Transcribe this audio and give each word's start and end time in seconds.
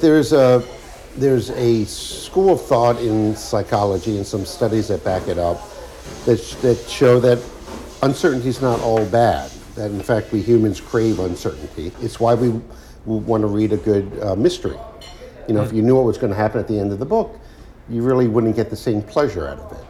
There's 0.00 0.32
a 0.32 0.62
there's 1.16 1.50
a 1.50 1.84
school 1.84 2.54
of 2.54 2.62
thought 2.62 2.98
in 3.00 3.36
psychology 3.36 4.16
and 4.16 4.26
some 4.26 4.44
studies 4.46 4.88
that 4.88 5.04
back 5.04 5.28
it 5.28 5.38
up 5.38 5.60
that, 6.24 6.38
sh- 6.38 6.54
that 6.56 6.78
show 6.88 7.18
that 7.20 7.38
uncertainty 8.02 8.48
is 8.48 8.62
not 8.62 8.80
all 8.80 9.04
bad. 9.06 9.50
That 9.74 9.90
in 9.90 10.00
fact 10.02 10.32
we 10.32 10.40
humans 10.40 10.80
crave 10.80 11.18
uncertainty. 11.18 11.92
It's 12.00 12.20
why 12.20 12.34
we, 12.34 12.50
we 12.50 12.60
want 13.18 13.42
to 13.42 13.48
read 13.48 13.72
a 13.72 13.76
good 13.76 14.10
uh, 14.22 14.36
mystery. 14.36 14.78
You 15.48 15.54
know, 15.54 15.62
if 15.62 15.72
you 15.72 15.82
knew 15.82 15.96
what 15.96 16.04
was 16.04 16.16
going 16.16 16.30
to 16.30 16.36
happen 16.36 16.60
at 16.60 16.68
the 16.68 16.78
end 16.78 16.92
of 16.92 16.98
the 16.98 17.04
book, 17.04 17.38
you 17.88 18.02
really 18.02 18.28
wouldn't 18.28 18.54
get 18.54 18.70
the 18.70 18.76
same 18.76 19.02
pleasure 19.02 19.48
out 19.48 19.58
of 19.58 19.72
it. 19.72 19.89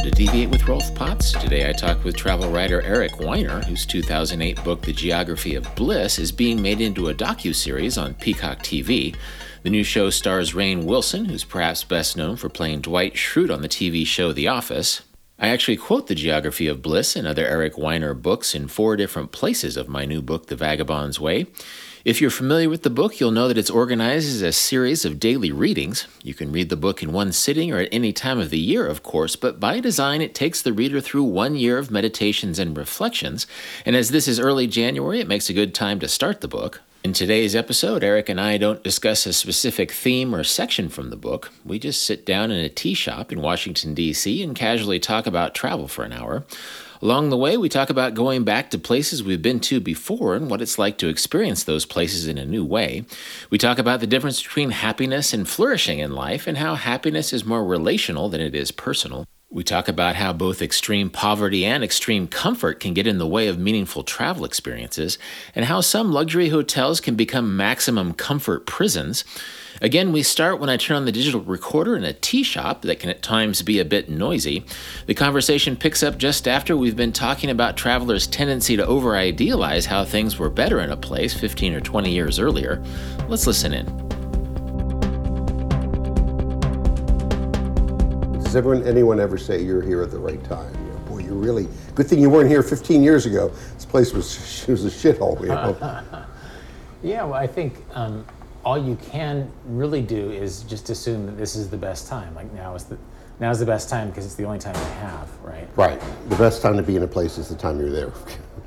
Welcome 0.00 0.16
to 0.16 0.24
Deviate 0.24 0.48
with 0.48 0.66
Rolf 0.66 0.94
Potts. 0.94 1.32
Today 1.32 1.68
I 1.68 1.74
talk 1.74 2.04
with 2.04 2.16
travel 2.16 2.50
writer 2.50 2.80
Eric 2.80 3.20
Weiner, 3.20 3.60
whose 3.60 3.84
2008 3.84 4.64
book 4.64 4.80
The 4.80 4.94
Geography 4.94 5.56
of 5.56 5.74
Bliss 5.74 6.18
is 6.18 6.32
being 6.32 6.62
made 6.62 6.80
into 6.80 7.10
a 7.10 7.14
docu-series 7.14 7.98
on 7.98 8.14
Peacock 8.14 8.60
TV. 8.60 9.14
The 9.62 9.68
new 9.68 9.84
show 9.84 10.08
stars 10.08 10.54
Rainn 10.54 10.84
Wilson, 10.84 11.26
who's 11.26 11.44
perhaps 11.44 11.84
best 11.84 12.16
known 12.16 12.36
for 12.36 12.48
playing 12.48 12.80
Dwight 12.80 13.12
Schrute 13.12 13.52
on 13.52 13.60
the 13.60 13.68
TV 13.68 14.06
show 14.06 14.32
The 14.32 14.48
Office. 14.48 15.02
I 15.38 15.48
actually 15.48 15.76
quote 15.76 16.06
The 16.06 16.14
Geography 16.14 16.66
of 16.66 16.80
Bliss 16.80 17.14
and 17.14 17.26
other 17.28 17.46
Eric 17.46 17.76
Weiner 17.76 18.14
books 18.14 18.54
in 18.54 18.68
four 18.68 18.96
different 18.96 19.32
places 19.32 19.76
of 19.76 19.86
my 19.86 20.06
new 20.06 20.22
book 20.22 20.46
The 20.46 20.56
Vagabond's 20.56 21.20
Way. 21.20 21.46
If 22.02 22.18
you're 22.18 22.30
familiar 22.30 22.70
with 22.70 22.82
the 22.82 22.88
book, 22.88 23.20
you'll 23.20 23.30
know 23.30 23.46
that 23.46 23.58
it's 23.58 23.68
organized 23.68 24.26
as 24.26 24.40
a 24.40 24.52
series 24.52 25.04
of 25.04 25.20
daily 25.20 25.52
readings. 25.52 26.06
You 26.22 26.32
can 26.32 26.50
read 26.50 26.70
the 26.70 26.76
book 26.76 27.02
in 27.02 27.12
one 27.12 27.30
sitting 27.30 27.70
or 27.70 27.78
at 27.78 27.90
any 27.92 28.10
time 28.10 28.38
of 28.38 28.48
the 28.48 28.58
year, 28.58 28.86
of 28.86 29.02
course, 29.02 29.36
but 29.36 29.60
by 29.60 29.80
design, 29.80 30.22
it 30.22 30.34
takes 30.34 30.62
the 30.62 30.72
reader 30.72 31.02
through 31.02 31.24
one 31.24 31.56
year 31.56 31.76
of 31.76 31.90
meditations 31.90 32.58
and 32.58 32.74
reflections. 32.74 33.46
And 33.84 33.94
as 33.94 34.08
this 34.08 34.28
is 34.28 34.40
early 34.40 34.66
January, 34.66 35.20
it 35.20 35.28
makes 35.28 35.50
a 35.50 35.52
good 35.52 35.74
time 35.74 36.00
to 36.00 36.08
start 36.08 36.40
the 36.40 36.48
book. 36.48 36.80
In 37.04 37.12
today's 37.12 37.54
episode, 37.54 38.02
Eric 38.02 38.30
and 38.30 38.40
I 38.40 38.56
don't 38.56 38.82
discuss 38.82 39.26
a 39.26 39.34
specific 39.34 39.92
theme 39.92 40.34
or 40.34 40.42
section 40.42 40.88
from 40.88 41.10
the 41.10 41.16
book. 41.16 41.52
We 41.66 41.78
just 41.78 42.02
sit 42.02 42.24
down 42.24 42.50
in 42.50 42.64
a 42.64 42.70
tea 42.70 42.94
shop 42.94 43.30
in 43.30 43.42
Washington, 43.42 43.92
D.C., 43.92 44.42
and 44.42 44.56
casually 44.56 45.00
talk 45.00 45.26
about 45.26 45.54
travel 45.54 45.86
for 45.86 46.04
an 46.04 46.14
hour. 46.14 46.44
Along 47.02 47.30
the 47.30 47.36
way, 47.36 47.56
we 47.56 47.70
talk 47.70 47.88
about 47.88 48.12
going 48.12 48.44
back 48.44 48.70
to 48.70 48.78
places 48.78 49.22
we've 49.22 49.40
been 49.40 49.60
to 49.60 49.80
before 49.80 50.34
and 50.34 50.50
what 50.50 50.60
it's 50.60 50.78
like 50.78 50.98
to 50.98 51.08
experience 51.08 51.64
those 51.64 51.86
places 51.86 52.26
in 52.26 52.36
a 52.36 52.44
new 52.44 52.62
way. 52.62 53.06
We 53.48 53.56
talk 53.56 53.78
about 53.78 54.00
the 54.00 54.06
difference 54.06 54.42
between 54.42 54.70
happiness 54.70 55.32
and 55.32 55.48
flourishing 55.48 55.98
in 55.98 56.12
life 56.12 56.46
and 56.46 56.58
how 56.58 56.74
happiness 56.74 57.32
is 57.32 57.42
more 57.42 57.64
relational 57.64 58.28
than 58.28 58.42
it 58.42 58.54
is 58.54 58.70
personal. 58.70 59.24
We 59.48 59.64
talk 59.64 59.88
about 59.88 60.16
how 60.16 60.34
both 60.34 60.60
extreme 60.60 61.08
poverty 61.08 61.64
and 61.64 61.82
extreme 61.82 62.28
comfort 62.28 62.80
can 62.80 62.92
get 62.92 63.06
in 63.06 63.16
the 63.16 63.26
way 63.26 63.48
of 63.48 63.58
meaningful 63.58 64.04
travel 64.04 64.44
experiences, 64.44 65.18
and 65.54 65.64
how 65.64 65.80
some 65.80 66.12
luxury 66.12 66.50
hotels 66.50 67.00
can 67.00 67.16
become 67.16 67.56
maximum 67.56 68.12
comfort 68.12 68.66
prisons. 68.66 69.24
Again, 69.82 70.12
we 70.12 70.22
start 70.22 70.60
when 70.60 70.68
I 70.68 70.76
turn 70.76 70.98
on 70.98 71.06
the 71.06 71.12
digital 71.12 71.40
recorder 71.40 71.96
in 71.96 72.04
a 72.04 72.12
tea 72.12 72.42
shop 72.42 72.82
that 72.82 73.00
can 73.00 73.08
at 73.08 73.22
times 73.22 73.62
be 73.62 73.78
a 73.78 73.84
bit 73.84 74.10
noisy. 74.10 74.62
The 75.06 75.14
conversation 75.14 75.74
picks 75.74 76.02
up 76.02 76.18
just 76.18 76.46
after 76.46 76.76
we've 76.76 76.96
been 76.96 77.14
talking 77.14 77.48
about 77.48 77.78
travelers' 77.78 78.26
tendency 78.26 78.76
to 78.76 78.84
over 78.84 79.16
idealize 79.16 79.86
how 79.86 80.04
things 80.04 80.38
were 80.38 80.50
better 80.50 80.80
in 80.80 80.90
a 80.90 80.98
place 80.98 81.32
15 81.32 81.72
or 81.72 81.80
20 81.80 82.10
years 82.10 82.38
earlier. 82.38 82.84
Let's 83.26 83.46
listen 83.46 83.72
in. 83.72 83.86
Does 88.42 88.54
everyone, 88.54 88.86
anyone 88.86 89.18
ever 89.18 89.38
say 89.38 89.62
you're 89.62 89.80
here 89.80 90.02
at 90.02 90.10
the 90.10 90.18
right 90.18 90.44
time? 90.44 90.74
You 90.74 90.92
know, 90.92 90.98
boy, 91.08 91.18
you're 91.20 91.32
really 91.32 91.66
good 91.94 92.06
thing 92.06 92.20
you 92.20 92.28
weren't 92.28 92.50
here 92.50 92.62
15 92.62 93.02
years 93.02 93.24
ago. 93.24 93.48
This 93.76 93.86
place 93.86 94.12
was 94.12 94.66
was 94.68 94.84
a 94.84 94.90
shithole. 94.90 95.40
You 95.40 95.48
know? 95.48 96.24
Yeah, 97.02 97.24
well, 97.24 97.32
I 97.32 97.46
think 97.46 97.82
um, 97.94 98.26
all 98.64 98.78
you 98.78 98.96
can 98.96 99.50
really 99.66 100.02
do 100.02 100.30
is 100.30 100.62
just 100.64 100.90
assume 100.90 101.26
that 101.26 101.38
this 101.38 101.56
is 101.56 101.70
the 101.70 101.76
best 101.76 102.08
time. 102.08 102.34
Like 102.34 102.52
now 102.52 102.74
is 102.74 102.84
the 102.84 102.98
now 103.38 103.50
is 103.50 103.58
the 103.58 103.66
best 103.66 103.88
time 103.88 104.08
because 104.10 104.26
it's 104.26 104.34
the 104.34 104.44
only 104.44 104.58
time 104.58 104.74
we 104.74 104.90
have, 105.00 105.30
right? 105.42 105.66
right. 105.76 106.00
The 106.28 106.36
best 106.36 106.60
time 106.60 106.76
to 106.76 106.82
be 106.82 106.96
in 106.96 107.02
a 107.02 107.08
place 107.08 107.38
is 107.38 107.48
the 107.48 107.54
time 107.56 107.78
you're 107.80 107.90
there. 107.90 108.12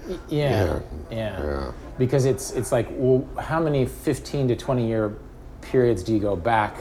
Yeah, 0.06 0.20
Yeah, 0.30 0.80
yeah. 1.12 1.44
yeah. 1.44 1.72
Because 1.98 2.26
it's 2.26 2.52
it's 2.52 2.72
like, 2.74 2.88
well, 2.92 3.26
how 3.40 3.62
many 3.62 3.86
15 3.86 4.50
to 4.50 4.56
20 4.56 4.86
year 4.86 5.16
periods 5.62 6.04
do 6.04 6.12
you 6.14 6.20
go 6.20 6.36
back? 6.36 6.76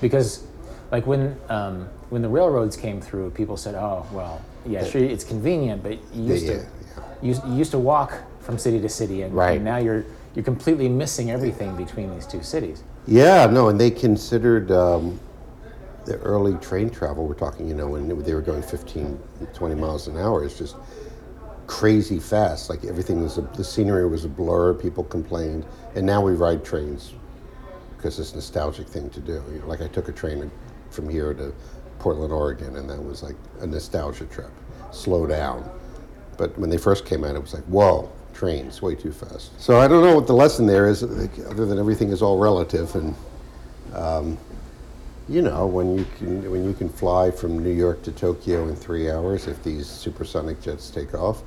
Because 0.00 0.42
like 0.90 1.06
when 1.06 1.36
um, 1.50 1.88
when 2.10 2.20
the 2.22 2.28
railroads 2.28 2.76
came 2.76 3.00
through, 3.00 3.30
people 3.30 3.56
said, 3.56 3.74
oh, 3.76 4.04
well, 4.10 4.42
yeah, 4.66 4.82
sure, 4.84 5.04
it's 5.04 5.22
convenient, 5.22 5.82
but 5.84 5.92
you 6.14 6.24
used 6.32 6.46
Yeah, 6.46 6.52
to 6.54 6.58
yeah, 6.58 7.02
you, 7.22 7.28
used- 7.28 7.44
you 7.46 7.54
used 7.54 7.70
to 7.72 7.78
walk 7.78 8.14
from 8.40 8.58
city 8.58 8.80
to 8.80 8.88
city, 8.88 9.22
and, 9.22 9.32
Right. 9.34 9.56
and 9.56 9.64
now 9.64 9.76
you're 9.76 10.04
you're 10.34 10.44
completely 10.44 10.88
missing 10.88 11.30
everything 11.30 11.76
between 11.76 12.12
these 12.14 12.26
two 12.26 12.42
cities. 12.42 12.82
Yeah, 13.06 13.46
no, 13.46 13.68
and 13.68 13.80
they 13.80 13.90
considered 13.90 14.70
um, 14.72 15.20
the 16.04 16.16
early 16.18 16.54
train 16.54 16.90
travel. 16.90 17.26
We're 17.26 17.34
talking, 17.34 17.68
you 17.68 17.74
know, 17.74 17.88
when 17.88 18.08
they 18.22 18.34
were 18.34 18.42
going 18.42 18.62
15, 18.62 19.18
20 19.52 19.74
miles 19.74 20.08
an 20.08 20.16
hour. 20.18 20.44
It's 20.44 20.58
just 20.58 20.76
crazy 21.66 22.18
fast. 22.18 22.68
Like 22.68 22.84
everything 22.84 23.22
was, 23.22 23.38
a, 23.38 23.42
the 23.42 23.64
scenery 23.64 24.08
was 24.08 24.24
a 24.24 24.28
blur. 24.28 24.74
People 24.74 25.04
complained, 25.04 25.64
and 25.94 26.04
now 26.04 26.20
we 26.20 26.32
ride 26.32 26.64
trains 26.64 27.14
because 27.96 28.18
it's 28.18 28.32
a 28.32 28.36
nostalgic 28.36 28.88
thing 28.88 29.08
to 29.10 29.20
do. 29.20 29.42
You 29.52 29.60
know, 29.60 29.66
like 29.66 29.80
I 29.80 29.88
took 29.88 30.08
a 30.08 30.12
train 30.12 30.50
from 30.90 31.08
here 31.08 31.32
to 31.34 31.54
Portland, 31.98 32.32
Oregon, 32.32 32.76
and 32.76 32.90
that 32.90 33.02
was 33.02 33.22
like 33.22 33.36
a 33.60 33.66
nostalgia 33.66 34.26
trip. 34.26 34.50
Slow 34.92 35.26
down. 35.26 35.70
But 36.36 36.56
when 36.58 36.68
they 36.68 36.76
first 36.76 37.06
came 37.06 37.24
out, 37.24 37.36
it 37.36 37.40
was 37.40 37.54
like, 37.54 37.64
whoa, 37.64 38.10
trains, 38.34 38.82
way 38.82 38.94
too 38.94 39.12
fast. 39.12 39.58
So 39.60 39.78
I 39.78 39.88
don't 39.88 40.02
know 40.04 40.14
what 40.14 40.26
the 40.26 40.34
lesson 40.34 40.66
there 40.66 40.88
is, 40.88 41.02
other 41.02 41.66
than 41.66 41.78
everything 41.78 42.10
is 42.10 42.20
all 42.22 42.38
relative. 42.38 42.94
And 42.94 43.14
um, 43.94 44.38
you 45.28 45.40
know, 45.40 45.66
when 45.66 45.96
you 45.96 46.04
can 46.18 46.50
when 46.50 46.64
you 46.64 46.74
can 46.74 46.88
fly 46.88 47.30
from 47.30 47.62
New 47.62 47.72
York 47.72 48.02
to 48.02 48.12
Tokyo 48.12 48.68
in 48.68 48.76
three 48.76 49.10
hours, 49.10 49.46
if 49.46 49.62
these 49.62 49.86
supersonic 49.86 50.60
jets 50.60 50.90
take 50.90 51.14
off, 51.14 51.42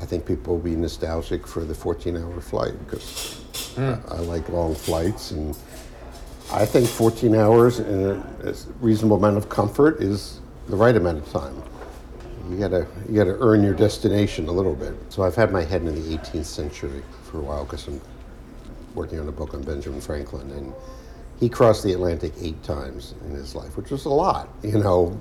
I 0.00 0.06
think 0.06 0.24
people 0.26 0.54
will 0.56 0.62
be 0.62 0.76
nostalgic 0.76 1.46
for 1.46 1.64
the 1.64 1.74
14-hour 1.74 2.40
flight 2.40 2.74
because 2.84 3.40
I, 3.76 3.98
I 4.08 4.18
like 4.20 4.48
long 4.48 4.74
flights 4.74 5.32
and. 5.32 5.56
I 6.50 6.66
think 6.66 6.86
14 6.86 7.34
hours 7.34 7.80
a 7.80 8.22
a 8.44 8.52
reasonable 8.80 9.16
amount 9.16 9.38
of 9.38 9.48
comfort 9.48 10.02
is 10.02 10.40
the 10.68 10.76
right 10.76 10.94
amount 10.94 11.18
of 11.18 11.32
time. 11.32 11.62
You 12.52 12.58
gotta 12.58 12.86
you 13.08 13.16
gotta 13.16 13.36
earn 13.40 13.62
your 13.62 13.72
destination 13.72 14.46
a 14.48 14.52
little 14.52 14.74
bit. 14.74 14.94
So 15.08 15.22
I've 15.22 15.34
had 15.34 15.50
my 15.52 15.62
head 15.64 15.80
in 15.82 15.94
the 15.94 16.16
18th 16.18 16.44
century 16.44 17.02
for 17.24 17.38
a 17.38 17.40
while 17.40 17.64
because 17.64 17.86
I'm 17.88 17.98
working 18.94 19.18
on 19.18 19.26
a 19.28 19.32
book 19.32 19.54
on 19.54 19.62
Benjamin 19.62 20.02
Franklin, 20.02 20.50
and 20.50 20.74
he 21.40 21.48
crossed 21.48 21.82
the 21.82 21.92
Atlantic 21.94 22.34
eight 22.42 22.62
times 22.62 23.14
in 23.24 23.30
his 23.34 23.54
life, 23.54 23.76
which 23.78 23.90
was 23.90 24.04
a 24.04 24.10
lot. 24.10 24.48
You 24.62 24.78
know, 24.78 25.18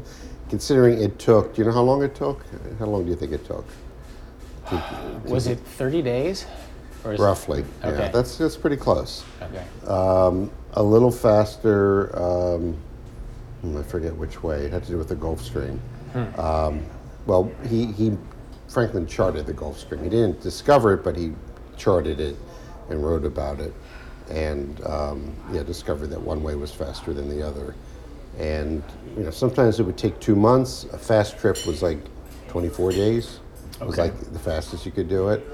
considering 0.50 1.02
it 1.02 1.20
took. 1.20 1.56
Do 1.56 1.62
you 1.62 1.68
know 1.68 1.74
how 1.74 1.84
long 1.84 2.04
it 2.04 2.16
took? 2.16 2.44
How 2.80 2.86
long 2.86 3.06
do 3.06 3.10
you 3.12 3.16
think 3.16 3.32
it 3.32 3.46
took? 3.46 3.66
Was 5.26 5.48
it 5.48 5.60
30 5.60 6.02
days? 6.02 6.46
Or 7.06 7.14
is 7.14 7.20
it- 7.20 7.24
Roughly. 7.24 7.66
Yeah, 7.84 8.10
that's 8.10 8.38
that's 8.38 8.58
pretty 8.58 8.76
close. 8.78 9.24
okay. 9.42 9.64
Um, 9.88 10.52
a 10.74 10.84
little 10.84 11.12
faster. 11.12 12.16
Um, 12.16 12.76
hmm, 13.62 13.78
I 13.78 13.84
forget 13.84 14.16
which 14.16 14.44
way. 14.44 14.66
It 14.66 14.72
had 14.74 14.84
to 14.84 14.92
do 14.92 14.98
with 14.98 15.08
the 15.10 15.16
Gulf 15.16 15.42
Stream. 15.42 15.80
Um, 16.38 16.84
well, 17.26 17.52
he, 17.68 17.88
he 17.92 18.18
Franklin 18.68 19.06
charted 19.06 19.46
the 19.46 19.54
Gulf 19.54 19.80
Stream. 19.80 20.04
He 20.04 20.10
didn't 20.10 20.42
discover 20.42 20.94
it, 20.94 21.04
but 21.04 21.16
he 21.16 21.34
charted 21.78 22.20
it 22.20 22.38
and 22.90 23.04
wrote 23.04 23.26
about 23.26 23.60
it, 23.60 23.74
and 24.30 24.82
um, 24.86 25.36
yeah, 25.52 25.64
discovered 25.64 26.08
that 26.08 26.22
one 26.22 26.42
way 26.44 26.56
was 26.56 26.72
faster 26.72 27.14
than 27.14 27.30
the 27.30 27.46
other. 27.46 27.76
And 28.40 28.82
you 29.18 29.24
know, 29.24 29.30
sometimes 29.30 29.80
it 29.80 29.84
would 29.84 29.98
take 29.98 30.20
two 30.20 30.36
months. 30.36 30.86
A 30.94 30.98
fast 30.98 31.38
trip 31.38 31.66
was 31.66 31.82
like 31.82 32.00
24 32.48 32.92
days. 32.92 33.40
It 33.80 33.86
was 33.86 33.98
like 33.98 34.18
the 34.32 34.40
fastest 34.40 34.86
you 34.86 34.92
could 34.92 35.10
do 35.10 35.30
it. 35.30 35.46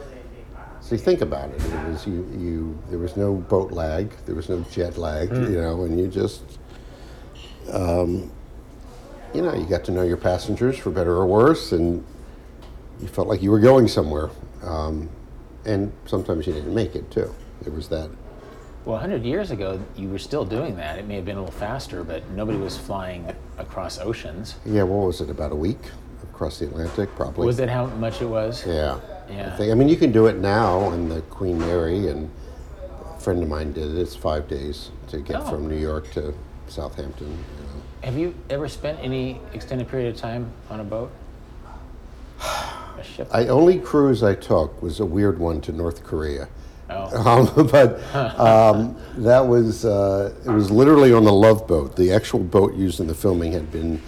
So 0.81 0.95
you 0.95 0.99
think 0.99 1.21
about 1.21 1.49
it. 1.49 1.63
It 1.63 1.87
was 1.89 2.05
you, 2.05 2.29
you. 2.37 2.79
There 2.89 2.99
was 2.99 3.17
no 3.17 3.35
boat 3.35 3.71
lag. 3.71 4.11
There 4.25 4.35
was 4.35 4.47
no 4.49 4.61
jet 4.71 4.97
lag. 4.97 5.29
You 5.49 5.61
know, 5.61 5.83
and 5.83 5.99
you 5.99 6.07
just, 6.07 6.43
um, 7.71 8.31
you 9.37 9.43
know, 9.43 9.53
you 9.53 9.67
got 9.67 9.83
to 9.85 9.91
know 9.91 10.01
your 10.01 10.17
passengers 10.17 10.79
for 10.79 10.89
better 10.89 11.13
or 11.13 11.27
worse, 11.27 11.71
and 11.71 12.03
you 12.99 13.07
felt 13.07 13.27
like 13.27 13.43
you 13.43 13.51
were 13.51 13.59
going 13.59 13.87
somewhere. 13.87 14.31
Um, 14.63 15.09
and 15.63 15.91
sometimes 16.07 16.47
you 16.47 16.53
didn't 16.53 16.73
make 16.73 16.95
it 16.95 17.11
too. 17.11 17.33
There 17.61 17.71
was 17.71 17.87
that. 17.89 18.09
Well, 18.83 18.95
100 18.95 19.23
years 19.23 19.51
ago, 19.51 19.79
you 19.95 20.09
were 20.09 20.17
still 20.17 20.43
doing 20.43 20.75
that. 20.77 20.97
It 20.97 21.05
may 21.07 21.17
have 21.17 21.25
been 21.25 21.37
a 21.37 21.41
little 21.43 21.55
faster, 21.59 22.03
but 22.03 22.27
nobody 22.31 22.57
was 22.57 22.77
flying 22.77 23.31
across 23.59 23.99
oceans. 23.99 24.55
Yeah, 24.65 24.83
what 24.83 25.05
was 25.05 25.21
it? 25.21 25.29
About 25.29 25.51
a 25.51 25.55
week 25.55 25.81
across 26.23 26.57
the 26.57 26.65
Atlantic, 26.65 27.13
probably. 27.15 27.45
Was 27.45 27.57
that 27.57 27.69
how 27.69 27.85
much 27.85 28.21
it 28.23 28.25
was? 28.27 28.65
Yeah. 28.65 28.99
Yeah. 29.29 29.51
I, 29.53 29.57
think, 29.57 29.71
I 29.71 29.75
mean, 29.75 29.87
you 29.89 29.97
can 29.97 30.11
do 30.11 30.25
it 30.25 30.37
now 30.37 30.79
on 30.79 31.09
the 31.09 31.21
Queen 31.23 31.59
Mary, 31.59 32.07
and 32.07 32.31
a 33.15 33.19
friend 33.19 33.43
of 33.43 33.49
mine 33.49 33.73
did 33.73 33.91
it. 33.95 33.97
It's 34.01 34.15
five 34.15 34.47
days 34.47 34.89
to 35.09 35.19
get 35.19 35.35
Oh. 35.41 35.45
from 35.49 35.67
New 35.67 35.77
York 35.77 36.09
to 36.13 36.33
Southampton. 36.69 37.27
You 37.29 37.35
know. 37.35 37.81
Have 38.07 38.17
you 38.17 38.33
ever 38.49 38.69
spent 38.69 38.99
any 39.01 39.41
extended 39.51 39.89
period 39.89 40.15
of 40.15 40.21
time 40.21 40.49
on 40.69 40.79
a 40.79 40.83
boat? 40.85 41.11
a 42.39 43.03
ship. 43.03 43.27
I 43.33 43.47
only 43.47 43.79
cruise 43.79 44.23
I 44.23 44.33
took 44.33 44.81
was 44.81 45.01
a 45.01 45.05
weird 45.05 45.37
one 45.37 45.59
to 45.59 45.73
North 45.73 46.05
Korea. 46.05 46.47
oh, 46.89 47.49
Um, 47.57 47.67
but 47.67 48.15
um, 48.39 48.97
that 49.17 49.45
was 49.45 49.83
uh, 49.83 50.33
it 50.45 50.49
was 50.49 50.71
literally 50.71 51.11
on 51.11 51.25
the 51.25 51.33
Love 51.33 51.67
Boat. 51.67 51.97
The 51.97 52.13
actual 52.13 52.39
boat 52.39 52.75
used 52.75 53.01
in 53.01 53.07
the 53.07 53.13
filming 53.13 53.51
had 53.51 53.69
been 53.73 54.01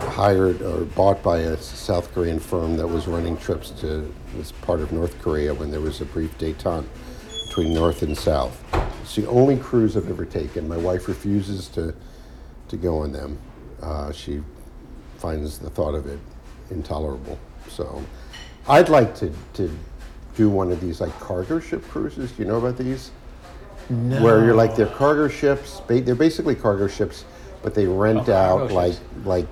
hired 0.00 0.60
or 0.60 0.84
bought 0.84 1.22
by 1.22 1.38
a 1.38 1.56
South 1.56 2.12
Korean 2.12 2.40
firm 2.40 2.76
that 2.78 2.88
was 2.88 3.06
running 3.06 3.36
trips 3.36 3.70
to 3.80 4.12
this 4.34 4.50
part 4.50 4.80
of 4.80 4.90
North 4.90 5.22
Korea 5.22 5.54
when 5.54 5.70
there 5.70 5.80
was 5.80 6.00
a 6.00 6.04
brief 6.04 6.36
détente 6.36 6.88
between 7.46 7.72
North 7.72 8.02
and 8.02 8.18
South. 8.18 8.60
It's 9.02 9.14
the 9.14 9.28
only 9.28 9.56
cruise 9.56 9.96
I've 9.96 10.10
ever 10.10 10.24
taken. 10.24 10.66
My 10.66 10.76
wife 10.76 11.06
refuses 11.06 11.68
to 11.68 11.94
to 12.68 12.76
go 12.76 12.98
on 12.98 13.12
them. 13.12 13.38
Uh, 13.82 14.12
she 14.12 14.42
finds 15.18 15.58
the 15.58 15.70
thought 15.70 15.94
of 15.94 16.06
it 16.06 16.18
intolerable. 16.70 17.38
So, 17.68 18.02
I'd 18.68 18.88
like 18.88 19.14
to 19.16 19.32
to 19.54 19.70
do 20.36 20.50
one 20.50 20.70
of 20.70 20.80
these 20.80 21.00
like 21.00 21.18
cargo 21.20 21.58
ship 21.60 21.82
cruises. 21.88 22.32
Do 22.32 22.42
you 22.42 22.48
know 22.48 22.56
about 22.58 22.76
these? 22.76 23.10
no. 23.88 24.20
Where 24.22 24.44
you're 24.44 24.54
like 24.54 24.74
they're 24.76 24.86
cargo 24.86 25.28
ships. 25.28 25.80
ba- 25.86 26.00
They're 26.00 26.14
basically 26.16 26.54
cargo 26.56 26.88
ships, 26.88 27.24
but 27.62 27.74
they 27.74 27.86
rent 27.86 28.28
Oh, 28.28 28.32
out 28.34 28.72
like 28.72 28.94
ships. 28.94 29.04
like 29.24 29.46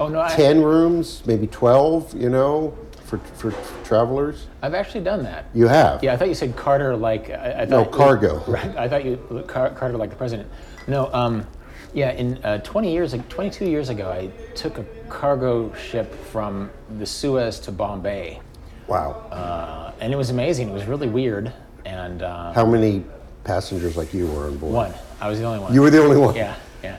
Oh 0.00 0.08
no, 0.08 0.20
I, 0.20 0.28
ten 0.34 0.62
rooms, 0.62 1.22
maybe 1.26 1.46
twelve. 1.48 2.14
You 2.14 2.30
know, 2.30 2.76
for 3.04 3.18
for 3.18 3.50
travelers. 3.84 4.46
I've 4.62 4.74
actually 4.74 5.02
done 5.04 5.22
that. 5.24 5.46
You 5.54 5.66
have. 5.68 6.02
Yeah, 6.02 6.12
I 6.14 6.16
thought 6.16 6.28
you 6.28 6.34
said 6.34 6.56
Carter 6.56 6.96
like 6.96 7.30
I, 7.30 7.62
I 7.62 7.64
No, 7.66 7.84
cargo. 7.84 8.42
Right, 8.48 8.76
I 8.76 8.88
thought 8.88 9.04
you 9.04 9.44
Car, 9.46 9.70
Carter 9.70 9.98
like 9.98 10.10
the 10.10 10.16
president. 10.16 10.48
No, 10.86 11.12
um, 11.12 11.46
yeah. 11.94 12.10
In 12.12 12.42
uh, 12.44 12.58
20 12.58 12.92
years, 12.92 13.14
ag- 13.14 13.28
22 13.28 13.66
years 13.66 13.88
ago, 13.88 14.10
I 14.10 14.30
took 14.54 14.78
a 14.78 14.84
cargo 15.08 15.72
ship 15.74 16.14
from 16.26 16.70
the 16.98 17.06
Suez 17.06 17.58
to 17.60 17.72
Bombay, 17.72 18.40
Wow. 18.86 19.12
uh, 19.30 19.92
and 20.00 20.12
it 20.12 20.16
was 20.16 20.30
amazing. 20.30 20.68
It 20.70 20.72
was 20.74 20.84
really 20.86 21.08
weird, 21.08 21.52
and 21.84 22.22
uh, 22.22 22.52
How 22.52 22.66
many 22.66 23.04
passengers 23.44 23.96
like 23.96 24.12
you 24.14 24.26
were 24.26 24.46
on 24.46 24.58
board? 24.58 24.74
one. 24.74 24.94
I 25.20 25.28
was 25.28 25.38
the 25.38 25.44
only 25.44 25.58
one. 25.58 25.74
You 25.74 25.82
were 25.82 25.90
the 25.90 26.02
only 26.02 26.16
one. 26.16 26.34
Yeah, 26.36 26.54
yeah. 26.82 26.98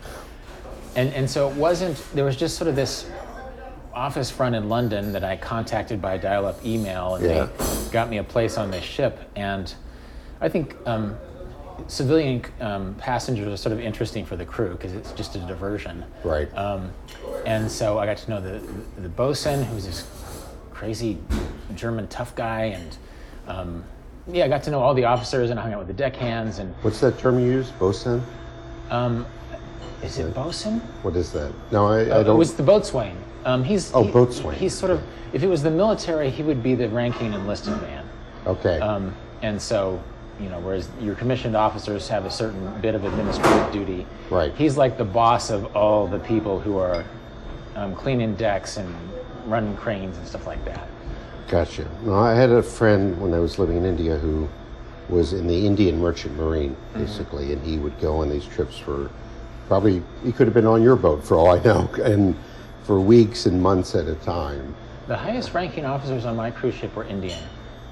And 0.95 1.13
and 1.13 1.29
so 1.29 1.49
it 1.49 1.55
wasn't. 1.55 2.03
There 2.13 2.25
was 2.25 2.35
just 2.35 2.57
sort 2.57 2.67
of 2.67 2.75
this 2.75 3.09
office 3.93 4.29
front 4.31 4.55
in 4.55 4.67
London 4.69 5.11
that 5.13 5.23
I 5.23 5.35
contacted 5.37 6.01
by 6.01 6.17
dial-up 6.17 6.65
email, 6.65 7.15
and 7.15 7.23
Yeah. 7.25 7.45
they 7.45 7.91
got 7.91 8.09
me 8.09 8.17
a 8.17 8.23
place 8.23 8.57
on 8.57 8.71
this 8.71 8.83
ship. 8.83 9.19
And 9.35 9.73
I 10.41 10.49
think 10.49 10.75
um, 10.85 11.15
civilian 11.87 12.43
um, 12.61 12.95
passengers 12.95 13.47
are 13.47 13.57
sort 13.57 13.73
of 13.73 13.79
interesting 13.79 14.25
for 14.25 14.35
the 14.35 14.45
crew 14.45 14.71
because 14.71 14.93
it's 14.93 15.11
just 15.13 15.35
a 15.35 15.39
diversion. 15.39 16.03
Right. 16.23 16.53
Um, 16.57 16.91
and 17.45 17.69
so 17.71 17.99
I 17.99 18.05
got 18.05 18.17
to 18.17 18.29
know 18.29 18.41
the 18.41 18.61
the 19.01 19.09
bosun, 19.09 19.63
who's 19.63 19.85
this 19.85 20.05
crazy 20.71 21.17
German 21.75 22.07
tough 22.07 22.35
guy, 22.35 22.65
and 22.65 22.97
um, 23.47 23.83
yeah, 24.27 24.45
I 24.45 24.47
got 24.47 24.63
to 24.63 24.71
know 24.71 24.79
all 24.79 24.93
the 24.93 25.05
officers 25.05 25.49
and 25.49 25.59
I 25.59 25.63
hung 25.63 25.73
out 25.73 25.79
with 25.79 25.87
the 25.87 25.93
deckhands. 25.93 26.59
And 26.59 26.73
What's 26.81 26.99
that 27.01 27.17
term 27.19 27.39
you 27.39 27.45
use? 27.51 27.71
Bosun? 27.71 28.21
um, 28.91 29.25
is 30.03 30.17
it 30.17 30.33
bosun? 30.33 30.79
What 31.03 31.15
is 31.15 31.31
that? 31.33 31.51
No, 31.71 31.87
I, 31.87 31.99
I 31.99 32.01
Uh, 32.03 32.23
don't. 32.23 32.35
It 32.35 32.39
was 32.39 32.53
the 32.53 32.63
boatswain. 32.63 33.15
Um, 33.45 33.63
he's 33.63 33.93
Oh, 33.93 34.03
he- 34.03 34.11
boatswain. 34.11 34.55
He's 34.57 34.73
sort 34.73 34.91
of 34.91 35.01
if 35.33 35.43
it 35.43 35.47
was 35.47 35.61
the 35.61 35.71
military, 35.71 36.29
he 36.29 36.41
would 36.43 36.63
be 36.63 36.73
the 36.75 36.89
ranking 36.89 37.33
enlisted 37.33 37.79
man. 37.81 38.05
okay. 38.47 38.79
Um, 38.79 39.13
and 39.41 39.61
so, 39.61 40.01
you 40.39 40.49
know, 40.49 40.59
whereas 40.59 40.89
your 41.01 41.15
commissioned 41.15 41.55
officers 41.55 42.07
have 42.07 42.25
a 42.25 42.31
certain 42.31 42.79
bit 42.81 42.95
of 42.95 43.03
administrative 43.03 43.71
duty, 43.73 44.05
Right. 44.29 44.53
He's 44.55 44.77
like 44.77 44.97
the 44.97 45.05
boss 45.05 45.49
of 45.49 45.75
all 45.75 46.07
the 46.07 46.19
people 46.19 46.59
who 46.59 46.77
are 46.77 47.03
um, 47.75 47.95
cleaning 47.95 48.35
decks 48.35 48.77
and 48.77 48.93
running 49.45 49.75
cranes 49.75 50.17
and 50.17 50.27
stuff 50.27 50.45
like 50.45 50.63
that. 50.65 50.87
Gotcha. 51.47 51.87
No, 52.03 52.13
I 52.13 52.35
had 52.35 52.51
a 52.51 52.61
friend 52.61 53.19
when 53.19 53.33
I 53.33 53.39
was 53.39 53.57
living 53.57 53.77
in 53.77 53.85
India 53.85 54.17
who 54.17 54.47
was 55.09 55.33
in 55.33 55.47
the 55.47 55.65
Indian 55.65 55.99
Merchant 55.99 56.37
Marine, 56.37 56.77
basically, 56.93 57.51
and 57.51 57.65
he 57.65 57.77
would 57.79 57.99
go 57.99 58.17
on 58.17 58.29
these 58.29 58.45
trips 58.45 58.77
for 58.77 59.09
probably 59.67 60.03
he 60.23 60.31
could 60.31 60.45
have 60.45 60.53
been 60.53 60.67
on 60.67 60.83
your 60.83 60.95
boat 60.95 61.23
for 61.23 61.35
all 61.35 61.49
I 61.49 61.63
know, 61.63 61.89
and 62.03 62.35
for 62.83 62.99
weeks 62.99 63.47
and 63.47 63.59
months 63.61 63.95
at 63.95 64.07
a 64.07 64.15
time. 64.15 64.75
The 65.07 65.17
highest 65.17 65.55
ranking 65.55 65.85
officers 65.85 66.25
on 66.25 66.35
my 66.35 66.51
cruise 66.51 66.75
ship 66.75 66.95
were 66.95 67.05
Indian. 67.05 67.39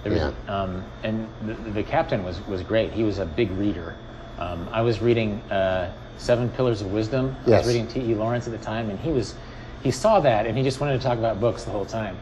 There 0.10 0.26
was, 0.26 0.34
Yeah. 0.48 0.62
um, 0.62 0.84
and 1.04 1.28
the, 1.46 1.54
the 1.72 1.84
captain 1.84 2.24
was, 2.24 2.46
was 2.48 2.62
great. 2.62 2.92
He 2.94 3.04
was 3.04 3.20
a 3.20 3.26
big 3.26 3.52
reader. 3.52 3.96
Um, 4.40 4.68
I 4.72 4.82
was 4.82 5.02
reading 5.02 5.42
uh, 5.52 5.92
Seven 6.18 6.50
Pillars 6.50 6.82
of 6.82 6.92
Wisdom. 6.92 7.36
I 7.46 7.52
was 7.52 7.68
reading 7.68 7.88
T.E. 7.88 8.16
Lawrence 8.16 8.48
at 8.48 8.52
the 8.52 8.64
time, 8.64 8.90
and 8.90 9.00
he 9.00 9.12
was 9.12 9.36
he 9.84 9.92
saw 9.92 10.20
that 10.20 10.48
and 10.48 10.58
he 10.58 10.64
just 10.64 10.80
wanted 10.82 10.98
to 10.98 11.04
talk 11.04 11.20
about 11.20 11.40
books 11.40 11.64
the 11.64 11.72
whole 11.72 11.86
time. 11.86 12.18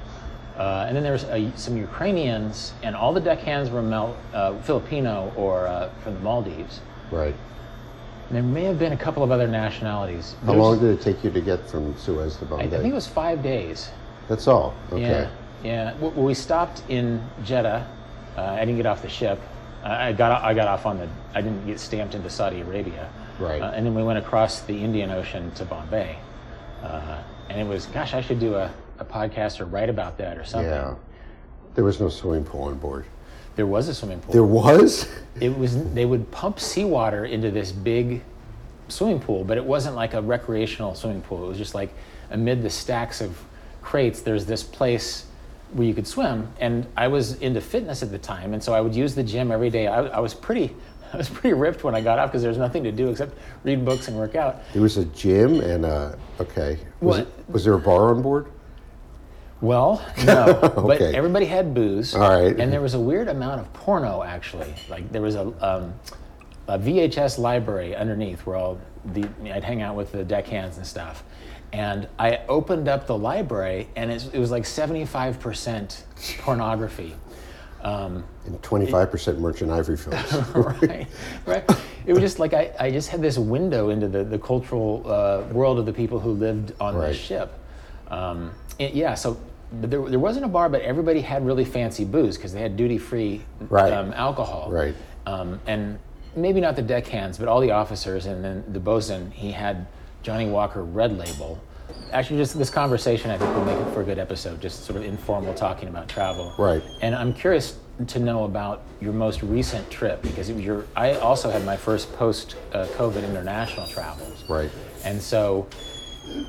Uh, 0.57 0.85
and 0.87 0.95
then 0.95 1.03
there 1.03 1.13
was 1.13 1.23
uh, 1.25 1.51
some 1.57 1.77
Ukrainians, 1.77 2.73
and 2.83 2.95
all 2.95 3.13
the 3.13 3.19
deckhands 3.19 3.69
were 3.69 3.81
uh, 4.33 4.57
Filipino 4.61 5.33
or 5.35 5.67
uh, 5.67 5.89
from 6.01 6.13
the 6.13 6.19
Maldives. 6.21 6.79
Right. 7.11 7.35
And 8.27 8.35
there 8.35 8.43
may 8.43 8.63
have 8.63 8.79
been 8.79 8.93
a 8.93 8.97
couple 8.97 9.21
of 9.21 9.31
other 9.31 9.47
nationalities. 9.47 10.35
How 10.45 10.53
long 10.53 10.79
did 10.79 10.97
it 10.97 11.01
take 11.01 11.23
you 11.23 11.31
to 11.31 11.41
get 11.41 11.69
from 11.69 11.95
Suez 11.97 12.37
to 12.37 12.45
I, 12.45 12.47
Bombay? 12.47 12.65
I 12.65 12.69
think 12.69 12.91
it 12.91 12.95
was 12.95 13.07
five 13.07 13.43
days. 13.43 13.89
That's 14.29 14.47
all. 14.47 14.73
Okay. 14.91 15.01
Yeah, 15.01 15.29
yeah. 15.65 15.93
Well, 15.99 16.11
we 16.11 16.33
stopped 16.33 16.83
in 16.89 17.23
Jeddah. 17.43 17.87
Uh, 18.37 18.41
I 18.41 18.59
didn't 18.59 18.77
get 18.77 18.85
off 18.85 19.01
the 19.01 19.09
ship. 19.09 19.39
I 19.83 20.07
I 20.07 20.13
got 20.13 20.43
I 20.43 20.53
got 20.53 20.67
off 20.67 20.85
on 20.85 20.97
the. 20.97 21.09
I 21.33 21.41
didn't 21.41 21.65
get 21.65 21.79
stamped 21.79 22.15
into 22.15 22.29
Saudi 22.29 22.61
Arabia. 22.61 23.09
Right. 23.39 23.61
Uh, 23.61 23.71
and 23.71 23.85
then 23.85 23.95
we 23.95 24.03
went 24.03 24.19
across 24.19 24.61
the 24.61 24.77
Indian 24.77 25.11
Ocean 25.11 25.51
to 25.51 25.65
Bombay. 25.65 26.17
Uh, 26.81 27.21
and 27.49 27.59
it 27.59 27.67
was, 27.67 27.85
gosh, 27.87 28.13
I 28.13 28.21
should 28.21 28.39
do 28.39 28.55
a, 28.55 28.71
a 28.99 29.05
podcast 29.05 29.59
or 29.59 29.65
write 29.65 29.89
about 29.89 30.17
that 30.19 30.37
or 30.37 30.45
something. 30.45 30.71
Yeah. 30.71 30.95
There 31.73 31.83
was 31.83 31.99
no 31.99 32.09
swimming 32.09 32.45
pool 32.45 32.63
on 32.63 32.75
board. 32.75 33.05
There 33.55 33.65
was 33.65 33.87
a 33.87 33.93
swimming 33.93 34.19
pool. 34.19 34.33
There 34.33 34.43
was. 34.43 35.09
it 35.41 35.57
was 35.57 35.93
they 35.93 36.05
would 36.05 36.29
pump 36.31 36.59
seawater 36.59 37.25
into 37.25 37.51
this 37.51 37.71
big 37.71 38.23
swimming 38.87 39.19
pool, 39.19 39.43
but 39.43 39.57
it 39.57 39.65
wasn't 39.65 39.95
like 39.95 40.13
a 40.13 40.21
recreational 40.21 40.95
swimming 40.95 41.21
pool. 41.21 41.45
It 41.45 41.47
was 41.49 41.57
just 41.57 41.75
like 41.75 41.93
amid 42.29 42.61
the 42.63 42.69
stacks 42.69 43.21
of 43.21 43.43
crates, 43.81 44.21
there's 44.21 44.45
this 44.45 44.63
place 44.63 45.27
where 45.73 45.87
you 45.87 45.93
could 45.93 46.07
swim. 46.07 46.47
And 46.59 46.85
I 46.95 47.07
was 47.07 47.35
into 47.41 47.61
fitness 47.61 48.03
at 48.03 48.11
the 48.11 48.17
time, 48.19 48.53
and 48.53 48.63
so 48.63 48.73
I 48.73 48.81
would 48.81 48.95
use 48.95 49.15
the 49.15 49.23
gym 49.23 49.51
every 49.51 49.69
day. 49.69 49.87
I, 49.87 50.05
I 50.05 50.19
was 50.19 50.33
pretty, 50.33 50.75
I 51.13 51.17
was 51.17 51.29
pretty 51.29 51.53
ripped 51.53 51.83
when 51.83 51.95
I 51.95 52.01
got 52.01 52.19
off 52.19 52.29
because 52.29 52.41
there 52.41 52.49
was 52.49 52.57
nothing 52.57 52.83
to 52.83 52.91
do 52.91 53.09
except 53.09 53.37
read 53.63 53.83
books 53.85 54.07
and 54.07 54.17
work 54.17 54.35
out. 54.35 54.61
There 54.73 54.81
was 54.81 54.97
a 54.97 55.05
gym 55.05 55.59
and 55.61 55.85
a. 55.85 56.17
Okay. 56.39 56.77
Was, 57.01 57.17
What? 57.19 57.27
it, 57.27 57.49
was 57.49 57.63
there 57.65 57.73
a 57.73 57.79
bar 57.79 58.09
on 58.15 58.21
board? 58.21 58.47
Well, 59.61 60.05
no, 60.25 60.73
but 60.75 61.01
everybody 61.01 61.45
had 61.45 61.73
booze. 61.73 62.13
All 62.13 62.21
right. 62.21 62.59
And 62.59 62.71
there 62.71 62.81
was 62.81 62.93
a 62.93 62.99
weird 62.99 63.29
amount 63.29 63.61
of 63.61 63.71
porno, 63.73 64.21
actually. 64.21 64.73
Like 64.89 65.11
there 65.11 65.21
was 65.21 65.35
a, 65.35 65.47
um, 65.65 65.93
a 66.67 66.77
VHS 66.77 67.39
library 67.39 67.95
underneath 67.95 68.45
where 68.45 68.57
all 68.57 68.77
the 69.05 69.27
I'd 69.51 69.63
hang 69.63 69.81
out 69.81 69.95
with 69.95 70.11
the 70.11 70.23
deckhands 70.23 70.77
and 70.77 70.85
stuff. 70.85 71.23
And 71.75 72.07
I 72.17 72.39
opened 72.47 72.87
up 72.87 73.05
the 73.05 73.17
library, 73.17 73.89
and 73.97 74.09
it, 74.09 74.29
it 74.33 74.39
was 74.39 74.49
like 74.49 74.65
seventy-five 74.65 75.41
percent 75.41 76.05
pornography. 76.39 77.13
Um, 77.81 78.23
And 78.45 78.59
25% 78.63 79.37
merchant 79.37 79.69
ivory 79.71 79.97
films. 79.97 80.33
right, 80.55 81.05
right. 81.45 81.71
It 82.07 82.13
was 82.13 82.21
just 82.21 82.39
like 82.39 82.53
I, 82.53 82.71
I 82.79 82.89
just 82.89 83.09
had 83.09 83.21
this 83.21 83.37
window 83.37 83.89
into 83.89 84.07
the, 84.07 84.23
the 84.23 84.39
cultural 84.39 85.03
uh, 85.05 85.43
world 85.53 85.77
of 85.77 85.85
the 85.85 85.93
people 85.93 86.19
who 86.19 86.31
lived 86.31 86.71
on 86.79 86.95
Right. 86.95 87.09
this 87.09 87.17
ship. 87.17 87.53
Um, 88.07 88.51
and 88.79 88.91
yeah, 88.95 89.13
so 89.13 89.37
but 89.81 89.91
there, 89.91 90.01
there 90.09 90.17
wasn't 90.17 90.45
a 90.45 90.47
bar, 90.47 90.67
but 90.69 90.81
everybody 90.81 91.21
had 91.21 91.45
really 91.45 91.65
fancy 91.65 92.05
booze 92.05 92.37
because 92.37 92.53
they 92.53 92.61
had 92.61 92.75
duty 92.77 92.97
free 92.97 93.41
Right. 93.69 93.91
um, 93.93 94.13
alcohol. 94.13 94.71
Right. 94.71 94.95
Um, 95.27 95.59
and 95.67 95.99
maybe 96.35 96.61
not 96.61 96.75
the 96.77 96.81
deckhands, 96.81 97.37
but 97.37 97.47
all 97.49 97.59
the 97.59 97.71
officers, 97.71 98.25
and 98.27 98.43
then 98.43 98.63
the 98.69 98.79
bosun, 98.79 99.29
he 99.31 99.51
had 99.51 99.85
Johnnie 100.25 100.49
Walker 100.49 100.83
Red 100.83 101.19
Label. 101.19 101.61
Actually, 102.11 102.37
just 102.37 102.57
this 102.57 102.71
conversation, 102.71 103.29
I 103.29 103.37
think, 103.37 103.53
will 103.55 103.63
make 103.63 103.77
it 103.77 103.93
for 103.93 104.01
a 104.01 104.03
good 104.03 104.17
episode. 104.17 104.59
Just 104.59 104.83
sort 104.83 104.97
of 104.97 105.03
informal 105.03 105.53
talking 105.53 105.87
about 105.87 106.09
travel. 106.09 106.51
Right. 106.57 106.81
And 107.03 107.13
I'm 107.13 107.31
curious 107.31 107.77
to 108.07 108.19
know 108.19 108.45
about 108.45 108.81
your 108.99 109.13
most 109.13 109.43
recent 109.43 109.87
trip 109.91 110.23
because 110.23 110.49
it 110.49 110.55
was 110.55 110.65
your. 110.65 110.87
I 110.95 111.13
also 111.17 111.51
had 111.51 111.63
my 111.63 111.77
first 111.77 112.11
post-COVID 112.13 113.23
international 113.23 113.87
travels. 113.87 114.49
right. 114.49 114.71
And 115.03 115.21
so, 115.21 115.67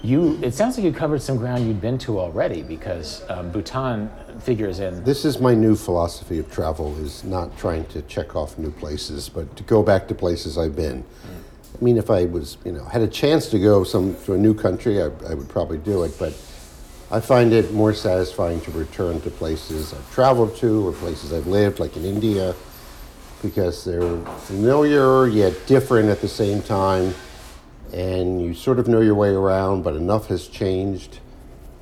you. 0.02 0.38
It 0.42 0.54
sounds 0.54 0.78
like 0.78 0.84
you 0.84 0.92
covered 0.92 1.20
some 1.20 1.36
ground 1.36 1.66
you'd 1.66 1.82
been 1.82 1.98
to 1.98 2.18
already 2.18 2.62
because 2.62 3.28
um, 3.28 3.50
Bhutan 3.50 4.10
figures 4.40 4.80
in. 4.80 5.04
This 5.04 5.26
is 5.26 5.38
my 5.38 5.54
new 5.54 5.76
philosophy 5.76 6.38
of 6.38 6.50
travel 6.50 6.96
is 7.04 7.24
not 7.24 7.58
trying 7.58 7.84
to 7.88 8.00
check 8.02 8.34
off 8.36 8.56
new 8.56 8.70
places, 8.70 9.28
but 9.28 9.54
to 9.58 9.62
go 9.64 9.82
back 9.82 10.08
to 10.08 10.14
places 10.14 10.56
I've 10.56 10.76
been. 10.76 11.04
I 11.78 11.84
mean, 11.84 11.98
if 11.98 12.10
I 12.10 12.24
was, 12.24 12.56
you 12.64 12.72
know, 12.72 12.84
had 12.84 13.02
a 13.02 13.08
chance 13.08 13.48
to 13.48 13.58
go 13.58 13.84
some 13.84 14.16
to 14.24 14.34
a 14.34 14.38
new 14.38 14.54
country, 14.54 15.02
I, 15.02 15.06
I 15.28 15.34
would 15.34 15.48
probably 15.48 15.78
do 15.78 16.04
it. 16.04 16.18
But 16.18 16.32
I 17.10 17.20
find 17.20 17.52
it 17.52 17.72
more 17.72 17.92
satisfying 17.92 18.60
to 18.62 18.70
return 18.70 19.20
to 19.22 19.30
places 19.30 19.92
I've 19.92 20.12
traveled 20.12 20.56
to 20.56 20.88
or 20.88 20.92
places 20.92 21.32
I've 21.32 21.46
lived, 21.46 21.78
like 21.78 21.96
in 21.96 22.04
India, 22.04 22.54
because 23.42 23.84
they're 23.84 24.18
familiar 24.38 25.28
yet 25.28 25.54
different 25.66 26.08
at 26.08 26.20
the 26.20 26.28
same 26.28 26.62
time, 26.62 27.14
and 27.92 28.40
you 28.42 28.54
sort 28.54 28.78
of 28.78 28.88
know 28.88 29.00
your 29.00 29.14
way 29.14 29.30
around, 29.30 29.82
but 29.82 29.94
enough 29.94 30.28
has 30.28 30.48
changed 30.48 31.20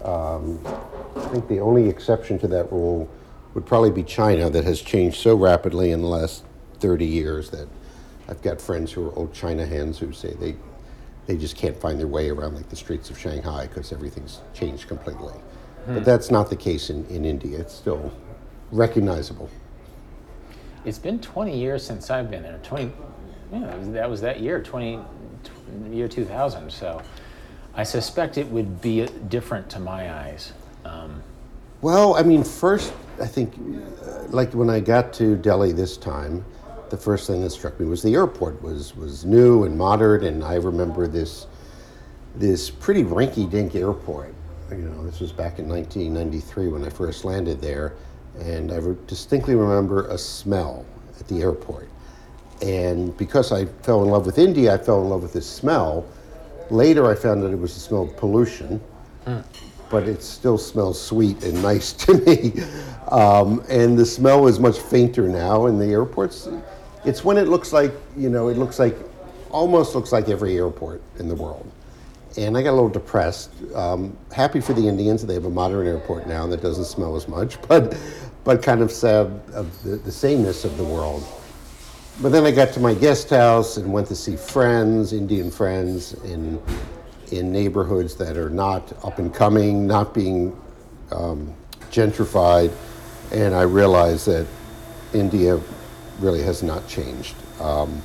um, 0.04 0.60
I 1.16 1.20
think 1.28 1.48
the 1.48 1.60
only 1.60 1.88
exception 1.88 2.38
to 2.40 2.48
that 2.48 2.70
rule 2.70 3.08
would 3.54 3.64
probably 3.64 3.90
be 3.90 4.02
China, 4.02 4.50
that 4.50 4.64
has 4.64 4.82
changed 4.82 5.16
so 5.16 5.34
rapidly 5.34 5.90
in 5.90 6.02
the 6.02 6.08
last 6.08 6.44
30 6.80 7.06
years 7.06 7.50
that 7.50 7.68
I've 8.28 8.40
got 8.42 8.60
friends 8.60 8.92
who 8.92 9.08
are 9.08 9.14
old 9.18 9.32
China 9.32 9.66
hands 9.66 9.98
who 9.98 10.12
say 10.12 10.34
they, 10.34 10.56
they 11.26 11.36
just 11.36 11.56
can't 11.56 11.76
find 11.76 11.98
their 11.98 12.06
way 12.06 12.30
around 12.30 12.54
like 12.54 12.68
the 12.68 12.76
streets 12.76 13.10
of 13.10 13.18
Shanghai 13.18 13.66
because 13.66 13.92
everything's 13.92 14.40
changed 14.54 14.88
completely. 14.88 15.34
But 15.86 16.04
that's 16.04 16.30
not 16.30 16.48
the 16.48 16.56
case 16.56 16.88
in, 16.88 17.04
in 17.08 17.26
India. 17.26 17.58
It's 17.58 17.74
still 17.74 18.10
recognizable. 18.72 19.50
It's 20.86 20.98
been 20.98 21.18
20 21.18 21.58
years 21.58 21.84
since 21.84 22.10
I've 22.10 22.30
been 22.30 22.42
there. 22.42 22.58
20, 22.62 22.90
yeah, 23.52 23.76
that 23.78 24.08
was 24.08 24.22
that, 24.22 24.40
year, 24.40 24.62
20, 24.62 24.98
tw- 25.42 25.92
year 25.92 26.08
2000. 26.08 26.70
So 26.70 27.02
I 27.74 27.82
suspect 27.82 28.38
it 28.38 28.46
would 28.48 28.80
be 28.80 29.06
different 29.28 29.68
to 29.70 29.78
my 29.78 30.10
eyes. 30.10 30.54
Um, 30.86 31.22
Well, 31.82 32.14
I 32.14 32.22
mean, 32.22 32.44
first, 32.44 32.94
I 33.20 33.26
think, 33.26 33.54
uh, 34.06 34.22
like 34.30 34.54
when 34.54 34.70
I 34.70 34.80
got 34.80 35.12
to 35.14 35.36
Delhi 35.36 35.72
this 35.72 35.98
time, 35.98 36.44
the 36.94 37.02
first 37.02 37.26
thing 37.26 37.42
that 37.42 37.50
struck 37.50 37.78
me 37.80 37.86
was 37.86 38.02
the 38.02 38.14
airport 38.14 38.62
was 38.62 38.94
was 38.94 39.24
new 39.24 39.64
and 39.64 39.76
modern, 39.76 40.24
and 40.24 40.44
I 40.44 40.54
remember 40.54 41.08
this 41.08 41.46
this 42.36 42.70
pretty 42.70 43.02
rinky-dink 43.02 43.74
airport. 43.74 44.32
You 44.70 44.78
know, 44.78 45.04
this 45.04 45.20
was 45.20 45.32
back 45.32 45.58
in 45.58 45.68
1993 45.68 46.68
when 46.68 46.84
I 46.84 46.88
first 46.88 47.24
landed 47.24 47.60
there, 47.60 47.94
and 48.38 48.72
I 48.72 48.76
re- 48.76 48.96
distinctly 49.06 49.54
remember 49.54 50.06
a 50.08 50.18
smell 50.18 50.84
at 51.18 51.26
the 51.28 51.42
airport. 51.42 51.88
And 52.62 53.16
because 53.16 53.52
I 53.52 53.66
fell 53.66 54.02
in 54.04 54.08
love 54.08 54.26
with 54.26 54.38
India, 54.38 54.74
I 54.74 54.78
fell 54.78 55.02
in 55.02 55.08
love 55.08 55.22
with 55.22 55.32
this 55.32 55.48
smell. 55.48 56.06
Later, 56.70 57.10
I 57.10 57.14
found 57.14 57.42
that 57.42 57.52
it 57.52 57.58
was 57.58 57.74
the 57.74 57.80
smell 57.80 58.04
of 58.04 58.16
pollution 58.16 58.80
but 59.90 60.08
it 60.08 60.22
still 60.22 60.58
smells 60.58 61.00
sweet 61.00 61.44
and 61.44 61.62
nice 61.62 61.92
to 62.04 62.14
me. 62.14 62.52
Um, 63.12 63.64
and 63.68 63.96
the 63.96 64.06
smell 64.06 64.48
is 64.48 64.58
much 64.58 64.78
fainter 64.78 65.28
now 65.28 65.66
in 65.66 65.78
the 65.78 65.86
airports. 65.86 66.48
It's 67.04 67.24
when 67.24 67.36
it 67.36 67.48
looks 67.48 67.72
like, 67.72 67.92
you 68.16 68.28
know, 68.28 68.48
it 68.48 68.56
looks 68.56 68.78
like, 68.78 68.96
almost 69.50 69.94
looks 69.94 70.12
like 70.12 70.28
every 70.28 70.56
airport 70.56 71.02
in 71.18 71.28
the 71.28 71.34
world. 71.34 71.70
And 72.36 72.56
I 72.56 72.62
got 72.62 72.70
a 72.70 72.72
little 72.72 72.88
depressed. 72.88 73.50
Um, 73.74 74.16
happy 74.32 74.60
for 74.60 74.72
the 74.72 74.86
Indians, 74.88 75.24
they 75.24 75.34
have 75.34 75.44
a 75.44 75.50
modern 75.50 75.86
airport 75.86 76.26
now 76.26 76.46
that 76.48 76.60
doesn't 76.62 76.86
smell 76.86 77.14
as 77.14 77.28
much, 77.28 77.60
but, 77.68 77.96
but 78.42 78.62
kind 78.62 78.80
of 78.80 78.90
sad 78.90 79.26
of 79.52 79.82
the, 79.82 79.96
the 79.96 80.12
sameness 80.12 80.64
of 80.64 80.76
the 80.76 80.84
world. 80.84 81.24
But 82.22 82.30
then 82.30 82.44
I 82.44 82.52
got 82.52 82.72
to 82.74 82.80
my 82.80 82.94
guest 82.94 83.30
house 83.30 83.76
and 83.76 83.92
went 83.92 84.06
to 84.08 84.16
see 84.16 84.36
friends, 84.36 85.12
Indian 85.12 85.50
friends, 85.50 86.14
in 86.24 86.60
in 87.32 87.52
neighborhoods 87.52 88.14
that 88.16 88.36
are 88.36 88.50
not 88.50 88.92
up 89.04 89.18
and 89.18 89.32
coming, 89.34 89.86
not 89.86 90.14
being 90.14 90.56
um, 91.10 91.52
gentrified, 91.90 92.72
and 93.32 93.54
I 93.54 93.62
realized 93.62 94.26
that 94.26 94.46
India 95.12 95.60
really 96.20 96.42
has 96.42 96.62
not 96.62 96.86
changed. 96.88 97.34
Um, 97.60 98.00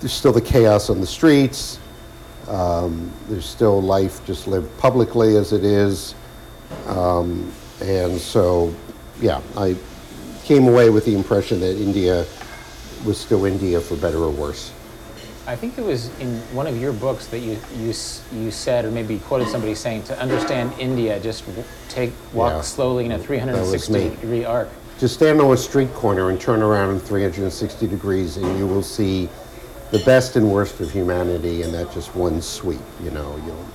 there's 0.00 0.12
still 0.12 0.32
the 0.32 0.40
chaos 0.40 0.90
on 0.90 1.00
the 1.00 1.06
streets. 1.06 1.78
Um, 2.48 3.10
there's 3.28 3.46
still 3.46 3.82
life 3.82 4.24
just 4.26 4.46
lived 4.46 4.76
publicly 4.78 5.36
as 5.36 5.52
it 5.52 5.64
is, 5.64 6.14
um, 6.86 7.52
and 7.80 8.20
so 8.20 8.72
yeah, 9.20 9.40
I 9.56 9.74
came 10.44 10.68
away 10.68 10.90
with 10.90 11.04
the 11.06 11.14
impression 11.16 11.58
that 11.60 11.76
India 11.76 12.24
was 13.04 13.18
still 13.18 13.46
India 13.46 13.80
for 13.80 13.96
better 13.96 14.18
or 14.18 14.30
worse. 14.30 14.70
I 15.48 15.56
think 15.56 15.76
it 15.78 15.84
was 15.84 16.08
in 16.20 16.38
one 16.52 16.66
of 16.68 16.80
your 16.80 16.92
books 16.92 17.26
that 17.28 17.40
you 17.40 17.58
you 17.78 17.92
you 18.32 18.50
said, 18.52 18.84
or 18.84 18.92
maybe 18.92 19.18
quoted 19.20 19.48
somebody 19.48 19.74
saying, 19.74 20.04
to 20.04 20.20
understand 20.20 20.72
India, 20.78 21.18
just 21.18 21.42
take 21.88 22.12
walk 22.32 22.52
Yeah. 22.52 22.60
slowly 22.60 23.06
in 23.06 23.12
a 23.12 23.18
360 23.18 24.10
degree 24.10 24.44
arc. 24.44 24.68
Just 24.98 25.14
stand 25.14 25.42
on 25.42 25.52
a 25.52 25.56
street 25.58 25.92
corner 25.92 26.30
and 26.30 26.40
turn 26.40 26.62
around 26.62 26.94
in 26.94 27.00
360 27.00 27.86
degrees, 27.86 28.38
and 28.38 28.58
you 28.58 28.66
will 28.66 28.82
see 28.82 29.28
the 29.90 29.98
best 30.00 30.36
and 30.36 30.50
worst 30.50 30.80
of 30.80 30.90
humanity 30.90 31.62
in 31.62 31.70
that 31.72 31.92
just 31.92 32.14
one 32.14 32.40
sweep. 32.40 32.80
You 33.02 33.10
know, 33.10 33.36
you'll 33.44 33.66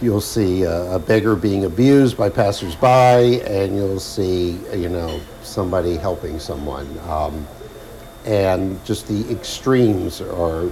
you'll 0.00 0.20
see 0.20 0.62
a, 0.62 0.94
a 0.94 0.98
beggar 1.00 1.34
being 1.34 1.64
abused 1.64 2.16
by 2.16 2.30
passersby, 2.30 3.42
and 3.42 3.74
you'll 3.74 3.98
see 3.98 4.60
you 4.72 4.88
know 4.88 5.20
somebody 5.42 5.96
helping 5.96 6.38
someone, 6.38 6.86
um, 7.08 7.44
and 8.26 8.82
just 8.84 9.08
the 9.08 9.28
extremes 9.32 10.20
are 10.20 10.66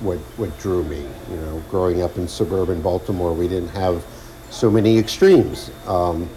what 0.00 0.18
what 0.38 0.58
drew 0.58 0.84
me. 0.84 1.04
You 1.30 1.36
know, 1.36 1.62
growing 1.68 2.00
up 2.00 2.16
in 2.16 2.26
suburban 2.26 2.80
Baltimore, 2.80 3.34
we 3.34 3.46
didn't 3.46 3.68
have 3.70 4.02
so 4.48 4.70
many 4.70 4.98
extremes. 4.98 5.70
Um, 5.86 6.30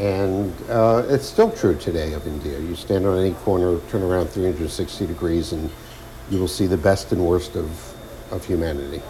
and 0.00 0.54
uh, 0.70 1.04
it's 1.08 1.26
still 1.26 1.50
true 1.52 1.76
today 1.76 2.14
of 2.14 2.26
India. 2.26 2.58
You 2.58 2.74
stand 2.74 3.04
on 3.04 3.18
any 3.18 3.34
corner, 3.34 3.78
turn 3.90 4.02
around 4.02 4.28
360 4.28 5.06
degrees, 5.06 5.52
and 5.52 5.70
you 6.30 6.38
will 6.38 6.48
see 6.48 6.66
the 6.66 6.78
best 6.78 7.12
and 7.12 7.24
worst 7.24 7.54
of, 7.54 7.70
of 8.32 8.42
humanity. 8.46 9.02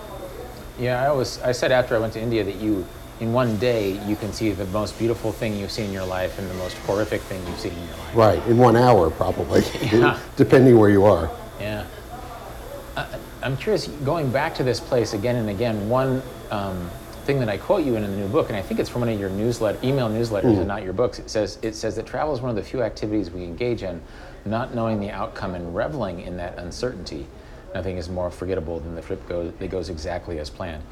Yeah, 0.81 1.01
I 1.01 1.07
always 1.07 1.41
I 1.43 1.53
said 1.53 1.71
after 1.71 1.95
I 1.95 2.01
went 2.01 2.15
to 2.15 2.21
India 2.21 2.43
that 2.43 2.57
you 2.57 2.85
in 3.21 3.33
one 3.33 3.57
day 3.59 4.05
you 4.07 4.17
can 4.17 4.33
see 4.33 4.51
the 4.51 4.65
most 4.67 4.99
beautiful 4.99 5.31
thing 5.31 5.57
you've 5.57 5.71
seen 5.71 5.87
in 5.87 5.93
your 5.93 6.07
life 6.07 6.39
and 6.39 6.51
the 6.51 6.55
most 6.55 6.77
horrific 6.79 7.21
thing 7.23 7.41
you've 7.47 7.61
seen 7.61 7.73
in 7.73 7.87
your 7.87 7.97
life. 7.97 8.17
Right, 8.17 8.47
in 8.49 8.59
one 8.59 8.77
hour, 8.77 9.11
probably, 9.11 9.63
Yeah. 9.93 10.19
depending 10.37 10.77
where 10.77 10.91
you 10.91 11.05
are. 11.05 11.31
Yeah. 11.61 11.87
I, 12.97 13.07
I'm 13.43 13.57
curious, 13.57 13.87
going 13.87 14.33
back 14.33 14.55
to 14.57 14.65
this 14.65 14.81
place 14.81 15.13
again 15.13 15.37
and 15.37 15.51
again, 15.51 15.89
one 15.89 16.23
um, 16.51 16.91
thing 17.31 17.39
that 17.39 17.49
I 17.49 17.59
quote 17.59 17.85
you 17.85 17.95
in, 17.95 18.03
in 18.03 18.11
the 18.11 18.17
new 18.17 18.29
book, 18.29 18.49
and 18.49 18.57
I 18.57 18.63
think 18.63 18.81
it's 18.81 18.91
from 18.91 19.03
one 19.03 19.09
of 19.09 19.21
your 19.21 19.31
newsletter, 19.31 19.79
email 19.85 20.09
newsletters 20.09 20.59
and 20.59 20.67
not 20.67 20.83
your 20.83 20.93
books, 20.93 21.21
it 21.21 21.31
says, 21.31 21.59
it 21.63 21.77
says 21.77 21.95
that 21.95 22.07
travel 22.07 22.35
is 22.35 22.41
one 22.41 22.51
of 22.51 22.57
the 22.57 22.63
few 22.63 22.83
activities 22.83 23.31
we 23.31 23.45
engage 23.45 23.85
in, 23.85 24.03
not 24.45 24.75
knowing 24.75 24.99
the 24.99 25.11
outcome 25.11 25.55
and 25.55 25.75
reveling 25.75 26.23
in 26.23 26.37
that 26.39 26.59
uncertainty. 26.59 27.29
Nothing 27.73 27.99
is 27.99 28.09
more 28.09 28.33
forgettable 28.33 28.81
than 28.81 28.97
the 28.97 29.01
trip 29.01 29.29
goes, 29.29 29.53
that 29.61 29.71
goes 29.71 29.91
exactly 29.91 30.41
as 30.41 30.51
planned. 30.51 30.83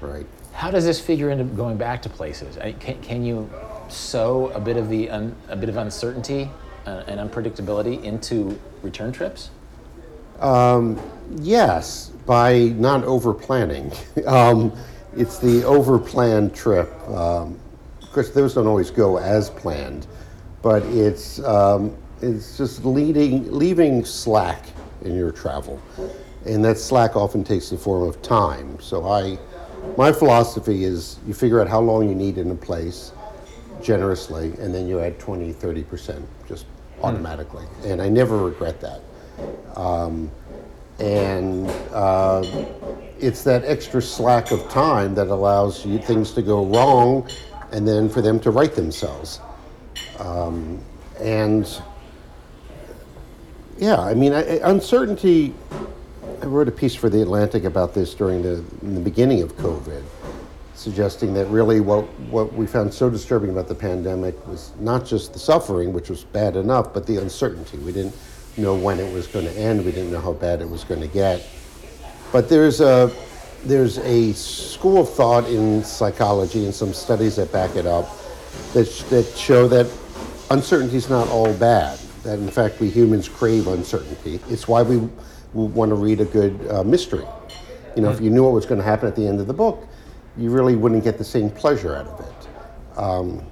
Right. 0.00 0.24
How 0.52 0.70
does 0.70 0.84
this 0.84 1.00
figure 1.00 1.30
into 1.30 1.42
going 1.42 1.76
back 1.76 2.00
to 2.02 2.08
places? 2.08 2.56
I, 2.58 2.72
can, 2.72 3.02
can 3.02 3.24
you 3.24 3.50
sow 3.88 4.50
a 4.50 4.60
bit 4.60 4.76
of 4.76 4.88
the 4.88 5.10
un, 5.10 5.34
a 5.48 5.56
bit 5.56 5.68
of 5.68 5.78
uncertainty 5.78 6.48
uh, 6.86 7.02
and 7.08 7.18
unpredictability 7.18 8.04
into 8.04 8.56
return 8.82 9.10
trips? 9.10 9.50
Yes, 11.40 12.10
by 12.24 12.72
not 12.76 13.02
over 13.02 13.34
planning. 13.34 13.90
um, 14.26 14.72
it's 15.16 15.38
the 15.38 15.64
over 15.64 15.98
planned 15.98 16.54
trip. 16.54 16.90
Um, 17.08 17.58
of 18.02 18.12
course, 18.12 18.30
those 18.30 18.54
don't 18.54 18.66
always 18.66 18.90
go 18.90 19.18
as 19.18 19.50
planned, 19.50 20.06
but 20.62 20.82
it's, 20.84 21.40
um, 21.40 21.96
it's 22.22 22.56
just 22.56 22.84
leading, 22.84 23.50
leaving 23.52 24.04
slack 24.04 24.66
in 25.02 25.14
your 25.14 25.30
travel. 25.30 25.80
And 26.46 26.64
that 26.64 26.78
slack 26.78 27.16
often 27.16 27.44
takes 27.44 27.70
the 27.70 27.78
form 27.78 28.08
of 28.08 28.20
time. 28.22 28.78
So, 28.80 29.06
I, 29.06 29.38
my 29.96 30.12
philosophy 30.12 30.84
is 30.84 31.18
you 31.26 31.34
figure 31.34 31.60
out 31.60 31.68
how 31.68 31.80
long 31.80 32.08
you 32.08 32.14
need 32.14 32.38
in 32.38 32.50
a 32.50 32.54
place 32.54 33.12
generously, 33.82 34.54
and 34.58 34.74
then 34.74 34.88
you 34.88 35.00
add 35.00 35.18
20, 35.18 35.52
30% 35.52 36.24
just 36.48 36.66
automatically. 37.02 37.66
And 37.84 38.02
I 38.02 38.08
never 38.08 38.38
regret 38.38 38.80
that 38.80 39.02
and 40.98 41.70
uh, 41.92 42.42
it's 43.20 43.42
that 43.44 43.64
extra 43.64 44.00
slack 44.00 44.50
of 44.50 44.68
time 44.68 45.14
that 45.14 45.28
allows 45.28 45.84
you 45.84 45.98
things 45.98 46.32
to 46.32 46.42
go 46.42 46.64
wrong 46.66 47.28
and 47.72 47.86
then 47.86 48.08
for 48.08 48.22
them 48.22 48.40
to 48.40 48.50
right 48.50 48.74
themselves 48.74 49.40
um, 50.18 50.82
and 51.20 51.82
yeah 53.76 54.00
i 54.00 54.14
mean 54.14 54.32
I, 54.32 54.58
uncertainty 54.62 55.54
i 56.42 56.46
wrote 56.46 56.68
a 56.68 56.72
piece 56.72 56.94
for 56.94 57.08
the 57.08 57.22
atlantic 57.22 57.64
about 57.64 57.94
this 57.94 58.14
during 58.14 58.42
the 58.42 58.64
the 58.82 59.00
beginning 59.00 59.42
of 59.42 59.56
covid 59.56 60.04
suggesting 60.78 61.34
that 61.34 61.46
really 61.46 61.80
what, 61.80 62.04
what 62.30 62.52
we 62.54 62.66
found 62.66 62.94
so 62.94 63.10
disturbing 63.10 63.50
about 63.50 63.66
the 63.66 63.74
pandemic 63.74 64.46
was 64.46 64.72
not 64.78 65.04
just 65.04 65.32
the 65.32 65.38
suffering, 65.38 65.92
which 65.92 66.08
was 66.08 66.22
bad 66.22 66.54
enough, 66.54 66.94
but 66.94 67.04
the 67.04 67.16
uncertainty. 67.16 67.78
We 67.78 67.90
didn't 67.90 68.16
know 68.56 68.76
when 68.76 69.00
it 69.00 69.12
was 69.12 69.26
going 69.26 69.44
to 69.44 69.52
end. 69.52 69.84
We 69.84 69.90
didn't 69.90 70.12
know 70.12 70.20
how 70.20 70.34
bad 70.34 70.60
it 70.60 70.70
was 70.70 70.84
going 70.84 71.00
to 71.00 71.08
get. 71.08 71.44
But 72.32 72.48
there's 72.48 72.80
a 72.80 73.10
there's 73.64 73.98
a 73.98 74.32
school 74.34 75.00
of 75.00 75.10
thought 75.10 75.48
in 75.48 75.82
psychology 75.82 76.64
and 76.64 76.74
some 76.74 76.92
studies 76.92 77.36
that 77.36 77.50
back 77.52 77.74
it 77.74 77.86
up 77.86 78.08
that, 78.72 78.86
that 79.10 79.26
show 79.36 79.66
that 79.68 79.90
uncertainty 80.50 80.96
is 80.96 81.10
not 81.10 81.28
all 81.28 81.52
bad. 81.54 81.98
That 82.22 82.38
in 82.38 82.50
fact 82.50 82.80
we 82.80 82.88
humans 82.90 83.28
crave 83.28 83.66
uncertainty. 83.66 84.40
It's 84.48 84.68
why 84.68 84.82
we, 84.82 84.98
we 84.98 85.66
want 85.66 85.90
to 85.90 85.94
read 85.94 86.20
a 86.20 86.24
good 86.24 86.66
uh, 86.70 86.84
mystery. 86.84 87.26
You 87.96 88.02
know, 88.02 88.10
if 88.10 88.20
you 88.20 88.30
knew 88.30 88.44
what 88.44 88.52
was 88.52 88.66
going 88.66 88.78
to 88.78 88.84
happen 88.84 89.08
at 89.08 89.16
the 89.16 89.26
end 89.26 89.40
of 89.40 89.46
the 89.46 89.54
book, 89.54 89.88
you 90.36 90.50
really 90.50 90.76
wouldn't 90.76 91.02
get 91.02 91.18
the 91.18 91.24
same 91.24 91.50
pleasure 91.50 91.96
out 91.96 92.06
of 92.06 92.20
it. 92.20 92.98
Um, 92.98 93.42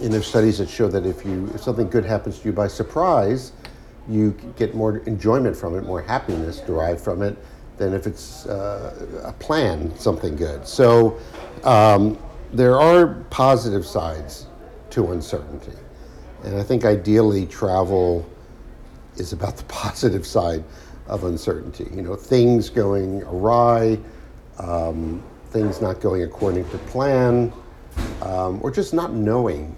and 0.00 0.12
there's 0.12 0.26
studies 0.26 0.58
that 0.58 0.68
show 0.68 0.88
that 0.88 1.06
if 1.06 1.24
you 1.24 1.50
if 1.54 1.62
something 1.62 1.88
good 1.88 2.04
happens 2.04 2.38
to 2.40 2.44
you 2.44 2.52
by 2.52 2.68
surprise, 2.68 3.52
you 4.08 4.36
get 4.56 4.74
more 4.74 4.98
enjoyment 4.98 5.56
from 5.56 5.76
it, 5.76 5.84
more 5.84 6.02
happiness 6.02 6.60
derived 6.60 7.00
from 7.00 7.22
it 7.22 7.36
than 7.78 7.92
if 7.92 8.06
it's 8.06 8.46
uh, 8.46 9.22
a 9.24 9.32
plan 9.32 9.96
something 9.98 10.36
good. 10.36 10.66
So 10.66 11.18
um, 11.64 12.18
there 12.52 12.78
are 12.80 13.14
positive 13.30 13.84
sides 13.84 14.46
to 14.90 15.12
uncertainty. 15.12 15.72
And 16.44 16.56
I 16.56 16.62
think 16.62 16.84
ideally 16.84 17.46
travel 17.46 18.26
is 19.16 19.32
about 19.32 19.56
the 19.56 19.64
positive 19.68 20.26
side 20.26 20.64
of 21.06 21.24
uncertainty. 21.24 21.88
You 21.94 22.02
know, 22.02 22.16
things 22.16 22.70
going 22.70 23.22
awry, 23.24 23.98
um, 24.58 25.22
things 25.50 25.80
not 25.80 26.00
going 26.00 26.22
according 26.22 26.68
to 26.70 26.78
plan, 26.78 27.52
um, 28.22 28.60
or 28.62 28.70
just 28.70 28.94
not 28.94 29.12
knowing 29.12 29.76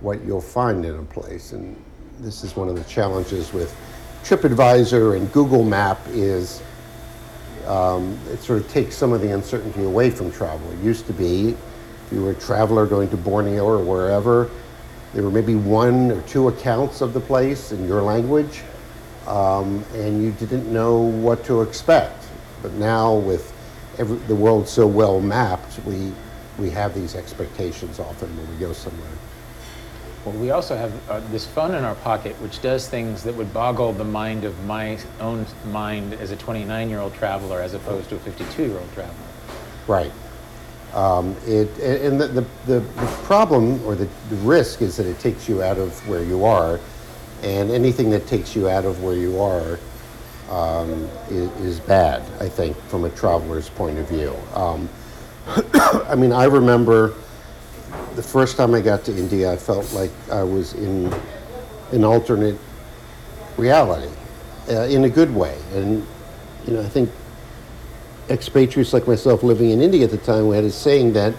what 0.00 0.24
you'll 0.24 0.40
find 0.40 0.84
in 0.84 0.94
a 0.94 1.02
place. 1.04 1.52
And 1.52 1.76
this 2.20 2.44
is 2.44 2.56
one 2.56 2.68
of 2.68 2.76
the 2.76 2.84
challenges 2.84 3.52
with 3.52 3.74
TripAdvisor 4.24 5.16
and 5.16 5.32
Google 5.32 5.64
Map 5.64 5.98
is 6.08 6.62
um, 7.68 8.18
it 8.30 8.40
sort 8.40 8.60
of 8.60 8.68
takes 8.70 8.96
some 8.96 9.12
of 9.12 9.20
the 9.20 9.32
uncertainty 9.32 9.84
away 9.84 10.10
from 10.10 10.32
travel. 10.32 10.70
It 10.72 10.78
used 10.78 11.06
to 11.06 11.12
be 11.12 11.50
if 12.08 12.12
you 12.12 12.22
were 12.22 12.30
a 12.30 12.34
traveler 12.34 12.86
going 12.86 13.10
to 13.10 13.18
Borneo 13.18 13.66
or 13.66 13.78
wherever, 13.84 14.50
there 15.12 15.22
were 15.22 15.30
maybe 15.30 15.54
one 15.54 16.10
or 16.10 16.22
two 16.22 16.48
accounts 16.48 17.02
of 17.02 17.12
the 17.12 17.20
place 17.20 17.70
in 17.70 17.86
your 17.86 18.00
language, 18.00 18.62
um, 19.26 19.84
and 19.94 20.24
you 20.24 20.30
didn't 20.32 20.72
know 20.72 20.96
what 20.96 21.44
to 21.44 21.60
expect. 21.60 22.24
But 22.62 22.72
now, 22.72 23.14
with 23.14 23.52
every, 23.98 24.16
the 24.20 24.34
world 24.34 24.66
so 24.66 24.86
well 24.86 25.20
mapped, 25.20 25.84
we, 25.84 26.10
we 26.58 26.70
have 26.70 26.94
these 26.94 27.14
expectations 27.14 28.00
often 28.00 28.34
when 28.38 28.50
we 28.50 28.56
go 28.56 28.72
somewhere. 28.72 29.17
Well, 30.28 30.36
we 30.36 30.50
also 30.50 30.76
have 30.76 30.92
uh, 31.08 31.20
this 31.30 31.46
phone 31.46 31.74
in 31.74 31.84
our 31.84 31.94
pocket, 31.94 32.36
which 32.42 32.60
does 32.60 32.86
things 32.86 33.22
that 33.22 33.34
would 33.34 33.54
boggle 33.54 33.94
the 33.94 34.04
mind 34.04 34.44
of 34.44 34.62
my 34.66 34.98
own 35.20 35.46
mind 35.64 36.12
as 36.12 36.32
a 36.32 36.36
29 36.36 36.90
year 36.90 37.00
old 37.00 37.14
traveler 37.14 37.62
as 37.62 37.72
opposed 37.72 38.10
to 38.10 38.16
a 38.16 38.18
52 38.18 38.66
year 38.66 38.78
old 38.78 38.92
traveler. 38.92 39.14
Right. 39.86 40.12
Um, 40.92 41.34
it, 41.46 41.70
and 41.78 42.20
the, 42.20 42.26
the, 42.26 42.44
the, 42.66 42.80
problem 43.24 43.82
or 43.86 43.94
the, 43.94 44.06
the 44.28 44.36
risk 44.36 44.82
is 44.82 44.98
that 44.98 45.06
it 45.06 45.18
takes 45.18 45.48
you 45.48 45.62
out 45.62 45.78
of 45.78 46.06
where 46.06 46.22
you 46.22 46.44
are, 46.44 46.78
and 47.42 47.70
anything 47.70 48.10
that 48.10 48.26
takes 48.26 48.54
you 48.54 48.68
out 48.68 48.84
of 48.84 49.02
where 49.02 49.16
you 49.16 49.40
are 49.40 49.78
um, 50.50 51.08
is, 51.30 51.50
is, 51.60 51.80
bad, 51.80 52.22
I 52.38 52.50
think, 52.50 52.76
from 52.88 53.04
a 53.04 53.10
traveler's 53.10 53.70
point 53.70 53.98
of 53.98 54.06
view. 54.08 54.36
Um, 54.54 54.90
I 56.06 56.14
mean, 56.16 56.32
I 56.32 56.44
remember 56.44 57.14
the 58.18 58.22
first 58.24 58.56
time 58.56 58.74
I 58.74 58.80
got 58.80 59.04
to 59.04 59.16
India, 59.16 59.52
I 59.52 59.56
felt 59.56 59.92
like 59.92 60.10
I 60.28 60.42
was 60.42 60.74
in 60.74 61.14
an 61.92 62.02
alternate 62.02 62.58
reality, 63.56 64.12
uh, 64.68 64.86
in 64.86 65.04
a 65.04 65.08
good 65.08 65.32
way. 65.32 65.56
And, 65.72 66.04
you 66.66 66.72
know, 66.72 66.80
I 66.80 66.88
think 66.88 67.10
expatriates 68.28 68.92
like 68.92 69.06
myself 69.06 69.44
living 69.44 69.70
in 69.70 69.80
India 69.80 70.02
at 70.02 70.10
the 70.10 70.18
time, 70.18 70.48
we 70.48 70.56
had 70.56 70.64
a 70.64 70.70
saying 70.72 71.12
that 71.12 71.32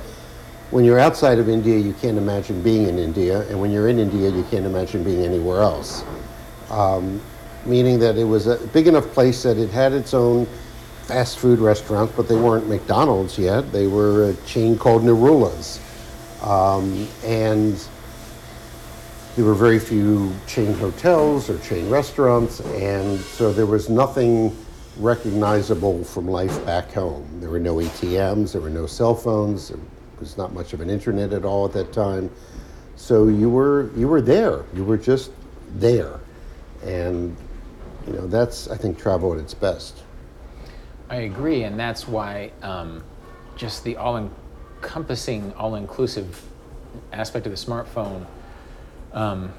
when 0.71 0.86
you're 0.86 1.00
outside 1.00 1.38
of 1.38 1.50
India, 1.50 1.77
you 1.77 1.91
can't 2.01 2.17
imagine 2.17 2.63
being 2.63 2.88
in 2.88 2.98
India, 2.98 3.41
and 3.50 3.59
when 3.59 3.71
you're 3.71 3.89
in 3.89 4.00
India, 4.00 4.29
you 4.29 4.45
can't 4.50 4.65
imagine 4.65 5.03
being 5.03 5.21
anywhere 5.21 5.62
else. 5.62 6.05
Um, 6.69 7.19
meaning 7.65 8.00
that 8.00 8.17
it 8.17 8.24
was 8.24 8.48
a 8.48 8.55
big 8.67 8.88
enough 8.88 9.07
place 9.12 9.43
that 9.43 9.57
it 9.57 9.69
had 9.69 9.91
its 9.91 10.13
own 10.13 10.45
fast 11.07 11.39
food 11.39 11.59
restaurants, 11.59 12.13
but 12.15 12.29
they 12.29 12.38
weren't 12.38 12.69
McDonald's 12.69 13.38
yet. 13.38 13.69
They 13.74 13.88
were 13.88 14.29
a 14.29 14.33
chain 14.45 14.77
called 14.77 15.01
Narula's. 15.01 15.81
Um, 16.41 17.08
and 17.24 17.81
there 19.36 19.46
were 19.46 19.53
very 19.53 19.79
few 19.79 20.34
chain 20.48 20.74
hotels 20.74 21.50
or 21.50 21.58
chain 21.60 21.89
restaurants, 21.89 22.60
and 22.62 23.19
so 23.19 23.53
there 23.53 23.65
was 23.65 23.89
nothing 23.89 24.55
recognizable 24.98 26.03
from 26.03 26.27
life 26.27 26.65
back 26.65 26.91
home. 26.91 27.25
There 27.39 27.50
were 27.50 27.60
no 27.60 27.75
ATMs, 27.75 28.51
there 28.53 28.62
were 28.62 28.69
no 28.69 28.86
cell 28.86 29.15
phones, 29.15 29.69
there 29.69 29.79
was 30.19 30.38
not 30.38 30.53
much 30.53 30.74
of 30.74 30.81
an 30.81 30.89
internet 30.89 31.31
at 31.34 31.46
all 31.46 31.65
at 31.65 31.74
that 31.74 31.93
time. 31.93 32.29
So 32.96 33.29
you 33.29 33.50
were 33.50 33.89
you 33.96 34.10
were 34.10 34.22
there. 34.22 34.65
You 34.74 34.84
were 34.84 34.98
just 34.98 35.31
there, 35.75 36.19
and 36.84 37.36
you 38.05 38.13
know 38.13 38.27
that's 38.27 38.67
I 38.67 38.75
think 38.75 38.99
travel 38.99 39.34
at 39.34 39.39
its 39.39 39.54
best. 39.54 40.04
I 41.10 41.21
agree, 41.21 41.63
and 41.63 41.80
that's 41.80 42.08
why 42.10 42.52
um, 42.62 43.02
just 43.56 43.86
the 43.86 43.95
all 43.95 44.17
in 44.17 44.30
all-encompassing, 44.80 45.54
all-inclusive 45.54 46.44
aspect 47.12 47.46
of 47.46 47.52
the 47.52 47.58
smartphone. 47.58 48.26
Um, 49.13 49.52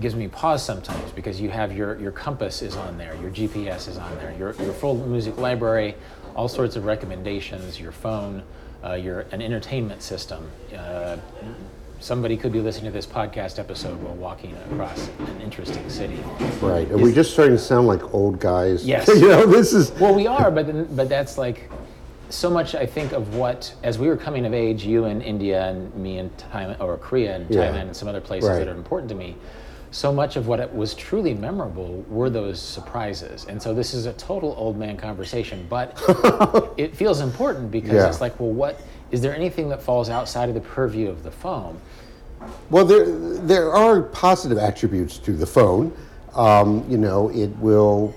gives 0.00 0.16
me 0.16 0.26
pause 0.26 0.64
sometimes 0.64 1.12
because 1.12 1.40
you 1.40 1.50
have 1.50 1.76
your, 1.76 2.00
your 2.00 2.10
compass 2.10 2.62
is 2.62 2.74
on 2.74 2.98
there, 2.98 3.14
your 3.22 3.30
GPS 3.30 3.86
is 3.88 3.96
on 3.96 4.12
there, 4.16 4.34
your, 4.36 4.52
your 4.54 4.72
full 4.72 4.96
music 5.06 5.36
library, 5.38 5.94
all 6.34 6.48
sorts 6.48 6.74
of 6.74 6.84
recommendations, 6.84 7.78
your 7.78 7.92
phone, 7.92 8.42
uh, 8.82 8.94
your 8.94 9.20
an 9.30 9.40
entertainment 9.40 10.02
system. 10.02 10.50
Uh, 10.76 11.16
somebody 12.00 12.36
could 12.36 12.52
be 12.52 12.60
listening 12.60 12.86
to 12.86 12.90
this 12.90 13.06
podcast 13.06 13.60
episode 13.60 14.00
while 14.02 14.16
walking 14.16 14.56
across 14.72 15.08
an 15.08 15.40
interesting 15.40 15.88
city. 15.88 16.18
Right. 16.60 16.90
Are 16.90 16.96
is, 16.96 17.02
we 17.02 17.12
just 17.12 17.32
starting 17.32 17.54
to 17.54 17.62
sound 17.62 17.86
like 17.86 18.12
old 18.12 18.40
guys? 18.40 18.84
Yes. 18.84 19.06
you 19.14 19.28
know, 19.28 19.46
this 19.46 19.72
is. 19.72 19.92
Well, 19.92 20.14
we 20.14 20.26
are, 20.26 20.50
but 20.50 20.96
but 20.96 21.08
that's 21.08 21.38
like 21.38 21.70
so 22.30 22.50
much. 22.50 22.74
I 22.74 22.86
think 22.86 23.12
of 23.12 23.34
what 23.34 23.74
as 23.82 23.98
we 23.98 24.08
were 24.08 24.16
coming 24.16 24.46
of 24.46 24.54
age, 24.54 24.84
you 24.84 25.04
in 25.06 25.20
India 25.20 25.68
and 25.68 25.94
me 25.94 26.18
in 26.18 26.30
Thailand 26.30 26.80
or 26.80 26.96
Korea 26.96 27.36
and 27.36 27.48
Thailand 27.48 27.82
and 27.82 27.96
some 27.96 28.08
other 28.08 28.20
places 28.20 28.50
right. 28.50 28.58
that 28.58 28.68
are 28.68 28.74
important 28.74 29.08
to 29.10 29.14
me 29.14 29.36
so 29.94 30.12
much 30.12 30.34
of 30.34 30.48
what 30.48 30.74
was 30.74 30.92
truly 30.92 31.34
memorable 31.34 32.04
were 32.08 32.28
those 32.28 32.60
surprises. 32.60 33.46
And 33.48 33.62
so 33.62 33.72
this 33.72 33.94
is 33.94 34.06
a 34.06 34.12
total 34.14 34.52
old 34.58 34.76
man 34.76 34.96
conversation, 34.96 35.66
but 35.70 36.02
it 36.76 36.96
feels 36.96 37.20
important 37.20 37.70
because 37.70 37.92
yeah. 37.92 38.08
it's 38.08 38.20
like, 38.20 38.38
well, 38.40 38.50
what 38.50 38.80
is 39.12 39.20
there 39.20 39.36
anything 39.36 39.68
that 39.68 39.80
falls 39.80 40.10
outside 40.10 40.48
of 40.48 40.56
the 40.56 40.60
purview 40.60 41.08
of 41.08 41.22
the 41.22 41.30
phone? 41.30 41.80
Well, 42.70 42.84
there 42.84 43.06
there 43.06 43.72
are 43.72 44.02
positive 44.02 44.58
attributes 44.58 45.18
to 45.18 45.32
the 45.32 45.46
phone. 45.46 45.96
Um, 46.34 46.84
you 46.90 46.98
know, 46.98 47.30
it 47.30 47.56
will. 47.58 48.14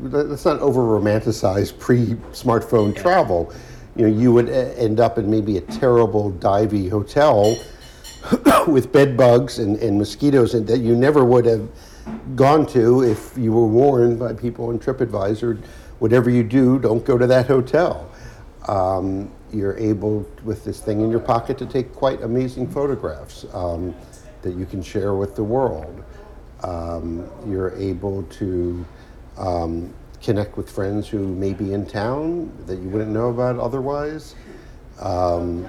Let's 0.00 0.44
not 0.44 0.60
over 0.60 0.80
romanticize 0.80 1.76
pre-smartphone 1.76 2.94
yeah. 2.94 3.02
travel. 3.02 3.52
You 3.96 4.08
know, 4.08 4.16
you 4.16 4.32
would 4.32 4.48
end 4.48 5.00
up 5.00 5.18
in 5.18 5.28
maybe 5.28 5.56
a 5.56 5.60
terrible 5.60 6.32
divey 6.32 6.88
hotel 6.88 7.58
with 8.68 8.92
bed 8.92 9.16
bugs 9.16 9.58
and, 9.58 9.76
and 9.78 9.98
mosquitoes 9.98 10.54
and 10.54 10.66
that 10.68 10.78
you 10.78 10.94
never 10.94 11.24
would 11.24 11.46
have 11.46 11.68
gone 12.36 12.66
to 12.66 13.02
if 13.02 13.36
you 13.36 13.52
were 13.52 13.66
warned 13.66 14.18
by 14.18 14.32
people 14.32 14.68
on 14.68 14.78
TripAdvisor, 14.78 15.62
whatever 15.98 16.30
you 16.30 16.42
do, 16.42 16.78
don't 16.78 17.04
go 17.04 17.18
to 17.18 17.26
that 17.26 17.46
hotel. 17.46 18.10
Um, 18.68 19.32
you're 19.52 19.76
able, 19.78 20.28
with 20.44 20.64
this 20.64 20.80
thing 20.80 21.00
in 21.00 21.10
your 21.10 21.20
pocket, 21.20 21.58
to 21.58 21.66
take 21.66 21.92
quite 21.94 22.22
amazing 22.22 22.70
photographs 22.70 23.46
um, 23.52 23.94
that 24.42 24.54
you 24.54 24.66
can 24.66 24.82
share 24.82 25.14
with 25.14 25.34
the 25.34 25.44
world. 25.44 26.04
Um, 26.62 27.28
you're 27.46 27.74
able 27.76 28.24
to 28.24 28.84
um, 29.38 29.94
connect 30.22 30.56
with 30.56 30.70
friends 30.70 31.08
who 31.08 31.26
may 31.26 31.52
be 31.52 31.72
in 31.72 31.86
town 31.86 32.52
that 32.66 32.78
you 32.78 32.88
wouldn't 32.88 33.10
know 33.10 33.30
about 33.30 33.58
otherwise. 33.58 34.34
Um, 35.00 35.68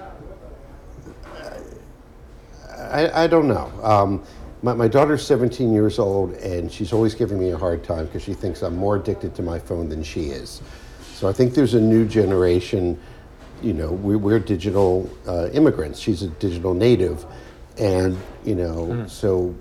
I, 2.78 3.24
I 3.24 3.28
don't 3.28 3.48
know. 3.48 3.72
Um, 3.84 4.24
my, 4.62 4.74
my 4.74 4.88
daughter's 4.88 5.26
17 5.26 5.72
years 5.72 6.00
old, 6.00 6.34
and 6.34 6.72
she's 6.72 6.92
always 6.92 7.14
giving 7.14 7.40
me 7.40 7.52
a 7.52 7.58
hard 7.58 7.84
time 7.84 8.08
because 8.08 8.24
she 8.24 8.34
thinks 8.34 8.62
I'm 8.62 8.76
more 8.76 8.98
addicted 8.98 9.36
to 9.36 9.44
my 9.44 9.60
phone 9.60 9.88
than 9.90 10.04
she 10.04 10.26
is. 10.26 10.62
So 11.14 11.28
I 11.28 11.34
think 11.34 11.54
there's 11.54 11.76
a 11.76 11.82
new 11.82 12.06
generation. 12.06 13.00
You 13.62 13.74
know, 13.74 13.92
we, 13.92 14.16
we're 14.16 14.40
digital 14.40 15.10
uh, 15.28 15.50
immigrants. 15.50 16.00
She's 16.00 16.24
a 16.24 16.28
digital 16.28 16.74
native, 16.74 17.26
and 17.78 18.18
you 18.44 18.56
know, 18.56 18.88
mm. 18.88 19.10
so 19.10 19.54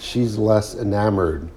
she's 0.00 0.38
less 0.38 0.74
enamored 0.76 1.50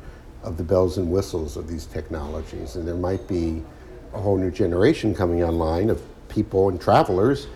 of 0.49 0.57
the 0.57 0.63
bells 0.63 0.97
and 0.97 1.09
whistles 1.09 1.55
of 1.55 1.67
these 1.67 1.85
technologies. 1.85 2.75
And 2.75 2.85
there 2.85 2.95
might 2.95 3.25
be 3.27 3.61
a 4.13 4.19
whole 4.19 4.35
new 4.35 4.49
generation 4.49 5.13
coming 5.13 5.43
online 5.43 5.91
of 5.91 6.01
people 6.27 6.69
and 6.69 6.81
travelers 6.81 7.47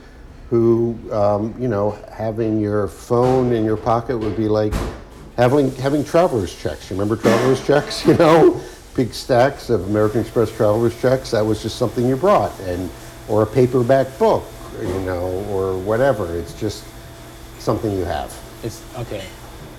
who, 0.49 0.95
um, 1.11 1.55
you 1.59 1.67
know, 1.67 1.97
having 2.11 2.61
your 2.61 2.87
phone 2.87 3.51
in 3.51 3.65
your 3.65 3.77
pocket 3.77 4.17
would 4.17 4.37
be 4.37 4.47
like 4.47 4.73
having 5.35 5.73
having 5.77 6.05
traveler's 6.05 6.55
checks. 6.55 6.89
You 6.89 6.95
remember 6.95 7.19
traveler's 7.21 7.65
checks? 7.65 8.05
You 8.13 8.13
know, 8.15 8.61
big 8.95 9.11
stacks 9.11 9.71
of 9.71 9.87
American 9.89 10.21
Express 10.21 10.55
traveler's 10.55 10.99
checks. 11.01 11.31
That 11.31 11.43
was 11.43 11.63
just 11.63 11.77
something 11.77 12.07
you 12.07 12.15
brought, 12.15 12.57
and 12.61 12.91
or 13.27 13.41
a 13.41 13.47
paperback 13.47 14.19
book, 14.19 14.43
you 14.79 14.99
know, 14.99 15.43
or 15.49 15.75
whatever. 15.79 16.37
It's 16.37 16.53
just 16.59 16.85
something 17.57 17.91
you 17.91 18.05
have. 18.05 18.31
It's 18.61 18.83
okay. 18.97 19.25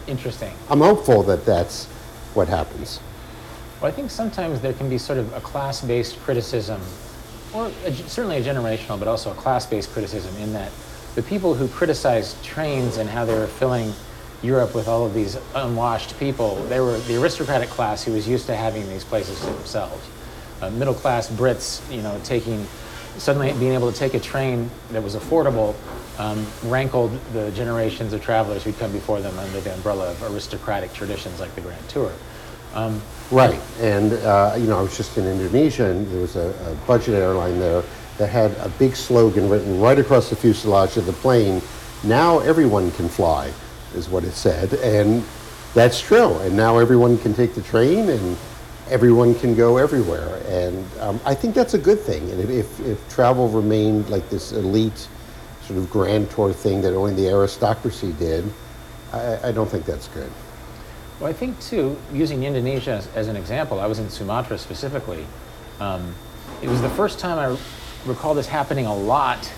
Interesting. 0.08 0.52
I'm 0.68 0.80
hopeful 0.80 1.22
that 1.22 1.46
that's 1.46 1.86
what 2.34 2.48
happens. 2.48 3.00
Well, 3.80 3.90
I 3.90 3.94
think 3.94 4.10
sometimes 4.10 4.60
there 4.60 4.72
can 4.72 4.88
be 4.88 4.98
sort 4.98 5.18
of 5.18 5.32
a 5.34 5.40
class-based 5.40 6.20
criticism 6.20 6.80
or 7.52 7.70
a, 7.84 7.92
certainly 7.92 8.38
a 8.38 8.42
generational, 8.42 8.98
but 8.98 9.08
also 9.08 9.30
a 9.30 9.34
class-based 9.34 9.90
criticism 9.92 10.34
in 10.42 10.52
that 10.52 10.72
the 11.14 11.22
people 11.22 11.54
who 11.54 11.68
criticized 11.68 12.42
trains 12.42 12.96
and 12.96 13.08
how 13.08 13.24
they 13.24 13.34
were 13.34 13.46
filling 13.46 13.92
Europe 14.42 14.74
with 14.74 14.88
all 14.88 15.06
of 15.06 15.14
these 15.14 15.38
unwashed 15.54 16.18
people, 16.18 16.56
they 16.66 16.80
were 16.80 16.98
the 16.98 17.20
aristocratic 17.20 17.68
class 17.68 18.04
who 18.04 18.12
was 18.12 18.28
used 18.28 18.46
to 18.46 18.56
having 18.56 18.88
these 18.88 19.04
places 19.04 19.38
to 19.40 19.46
themselves. 19.46 20.06
Uh, 20.60 20.70
middle 20.70 20.94
class 20.94 21.30
Brits, 21.30 21.80
you 21.94 22.02
know, 22.02 22.20
taking 22.24 22.66
suddenly 23.16 23.52
being 23.52 23.72
able 23.72 23.90
to 23.90 23.96
take 23.96 24.14
a 24.14 24.20
train 24.20 24.68
that 24.90 25.02
was 25.02 25.14
affordable 25.14 25.74
um, 26.18 26.46
rankled 26.64 27.18
the 27.32 27.50
generations 27.52 28.12
of 28.12 28.22
travelers 28.22 28.62
who'd 28.62 28.78
come 28.78 28.92
before 28.92 29.20
them 29.20 29.38
under 29.38 29.60
the 29.60 29.74
umbrella 29.74 30.10
of 30.10 30.22
aristocratic 30.22 30.92
traditions 30.92 31.40
like 31.40 31.54
the 31.54 31.60
Grand 31.60 31.88
Tour. 31.88 32.12
Um, 32.74 33.00
Right, 33.30 33.60
and 33.80 34.12
uh, 34.12 34.54
you 34.58 34.66
know, 34.66 34.78
I 34.78 34.82
was 34.82 34.96
just 34.96 35.16
in 35.16 35.26
Indonesia, 35.26 35.86
and 35.86 36.06
there 36.08 36.20
was 36.20 36.36
a, 36.36 36.54
a 36.70 36.74
budget 36.86 37.14
airline 37.14 37.58
there 37.58 37.82
that 38.18 38.28
had 38.28 38.52
a 38.58 38.68
big 38.78 38.94
slogan 38.94 39.48
written 39.48 39.80
right 39.80 39.98
across 39.98 40.28
the 40.28 40.36
fuselage 40.36 40.96
of 40.98 41.06
the 41.06 41.12
plane. 41.14 41.62
Now 42.04 42.40
everyone 42.40 42.92
can 42.92 43.08
fly, 43.08 43.50
is 43.94 44.10
what 44.10 44.24
it 44.24 44.32
said, 44.32 44.74
and 44.74 45.24
that's 45.72 46.00
true. 46.00 46.34
And 46.40 46.54
now 46.54 46.76
everyone 46.78 47.16
can 47.18 47.32
take 47.32 47.54
the 47.54 47.62
train, 47.62 48.10
and 48.10 48.36
everyone 48.90 49.34
can 49.34 49.54
go 49.54 49.78
everywhere. 49.78 50.42
And 50.46 50.86
um, 51.00 51.18
I 51.24 51.34
think 51.34 51.54
that's 51.54 51.74
a 51.74 51.78
good 51.78 52.00
thing. 52.00 52.30
And 52.30 52.40
if, 52.50 52.78
if 52.80 53.08
travel 53.08 53.48
remained 53.48 54.10
like 54.10 54.28
this 54.28 54.52
elite 54.52 55.08
sort 55.66 55.78
of 55.78 55.90
grand 55.90 56.30
tour 56.30 56.52
thing 56.52 56.82
that 56.82 56.94
only 56.94 57.14
the 57.14 57.28
aristocracy 57.28 58.12
did, 58.18 58.44
I, 59.12 59.48
I 59.48 59.52
don't 59.52 59.68
think 59.68 59.84
that's 59.86 60.08
good. 60.08 60.30
Well, 61.20 61.30
I 61.30 61.32
think 61.32 61.60
too, 61.60 61.96
using 62.12 62.44
Indonesia 62.44 62.92
as, 62.92 63.08
as 63.14 63.28
an 63.28 63.36
example, 63.36 63.80
I 63.80 63.86
was 63.86 63.98
in 63.98 64.10
Sumatra 64.10 64.58
specifically. 64.58 65.24
Um, 65.80 66.14
it 66.60 66.68
was 66.68 66.82
the 66.82 66.90
first 66.90 67.18
time 67.18 67.38
I 67.38 67.56
recall 68.06 68.34
this 68.34 68.46
happening 68.46 68.86
a 68.86 68.94
lot. 68.94 69.50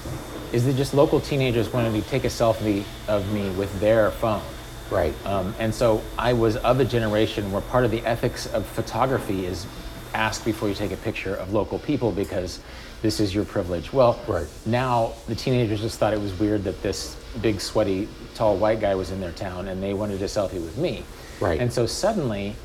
Is 0.53 0.65
that 0.67 0.77
just 0.77 0.95
local 0.95 1.21
teenagers 1.21 1.73
wanted 1.73 1.93
to 2.01 2.09
take 2.09 2.25
a 2.25 2.29
selfie 2.29 2.85
of 3.09 3.33
me 3.33 3.51
with 3.51 3.81
their 3.81 4.11
phone? 4.13 4.43
Right. 4.91 5.15
Um, 5.27 5.55
and 5.59 5.75
so 5.75 6.03
I 6.17 6.33
was 6.35 6.57
of 6.57 6.79
a 6.79 6.85
generation 6.85 7.51
where 7.51 7.63
part 7.63 7.85
of 7.85 7.91
the 7.91 8.05
ethics 8.07 8.47
of 8.47 8.65
photography 8.67 9.47
is 9.47 9.67
ask 10.15 10.45
before 10.45 10.69
you 10.69 10.75
take 10.75 10.93
a 10.93 10.97
picture 10.97 11.35
of 11.35 11.53
local 11.53 11.79
people 11.81 12.13
because 12.13 12.61
this 13.07 13.21
is 13.21 13.33
your 13.33 13.45
privilege. 13.45 13.93
Well, 13.93 14.19
Right. 14.27 14.49
now 14.67 15.13
the 15.29 15.35
teenagers 15.37 15.81
just 15.81 15.97
thought 16.01 16.13
it 16.13 16.21
was 16.21 16.37
weird 16.41 16.65
that 16.65 16.83
this 16.83 17.15
big, 17.41 17.61
sweaty, 17.61 18.09
tall 18.35 18.57
white 18.57 18.81
guy 18.81 18.97
was 18.97 19.13
in 19.13 19.21
their 19.21 19.31
town 19.31 19.69
and 19.69 19.81
they 19.81 19.95
wanted 19.95 20.21
a 20.23 20.25
selfie 20.25 20.55
with 20.55 20.77
me. 20.77 21.05
Right. 21.41 21.61
And 21.61 21.73
so 21.73 21.87
suddenly, 21.87 22.57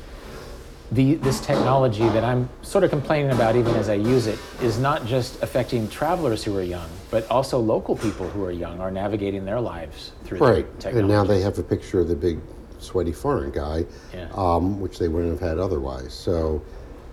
the, 0.90 1.14
this 1.14 1.38
technology 1.38 2.08
that 2.08 2.24
I'm 2.24 2.48
sort 2.62 2.82
of 2.82 2.90
complaining 2.90 3.30
about, 3.30 3.54
even 3.54 3.72
as 3.76 3.88
I 3.88 3.94
use 3.94 4.26
it, 4.26 4.36
is 4.60 4.80
not 4.80 5.06
just 5.06 5.40
affecting 5.44 5.88
travelers 5.88 6.42
who 6.42 6.56
are 6.58 6.62
young, 6.62 6.90
but 7.12 7.30
also 7.30 7.60
local 7.60 7.94
people 7.94 8.28
who 8.28 8.44
are 8.44 8.50
young 8.50 8.80
are 8.80 8.90
navigating 8.90 9.44
their 9.44 9.60
lives 9.60 10.10
through 10.24 10.38
the 10.40 10.44
Right, 10.44 10.80
technology. 10.80 10.98
and 10.98 11.08
now 11.08 11.22
they 11.22 11.40
have 11.40 11.56
a 11.60 11.62
picture 11.62 12.00
of 12.00 12.08
the 12.08 12.16
big 12.16 12.40
sweaty 12.80 13.12
foreign 13.12 13.52
guy, 13.52 13.86
Yeah. 14.12 14.26
um, 14.34 14.80
which 14.80 14.98
they 14.98 15.06
wouldn't 15.06 15.38
have 15.40 15.48
had 15.48 15.58
otherwise. 15.60 16.12
So, 16.12 16.60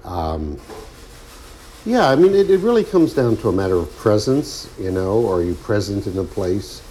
um, 0.03 0.57
yeah, 1.85 2.09
I 2.09 2.15
mean, 2.15 2.33
it, 2.35 2.49
it 2.49 2.59
really 2.59 2.83
comes 2.83 3.13
down 3.13 3.37
to 3.37 3.49
a 3.49 3.53
matter 3.53 3.75
of 3.75 3.93
presence. 3.95 4.69
You 4.79 4.91
know, 4.91 5.29
are 5.31 5.41
you 5.41 5.55
present 5.55 6.07
in 6.07 6.17
a 6.17 6.23
place 6.23 6.81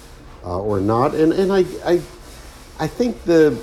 uh, 0.45 0.61
or 0.61 0.81
not? 0.81 1.15
And 1.15 1.33
and 1.33 1.53
I, 1.53 1.65
I 1.85 2.01
I 2.79 2.87
think 2.87 3.23
the 3.25 3.59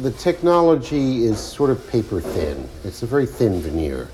the 0.00 0.10
technology 0.12 1.24
is 1.24 1.38
sort 1.38 1.70
of 1.70 1.86
paper 1.90 2.20
thin. 2.20 2.68
It's 2.84 3.02
a 3.02 3.06
very 3.06 3.26
thin 3.26 3.60
veneer. 3.60 4.08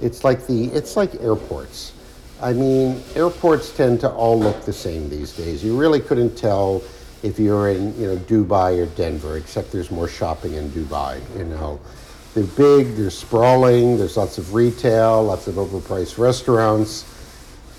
It's 0.00 0.24
like 0.24 0.46
the 0.46 0.66
it's 0.66 0.96
like 0.96 1.14
airports. 1.16 1.92
I 2.40 2.52
mean, 2.52 3.02
airports 3.14 3.70
tend 3.74 4.00
to 4.00 4.10
all 4.10 4.38
look 4.38 4.62
the 4.64 4.72
same 4.72 5.08
these 5.08 5.32
days. 5.32 5.64
You 5.64 5.76
really 5.76 6.00
couldn't 6.00 6.36
tell 6.36 6.82
if 7.22 7.38
you're 7.38 7.70
in, 7.70 7.98
you 7.98 8.08
know, 8.08 8.16
Dubai 8.16 8.82
or 8.82 8.86
Denver, 8.94 9.36
except 9.38 9.72
there's 9.72 9.90
more 9.90 10.06
shopping 10.06 10.54
in 10.54 10.68
Dubai, 10.70 11.20
you 11.36 11.44
know. 11.44 11.80
They're 12.36 12.44
big, 12.44 12.96
they're 12.96 13.08
sprawling, 13.08 13.96
there's 13.96 14.18
lots 14.18 14.36
of 14.36 14.52
retail, 14.52 15.24
lots 15.24 15.46
of 15.46 15.54
overpriced 15.54 16.18
restaurants, 16.18 17.06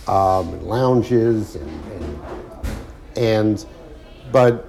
um, 0.07 0.51
and 0.51 0.63
lounges 0.63 1.55
and, 1.55 1.69
and 1.91 2.19
and 3.15 3.65
but 4.31 4.67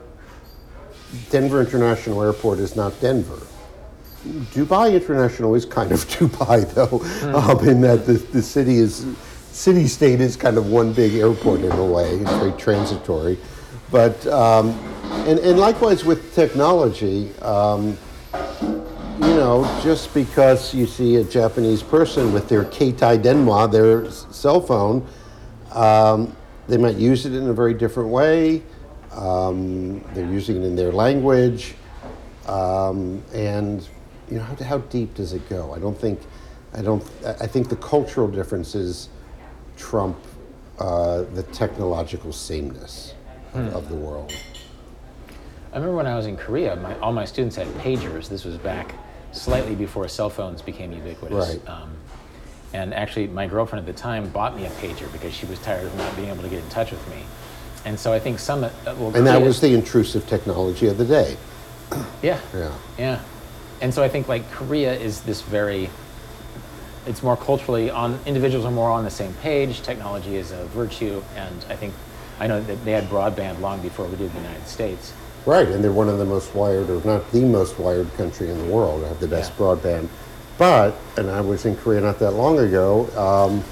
Denver 1.30 1.62
International 1.62 2.22
Airport 2.22 2.58
is 2.58 2.76
not 2.76 3.00
Denver. 3.00 3.40
Dubai 4.52 4.92
International 4.92 5.54
is 5.54 5.64
kind 5.64 5.90
of 5.90 6.00
Dubai, 6.08 6.70
though, 6.74 7.00
um, 7.34 7.66
in 7.66 7.80
that 7.80 8.04
the, 8.04 8.12
the 8.12 8.42
city 8.42 8.76
is 8.76 9.06
city 9.52 9.86
state 9.86 10.20
is 10.20 10.36
kind 10.36 10.58
of 10.58 10.66
one 10.66 10.92
big 10.92 11.14
airport 11.14 11.60
in 11.60 11.72
a 11.72 11.86
way. 11.86 12.10
It's 12.10 12.30
very 12.32 12.52
transitory, 12.52 13.38
but 13.90 14.26
um, 14.26 14.68
and 15.26 15.38
and 15.38 15.58
likewise 15.58 16.04
with 16.04 16.34
technology. 16.34 17.34
Um, 17.38 17.96
you 19.20 19.34
know, 19.34 19.64
just 19.82 20.14
because 20.14 20.72
you 20.74 20.86
see 20.86 21.16
a 21.16 21.24
Japanese 21.24 21.82
person 21.82 22.32
with 22.32 22.48
their 22.48 22.64
Keitai 22.64 23.20
Denwa, 23.22 23.70
their 23.70 24.06
s- 24.06 24.26
cell 24.30 24.60
phone, 24.60 25.06
um, 25.72 26.36
they 26.68 26.76
might 26.76 26.96
use 26.96 27.26
it 27.26 27.34
in 27.34 27.48
a 27.48 27.52
very 27.52 27.74
different 27.74 28.10
way. 28.10 28.62
Um, 29.12 30.00
they're 30.14 30.30
using 30.30 30.56
it 30.62 30.64
in 30.64 30.76
their 30.76 30.92
language, 30.92 31.74
um, 32.46 33.22
and 33.34 33.86
you 34.30 34.36
know, 34.36 34.44
how, 34.44 34.54
how 34.64 34.78
deep 34.78 35.14
does 35.14 35.32
it 35.32 35.48
go? 35.48 35.74
I 35.74 35.78
don't 35.78 35.98
think, 35.98 36.20
I 36.74 36.82
don't, 36.82 37.02
I 37.40 37.46
think 37.46 37.68
the 37.68 37.76
cultural 37.76 38.28
differences 38.28 39.08
trump 39.76 40.16
uh, 40.78 41.22
the 41.34 41.42
technological 41.44 42.32
sameness 42.32 43.14
of, 43.54 43.74
of 43.74 43.88
the 43.88 43.96
world. 43.96 44.32
I 45.72 45.76
remember 45.76 45.96
when 45.96 46.06
I 46.06 46.14
was 46.14 46.26
in 46.26 46.36
Korea, 46.36 46.76
my, 46.76 46.96
all 47.00 47.12
my 47.12 47.24
students 47.24 47.56
had 47.56 47.66
pagers. 47.78 48.28
This 48.28 48.44
was 48.44 48.56
back 48.58 48.94
slightly 49.40 49.74
before 49.74 50.06
cell 50.08 50.30
phones 50.30 50.62
became 50.62 50.92
ubiquitous. 50.92 51.56
Right. 51.56 51.68
Um, 51.68 51.90
and 52.72 52.92
actually, 52.92 53.28
my 53.28 53.46
girlfriend 53.46 53.86
at 53.88 53.94
the 53.94 53.98
time 53.98 54.28
bought 54.28 54.54
me 54.56 54.66
a 54.66 54.70
pager 54.70 55.10
because 55.12 55.32
she 55.32 55.46
was 55.46 55.58
tired 55.60 55.86
of 55.86 55.96
not 55.96 56.14
being 56.16 56.28
able 56.28 56.42
to 56.42 56.48
get 56.48 56.62
in 56.62 56.68
touch 56.68 56.90
with 56.90 57.08
me. 57.08 57.22
And 57.84 57.98
so 57.98 58.12
I 58.12 58.18
think 58.18 58.38
some, 58.38 58.64
uh, 58.64 58.70
well, 58.86 59.14
And 59.14 59.26
that 59.26 59.40
was 59.40 59.60
the 59.60 59.72
intrusive 59.72 60.26
technology 60.26 60.88
of 60.88 60.98
the 60.98 61.04
day. 61.04 61.36
yeah, 62.22 62.40
Yeah. 62.54 62.72
yeah. 62.98 63.20
And 63.80 63.94
so 63.94 64.02
I 64.02 64.08
think 64.08 64.28
like 64.28 64.50
Korea 64.50 64.92
is 64.92 65.22
this 65.22 65.40
very, 65.40 65.88
it's 67.06 67.22
more 67.22 67.36
culturally 67.36 67.90
on, 67.90 68.18
individuals 68.26 68.66
are 68.66 68.72
more 68.72 68.90
on 68.90 69.04
the 69.04 69.10
same 69.10 69.32
page, 69.34 69.82
technology 69.82 70.36
is 70.36 70.50
a 70.50 70.64
virtue, 70.66 71.22
and 71.36 71.64
I 71.68 71.76
think, 71.76 71.94
I 72.40 72.46
know 72.48 72.60
that 72.60 72.84
they 72.84 72.92
had 72.92 73.04
broadband 73.04 73.60
long 73.60 73.80
before 73.80 74.06
we 74.06 74.16
did 74.16 74.26
in 74.26 74.32
the 74.34 74.40
United 74.40 74.66
States. 74.66 75.12
Right, 75.48 75.66
and 75.66 75.82
they're 75.82 75.92
one 75.92 76.10
of 76.10 76.18
the 76.18 76.26
most 76.26 76.54
wired, 76.54 76.90
or 76.90 77.00
not 77.06 77.32
the 77.32 77.40
most 77.40 77.78
wired 77.78 78.14
country 78.18 78.50
in 78.50 78.58
the 78.58 78.70
world, 78.70 79.02
have 79.04 79.18
the 79.18 79.26
best 79.26 79.52
Yeah. 79.52 79.64
broadband. 79.64 80.08
But, 80.58 80.92
and 81.16 81.30
I 81.30 81.40
was 81.40 81.64
in 81.64 81.74
Korea 81.74 82.02
not 82.02 82.18
that 82.18 82.32
long 82.32 82.58
ago, 82.58 83.08
um, 83.16 83.64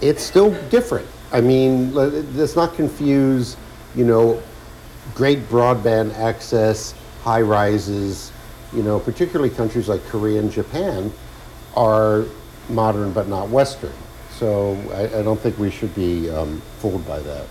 it's 0.00 0.22
still 0.22 0.56
different. 0.70 1.06
I 1.34 1.42
mean, 1.42 1.94
let- 1.94 2.14
let's 2.34 2.56
not 2.56 2.76
confuse, 2.76 3.58
you 3.94 4.06
know, 4.06 4.38
great 5.14 5.50
broadband 5.50 6.18
access, 6.18 6.94
high 7.24 7.42
rises, 7.42 8.32
you 8.72 8.82
know, 8.82 8.98
particularly 8.98 9.50
countries 9.50 9.90
like 9.90 10.00
Korea 10.08 10.40
and 10.40 10.50
Japan 10.50 11.12
are 11.76 12.24
modern 12.70 13.12
but 13.12 13.28
not 13.28 13.50
Western. 13.50 13.92
So 14.38 14.78
I, 14.94 15.18
I 15.18 15.22
don't 15.22 15.38
think 15.38 15.58
we 15.58 15.70
should 15.70 15.94
be 15.94 16.30
um, 16.30 16.62
fooled 16.80 17.06
by 17.06 17.18
that. 17.18 17.44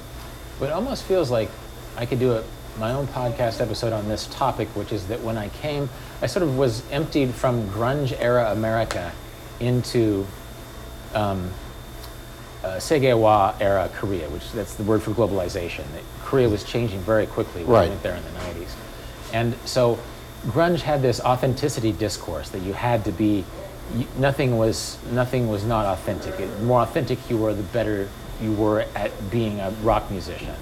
But 0.60 0.70
it 0.70 0.72
almost 0.72 1.04
feels 1.04 1.30
like 1.30 1.52
I 1.96 2.08
could 2.08 2.20
do 2.20 2.32
a, 2.32 2.44
my 2.78 2.92
own 2.92 3.08
podcast 3.08 3.62
episode 3.62 3.94
on 3.94 4.08
this 4.08 4.28
topic, 4.28 4.68
which 4.70 4.92
is 4.92 5.08
that 5.08 5.22
when 5.22 5.38
I 5.38 5.50
came, 5.50 5.90
I 6.22 6.28
sort 6.28 6.44
of 6.44 6.58
was 6.58 6.84
emptied 6.92 7.34
from 7.34 7.70
grunge 7.70 8.16
era 8.20 8.52
America 8.52 9.12
into 9.60 10.26
um, 11.14 11.52
uh, 12.64 12.76
Segyehwa 12.76 13.60
era 13.62 13.90
Korea, 13.96 14.30
which 14.30 14.52
that's 14.52 14.76
the 14.76 14.84
word 14.84 15.02
for 15.02 15.12
globalization. 15.12 15.86
That 15.94 16.04
Korea 16.24 16.50
was 16.50 16.64
changing 16.64 17.00
very 17.02 17.28
quickly 17.28 17.64
when 17.64 17.84
I 17.84 17.90
went 17.90 18.04
there 18.04 18.16
in 18.16 18.24
the 18.24 18.30
90s. 18.32 18.76
And 19.34 19.56
so 19.66 20.00
grunge 20.48 20.82
had 20.82 21.02
this 21.02 21.20
authenticity 21.22 21.92
discourse 21.92 22.50
that 22.50 22.60
you 22.60 22.74
had 22.74 23.06
to 23.06 23.12
be 23.12 23.46
you, 23.96 24.08
nothing 24.18 24.58
was 24.58 24.98
nothing 25.12 25.48
was 25.48 25.64
not 25.64 25.86
authentic. 25.86 26.40
It, 26.40 26.48
the 26.48 26.66
more 26.66 26.82
authentic 26.82 27.30
you 27.30 27.38
were, 27.38 27.54
the 27.54 27.64
better 27.64 28.10
you 28.42 28.52
were 28.52 28.86
at 28.96 29.12
being 29.30 29.60
a 29.60 29.70
rock 29.82 30.10
musician. 30.10 30.56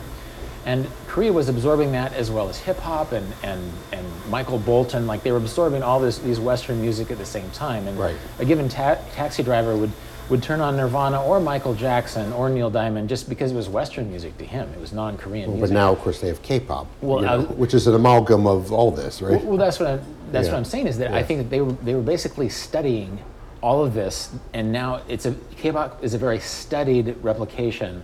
And 0.66 0.88
Korea 1.08 1.34
was 1.34 1.50
absorbing 1.50 1.92
that 1.92 2.14
as 2.14 2.32
well 2.32 2.48
as 2.50 2.58
hip 2.58 2.78
hop 2.78 3.12
and, 3.12 3.26
and, 3.44 3.62
and 3.92 4.06
Michael 4.30 4.58
Bolton. 4.60 5.06
Like 5.08 5.24
they 5.24 5.32
were 5.32 5.38
absorbing 5.38 5.84
all 5.84 6.00
this, 6.00 6.20
these 6.20 6.40
Western 6.40 6.82
music 6.82 7.12
at 7.12 7.18
the 7.18 7.26
same 7.26 7.50
time. 7.52 7.88
And 7.88 7.98
Right. 8.00 8.16
a 8.40 8.46
given 8.46 8.70
ta- 8.70 8.98
taxi 9.14 9.44
driver 9.44 9.76
would, 9.76 9.92
would 10.30 10.42
turn 10.42 10.62
on 10.62 10.78
Nirvana 10.78 11.22
or 11.22 11.42
Michael 11.42 11.74
Jackson 11.74 12.32
or 12.32 12.50
Neil 12.50 12.70
Diamond 12.70 13.10
just 13.10 13.28
because 13.28 13.52
it 13.52 13.56
was 13.56 13.68
Western 13.68 14.10
music 14.10 14.38
to 14.38 14.46
him. 14.46 14.70
It 14.74 14.80
was 14.80 14.94
non 14.94 15.18
Korean 15.18 15.48
But 15.50 15.56
music. 15.58 15.74
But 15.76 15.80
now, 15.82 15.92
of 15.92 16.00
course, 16.00 16.22
they 16.22 16.28
have 16.30 16.42
K-pop, 16.42 16.88
Well, 17.02 17.22
you 17.22 17.28
uh, 17.28 17.32
know, 17.38 17.42
was- 17.44 17.58
which 17.58 17.74
is 17.74 17.88
an 17.88 17.96
amalgam 17.96 18.48
of 18.48 18.72
all 18.72 18.90
this, 18.90 19.22
right? 19.22 19.32
Well, 19.42 19.42
well, 19.50 19.58
that's 19.58 19.80
what 19.80 19.90
I'm, 19.90 20.02
that's 20.32 20.48
Yeah. 20.48 20.54
what 20.54 20.58
I'm 20.60 20.66
saying 20.66 20.88
is 20.88 20.98
that 21.00 21.14
I 21.14 21.24
think 21.24 21.40
that 21.42 21.50
they 21.50 21.60
were 21.62 21.74
they 21.84 21.94
were 21.94 22.02
basically 22.02 22.48
studying 22.48 23.20
all 23.62 23.84
of 23.84 23.94
this, 23.94 24.30
and 24.54 24.72
now 24.72 25.02
it's 25.10 25.26
a 25.26 25.36
K-pop 25.58 26.02
is 26.04 26.14
a 26.14 26.18
very 26.18 26.40
studied 26.40 27.16
replication 27.22 28.02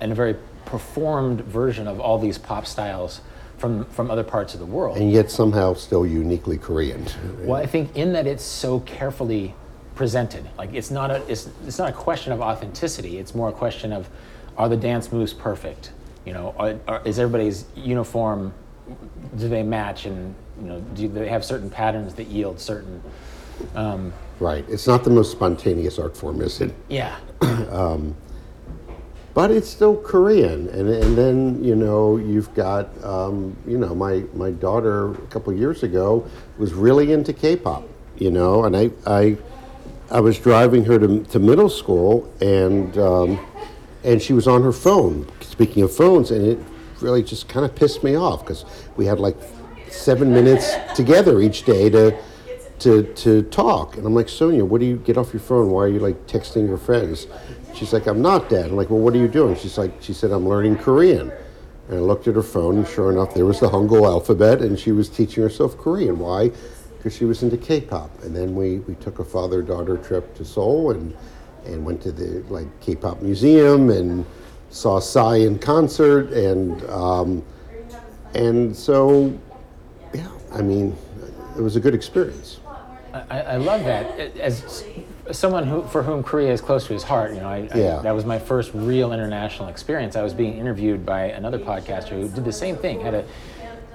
and 0.00 0.10
a 0.12 0.14
very 0.14 0.34
performed 0.64 1.40
version 1.42 1.86
of 1.88 2.00
all 2.00 2.18
these 2.18 2.38
pop 2.38 2.66
styles 2.66 3.20
from 3.58 3.84
from 3.86 4.10
other 4.10 4.24
parts 4.24 4.54
of 4.54 4.60
the 4.60 4.66
world. 4.66 4.96
and 4.96 5.12
yet 5.12 5.30
somehow 5.30 5.74
still 5.74 6.06
uniquely 6.06 6.56
Korean. 6.58 7.04
Well, 7.40 7.60
I 7.60 7.66
think 7.66 7.94
in 7.96 8.12
that 8.14 8.26
it's 8.26 8.44
so 8.44 8.80
carefully 8.80 9.54
presented. 9.94 10.48
Like 10.56 10.72
it's 10.72 10.90
not 10.90 11.10
a 11.10 11.22
it's, 11.30 11.48
it's 11.66 11.78
not 11.78 11.90
a 11.90 11.92
question 11.92 12.32
of 12.32 12.40
authenticity. 12.40 13.18
It's 13.18 13.34
more 13.34 13.48
a 13.50 13.52
question 13.52 13.92
of 13.92 14.08
are 14.56 14.68
the 14.68 14.76
dance 14.76 15.12
moves 15.12 15.32
perfect? 15.34 15.92
You 16.24 16.32
know, 16.34 16.54
are, 16.58 16.76
are, 16.88 17.02
is 17.04 17.18
everybody's 17.18 17.64
uniform? 17.76 18.52
Do 19.36 19.48
they 19.48 19.62
match? 19.62 20.06
And 20.06 20.34
you 20.60 20.66
know, 20.68 20.80
do 20.94 21.08
they 21.08 21.28
have 21.28 21.44
certain 21.44 21.70
patterns 21.70 22.14
that 22.14 22.26
yield 22.28 22.58
certain? 22.60 23.02
Um, 23.74 24.12
Right. 24.38 24.64
It's 24.70 24.86
not 24.86 25.04
the 25.04 25.10
most 25.10 25.32
spontaneous 25.32 25.98
art 25.98 26.16
form, 26.16 26.40
is 26.40 26.62
it? 26.62 26.72
yeah, 26.88 27.18
but 29.34 29.50
it's 29.50 29.68
still 29.68 29.96
Korean. 29.96 30.68
And, 30.68 30.88
and 30.88 31.16
then, 31.16 31.62
you 31.62 31.76
know, 31.76 32.16
you've 32.16 32.52
got, 32.54 32.88
um, 33.04 33.56
you 33.66 33.78
know, 33.78 33.94
my, 33.94 34.24
my 34.34 34.50
daughter 34.50 35.12
a 35.12 35.26
couple 35.28 35.52
years 35.52 35.82
ago 35.82 36.28
was 36.58 36.74
really 36.74 37.12
into 37.12 37.32
K-pop, 37.32 37.84
you 38.18 38.30
know, 38.30 38.64
and 38.64 38.76
I, 38.76 38.90
I, 39.06 39.36
I 40.10 40.20
was 40.20 40.38
driving 40.38 40.84
her 40.86 40.98
to, 40.98 41.22
to 41.24 41.38
middle 41.38 41.68
school 41.68 42.32
and, 42.40 42.96
um, 42.98 43.46
and 44.02 44.20
she 44.20 44.32
was 44.32 44.48
on 44.48 44.62
her 44.62 44.72
phone, 44.72 45.28
speaking 45.40 45.82
of 45.82 45.94
phones, 45.94 46.30
and 46.30 46.44
it 46.44 46.58
really 47.00 47.22
just 47.22 47.48
kind 47.48 47.64
of 47.64 47.74
pissed 47.74 48.02
me 48.02 48.16
off 48.16 48.40
because 48.40 48.64
we 48.96 49.06
had 49.06 49.20
like 49.20 49.36
seven 49.88 50.32
minutes 50.32 50.74
together 50.94 51.40
each 51.40 51.64
day 51.64 51.90
to, 51.90 52.16
to, 52.78 53.02
to 53.14 53.42
talk. 53.42 53.96
And 53.96 54.06
I'm 54.06 54.14
like, 54.14 54.28
Sonia, 54.28 54.64
what 54.64 54.80
do 54.80 54.86
you 54.86 54.96
get 54.96 55.18
off 55.18 55.32
your 55.32 55.40
phone? 55.40 55.70
Why 55.70 55.82
are 55.82 55.88
you 55.88 55.98
like 55.98 56.26
texting 56.26 56.66
your 56.66 56.78
friends? 56.78 57.26
She's 57.80 57.94
like, 57.94 58.06
I'm 58.06 58.20
not, 58.20 58.50
Dad. 58.50 58.66
I'm 58.66 58.76
like, 58.76 58.90
well, 58.90 58.98
what 58.98 59.14
are 59.14 59.18
you 59.18 59.26
doing? 59.26 59.56
She's 59.56 59.78
like, 59.78 59.90
she 60.02 60.12
said, 60.12 60.32
I'm 60.32 60.46
learning 60.46 60.76
Korean. 60.76 61.32
And 61.88 61.98
I 61.98 62.02
looked 62.02 62.28
at 62.28 62.34
her 62.34 62.42
phone, 62.42 62.76
and 62.76 62.86
sure 62.86 63.10
enough, 63.10 63.32
there 63.32 63.46
was 63.46 63.60
the 63.60 63.70
Hangul 63.70 64.04
alphabet, 64.04 64.60
and 64.60 64.78
she 64.78 64.92
was 64.92 65.08
teaching 65.08 65.42
herself 65.42 65.78
Korean. 65.78 66.18
Why? 66.18 66.50
Because 66.98 67.16
she 67.16 67.24
was 67.24 67.42
into 67.42 67.56
K-pop. 67.56 68.22
And 68.22 68.36
then 68.36 68.54
we, 68.54 68.80
we 68.80 68.96
took 68.96 69.18
a 69.18 69.24
father-daughter 69.24 69.96
trip 69.96 70.34
to 70.34 70.44
Seoul 70.44 70.90
and 70.90 71.16
and 71.64 71.84
went 71.84 72.02
to 72.02 72.12
the 72.12 72.44
like 72.52 72.68
K-pop 72.80 73.22
museum 73.22 73.88
and 73.88 74.26
saw 74.68 75.00
Psy 75.00 75.36
in 75.36 75.58
concert, 75.58 76.32
and 76.32 76.82
um, 76.90 77.42
and 78.34 78.76
so 78.76 79.32
yeah, 80.12 80.28
I 80.52 80.60
mean, 80.60 80.94
it 81.56 81.62
was 81.62 81.76
a 81.76 81.80
good 81.80 81.94
experience. 81.94 82.60
I, 83.12 83.40
I 83.40 83.56
love 83.56 83.84
that. 83.84 84.36
As 84.36 84.84
someone 85.32 85.66
who, 85.66 85.82
for 85.84 86.02
whom 86.02 86.22
Korea 86.22 86.52
is 86.52 86.60
close 86.60 86.86
to 86.86 86.92
his 86.92 87.02
heart, 87.02 87.34
you 87.34 87.40
know, 87.40 87.48
I, 87.48 87.68
Yeah. 87.74 87.98
I, 87.98 88.02
that 88.02 88.14
was 88.14 88.24
my 88.24 88.38
first 88.38 88.70
real 88.74 89.12
international 89.12 89.68
experience. 89.68 90.16
I 90.16 90.22
was 90.22 90.34
being 90.34 90.56
interviewed 90.58 91.04
by 91.06 91.24
another 91.24 91.58
podcaster 91.58 92.10
who 92.10 92.28
did 92.28 92.44
the 92.44 92.52
same 92.52 92.76
thing. 92.76 93.00
Had 93.00 93.14
a 93.14 93.24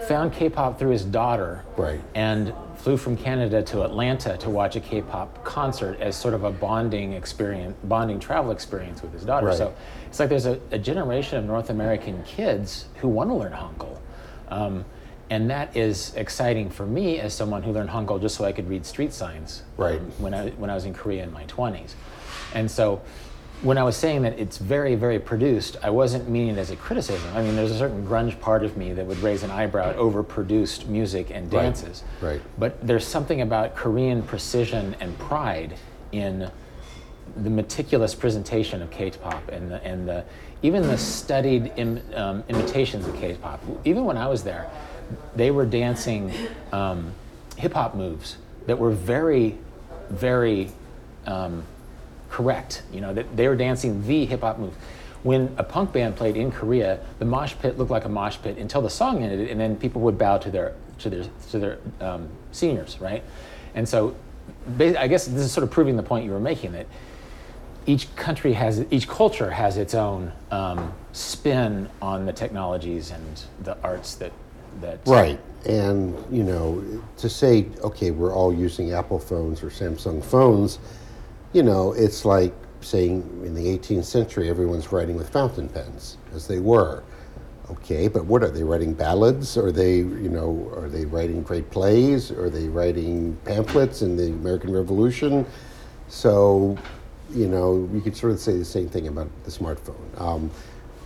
found 0.07 0.33
K-pop 0.33 0.77
through 0.77 0.91
his 0.91 1.03
daughter, 1.05 1.63
Right. 1.77 1.99
and 2.13 2.53
flew 2.75 2.97
from 2.97 3.15
Canada 3.17 3.63
to 3.63 3.83
Atlanta 3.83 4.37
to 4.37 4.49
watch 4.49 4.75
a 4.75 4.79
K-pop 4.79 5.43
concert 5.43 5.99
as 5.99 6.15
sort 6.15 6.33
of 6.33 6.43
a 6.43 6.51
bonding 6.51 7.13
experience, 7.13 7.75
bonding 7.85 8.19
travel 8.19 8.51
experience 8.51 9.01
with 9.01 9.13
his 9.13 9.23
daughter. 9.23 9.47
Right. 9.47 9.57
So 9.57 9.73
it's 10.07 10.19
like 10.19 10.29
there's 10.29 10.45
a, 10.45 10.59
a 10.71 10.77
generation 10.77 11.39
of 11.39 11.45
North 11.45 11.69
American 11.69 12.21
kids 12.23 12.85
who 12.97 13.07
want 13.07 13.29
to 13.29 13.33
learn 13.35 13.53
Hangul. 13.53 13.97
Um, 14.49 14.85
and 15.29 15.49
that 15.49 15.75
is 15.75 16.13
exciting 16.15 16.69
for 16.69 16.85
me 16.85 17.19
as 17.19 17.33
someone 17.33 17.63
who 17.63 17.71
learned 17.71 17.89
Hangul 17.89 18.21
just 18.21 18.35
so 18.35 18.45
I 18.45 18.51
could 18.51 18.69
read 18.69 18.85
street 18.85 19.13
signs 19.13 19.63
Right. 19.77 19.99
um, 19.99 20.11
when, 20.19 20.33
I, 20.33 20.49
when 20.51 20.69
I 20.69 20.75
was 20.75 20.85
in 20.85 20.93
Korea 20.93 21.23
in 21.23 21.31
my 21.33 21.43
20s. 21.45 21.93
And 22.53 22.69
so 22.69 23.01
when 23.61 23.77
I 23.77 23.83
was 23.83 23.95
saying 23.97 24.21
that 24.23 24.38
it's 24.38 24.57
very, 24.57 24.95
very 24.95 25.17
produced, 25.19 25.77
I 25.81 25.89
wasn't 25.89 26.29
meaning 26.29 26.55
it 26.55 26.59
as 26.59 26.69
a 26.71 26.75
criticism. 26.75 27.27
I 27.35 27.41
mean, 27.41 27.55
there's 27.55 27.71
a 27.71 27.77
certain 27.77 28.05
grunge 28.05 28.39
part 28.39 28.63
of 28.63 28.77
me 28.77 28.93
that 28.93 29.05
would 29.05 29.17
raise 29.19 29.43
an 29.43 29.49
eyebrow 29.51 29.89
at 29.89 29.97
overproduced 29.97 30.88
music 30.88 31.31
and 31.31 31.51
Right. 31.51 31.63
dances. 31.63 32.03
Right. 32.21 32.41
But 32.57 32.85
there's 32.85 33.07
something 33.07 33.41
about 33.41 33.75
Korean 33.75 34.21
precision 34.21 34.95
and 34.99 35.17
pride 35.17 35.75
in 36.11 36.51
the 37.38 37.49
meticulous 37.49 38.13
presentation 38.13 38.81
of 38.81 38.91
K-pop 38.91 39.49
and 39.51 39.71
the, 39.71 39.83
and 39.83 40.07
the 40.07 40.23
even 40.61 40.83
the 40.83 40.97
studied 40.97 41.71
Im, 41.75 42.01
um, 42.13 42.43
imitations 42.47 43.05
of 43.07 43.15
K-pop. 43.15 43.61
Even 43.83 44.05
when 44.05 44.17
I 44.17 44.27
was 44.27 44.43
there, 44.43 44.69
they 45.35 45.51
were 45.51 45.65
dancing 45.65 46.31
um, 46.71 47.13
hip 47.57 47.73
hop 47.73 47.95
moves 47.95 48.37
that 48.67 48.77
were 48.77 48.91
very, 48.91 49.57
very 50.09 50.71
um, 51.25 51.63
correct. 52.29 52.83
You 52.91 53.01
know, 53.01 53.13
that 53.13 53.35
they 53.35 53.47
were 53.47 53.55
dancing 53.55 54.05
the 54.05 54.25
hip 54.25 54.41
hop 54.41 54.59
move. 54.59 54.73
When 55.23 55.53
a 55.57 55.63
punk 55.63 55.91
band 55.91 56.15
played 56.15 56.37
in 56.37 56.51
Korea, 56.51 56.99
the 57.17 57.25
mosh 57.25 57.55
pit 57.59 57.77
looked 57.77 57.91
like 57.91 58.05
a 58.05 58.09
mosh 58.09 58.37
pit 58.41 58.57
until 58.57 58.81
the 58.81 58.89
song 58.89 59.23
ended, 59.23 59.49
and 59.49 59.59
then 59.59 59.75
people 59.75 60.01
would 60.01 60.17
bow 60.17 60.37
to 60.37 60.51
their 60.51 60.75
to 60.99 61.09
their 61.09 61.25
to 61.49 61.59
their 61.59 61.77
um, 61.99 62.29
seniors, 62.51 62.99
right? 62.99 63.23
And 63.73 63.87
so, 63.89 64.15
I 64.79 65.07
guess 65.07 65.25
this 65.25 65.41
is 65.41 65.51
sort 65.51 65.63
of 65.63 65.71
proving 65.71 65.97
the 65.97 66.03
point 66.03 66.25
you 66.25 66.31
were 66.31 66.39
making 66.39 66.73
that 66.73 66.85
each 67.87 68.13
country 68.15 68.53
has 68.53 68.85
each 68.91 69.07
culture 69.07 69.51
has 69.51 69.77
its 69.77 69.93
own 69.93 70.31
um, 70.51 70.93
spin 71.11 71.89
on 72.01 72.25
the 72.25 72.33
technologies 72.33 73.11
and 73.11 73.43
the 73.61 73.77
arts 73.83 74.15
that 74.15 74.31
that 74.81 74.99
Right. 75.05 75.39
And, 75.65 76.15
you 76.31 76.43
know, 76.43 76.83
to 77.17 77.29
say, 77.29 77.67
okay, 77.81 78.11
we're 78.11 78.33
all 78.33 78.53
using 78.53 78.93
Apple 78.93 79.19
phones 79.19 79.63
or 79.63 79.69
Samsung 79.69 80.23
phones, 80.23 80.77
you 81.53 81.63
know, 81.63 81.93
it's 81.93 82.23
like 82.23 82.53
saying 82.81 83.21
in 83.43 83.55
the 83.55 83.65
18th 83.65 84.05
century 84.05 84.49
everyone's 84.49 84.91
writing 84.91 85.15
with 85.15 85.29
fountain 85.29 85.67
pens, 85.67 86.17
as 86.33 86.47
they 86.47 86.59
were. 86.59 87.03
Okay, 87.71 88.07
but 88.07 88.25
what 88.25 88.43
are 88.43 88.51
they 88.51 88.63
writing 88.63 88.93
ballads? 88.93 89.57
Are 89.57 89.71
they, 89.71 89.97
you 89.97 90.29
know, 90.29 90.71
are 90.75 90.88
they 90.88 91.05
writing 91.05 91.41
great 91.41 91.71
plays? 91.71 92.29
Are 92.29 92.49
they 92.49 92.67
writing 92.67 93.35
pamphlets 93.43 94.03
in 94.03 94.15
the 94.15 94.27
American 94.27 94.71
Revolution? 94.71 95.47
So, 96.07 96.77
you 97.33 97.47
know, 97.47 97.89
you 97.91 98.01
could 98.01 98.15
sort 98.15 98.33
of 98.33 98.39
say 98.39 98.55
the 98.55 98.65
same 98.65 98.88
thing 98.88 99.07
about 99.07 99.29
the 99.45 99.51
smartphone. 99.51 100.21
Um, 100.21 100.51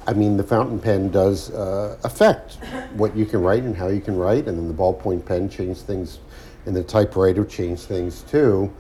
I 0.10 0.14
mean, 0.14 0.38
the 0.38 0.44
fountain 0.44 0.80
pen 0.80 1.12
does 1.12 1.52
uh, 1.52 1.96
affect 2.04 2.56
what 2.96 3.16
you 3.16 3.28
can 3.28 3.44
write 3.44 3.62
and 3.62 3.78
how 3.78 3.90
you 3.90 4.02
can 4.02 4.18
write, 4.18 4.48
and 4.48 4.58
then 4.58 4.68
the 4.68 4.74
ballpoint 4.74 5.24
pen 5.24 5.48
changed 5.48 5.82
things, 5.82 6.18
and 6.66 6.76
the 6.76 6.84
typewriter 6.84 7.46
changed 7.46 7.84
things 7.84 8.24
too. 8.24 8.74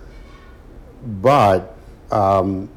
But, 1.22 1.78
um, 2.10 2.68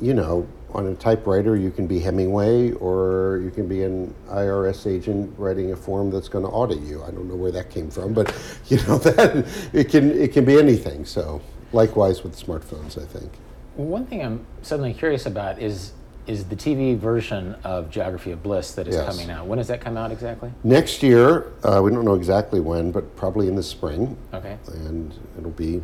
you 0.00 0.14
know, 0.14 0.46
on 0.70 0.86
a 0.86 0.94
typewriter, 0.94 1.56
you 1.56 1.72
can 1.72 1.88
be 1.88 1.98
Hemingway 1.98 2.70
or 2.74 3.40
you 3.42 3.50
can 3.50 3.66
be 3.66 3.82
an 3.82 4.14
IRS 4.28 4.86
agent 4.86 5.34
writing 5.36 5.72
a 5.72 5.76
form 5.76 6.08
that's 6.12 6.28
going 6.28 6.44
to 6.44 6.50
audit 6.50 6.78
you. 6.82 7.02
I 7.02 7.10
don't 7.10 7.26
know 7.26 7.34
where 7.34 7.50
that 7.50 7.70
came 7.70 7.90
from, 7.90 8.14
but 8.14 8.32
you 8.68 8.76
know 8.84 8.98
that 8.98 9.44
it 9.72 9.90
can 9.90 10.12
it 10.12 10.32
can 10.32 10.44
be 10.44 10.60
anything. 10.60 11.04
So, 11.04 11.42
likewise 11.72 12.22
with 12.22 12.36
smartphones, 12.40 13.02
I 13.02 13.04
think. 13.04 13.32
One 13.74 14.06
thing 14.06 14.22
I'm 14.22 14.46
suddenly 14.62 14.94
curious 14.94 15.26
about 15.26 15.60
is 15.60 15.92
is 16.26 16.44
the 16.44 16.56
TV 16.56 16.96
version 16.98 17.54
of 17.64 17.90
Geography 17.90 18.32
of 18.32 18.42
Bliss 18.42 18.72
that 18.72 18.88
is 18.88 18.96
Yes. 18.96 19.06
coming 19.08 19.30
out. 19.30 19.46
When 19.46 19.58
does 19.58 19.68
that 19.68 19.80
come 19.80 19.96
out 19.96 20.10
exactly? 20.10 20.50
Next 20.64 21.02
year, 21.02 21.52
uh, 21.62 21.80
we 21.82 21.90
don't 21.90 22.04
know 22.04 22.14
exactly 22.14 22.60
when, 22.60 22.90
but 22.90 23.14
probably 23.16 23.48
in 23.48 23.54
the 23.56 23.62
spring. 23.62 24.16
Okay. 24.34 24.56
and 24.74 25.12
it'll 25.38 25.50
be 25.52 25.80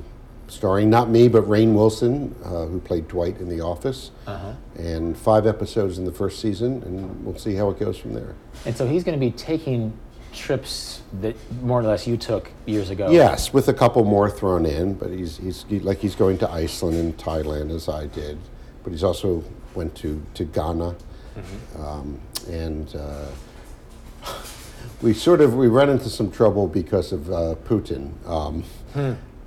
starring 0.48 0.90
not 0.90 1.08
me 1.08 1.28
but 1.28 1.44
Rainn 1.48 1.72
Wilson, 1.74 2.34
uh, 2.44 2.66
who 2.66 2.78
played 2.80 3.08
Dwight 3.08 3.38
in 3.40 3.48
The 3.48 3.60
Office, 3.60 4.10
Uh-huh. 4.26 4.52
and 4.78 5.16
five 5.16 5.46
episodes 5.46 5.96
in 5.98 6.04
the 6.04 6.12
first 6.12 6.40
season, 6.40 6.82
and 6.84 7.24
we'll 7.24 7.38
see 7.38 7.54
how 7.54 7.70
it 7.70 7.78
goes 7.80 7.96
from 7.96 8.12
there. 8.12 8.34
And 8.66 8.76
so 8.76 8.86
he's 8.86 9.02
going 9.04 9.18
to 9.18 9.24
be 9.24 9.30
taking 9.30 9.92
trips 10.34 11.02
that 11.20 11.36
more 11.62 11.80
or 11.80 11.82
less 11.84 12.06
you 12.06 12.16
took 12.16 12.50
years 12.66 12.90
ago. 12.90 13.10
Yes, 13.10 13.52
with 13.52 13.68
a 13.68 13.74
couple 13.74 14.02
more 14.04 14.28
thrown 14.30 14.64
in, 14.66 14.94
but 14.94 15.10
he's 15.10 15.36
he's 15.38 15.64
he, 15.68 15.78
like 15.78 15.98
he's 15.98 16.14
going 16.14 16.38
to 16.38 16.50
Iceland 16.50 16.96
and 16.98 17.16
Thailand 17.18 17.70
as 17.70 17.88
I 17.88 18.06
did, 18.06 18.38
but 18.82 18.92
he's 18.92 19.04
also 19.04 19.42
went 19.74 19.94
to 19.96 20.22
to 20.34 20.44
Ghana, 20.44 20.94
um, 21.78 22.20
and. 22.48 22.94
Uh, 22.94 23.26
we 25.00 25.12
sort 25.12 25.40
of 25.40 25.54
we 25.54 25.66
ran 25.66 25.88
into 25.90 26.08
some 26.08 26.30
trouble 26.30 26.68
because 26.68 27.12
of 27.12 27.30
uh, 27.30 27.54
Putin. 27.64 28.12
Um, 28.26 28.64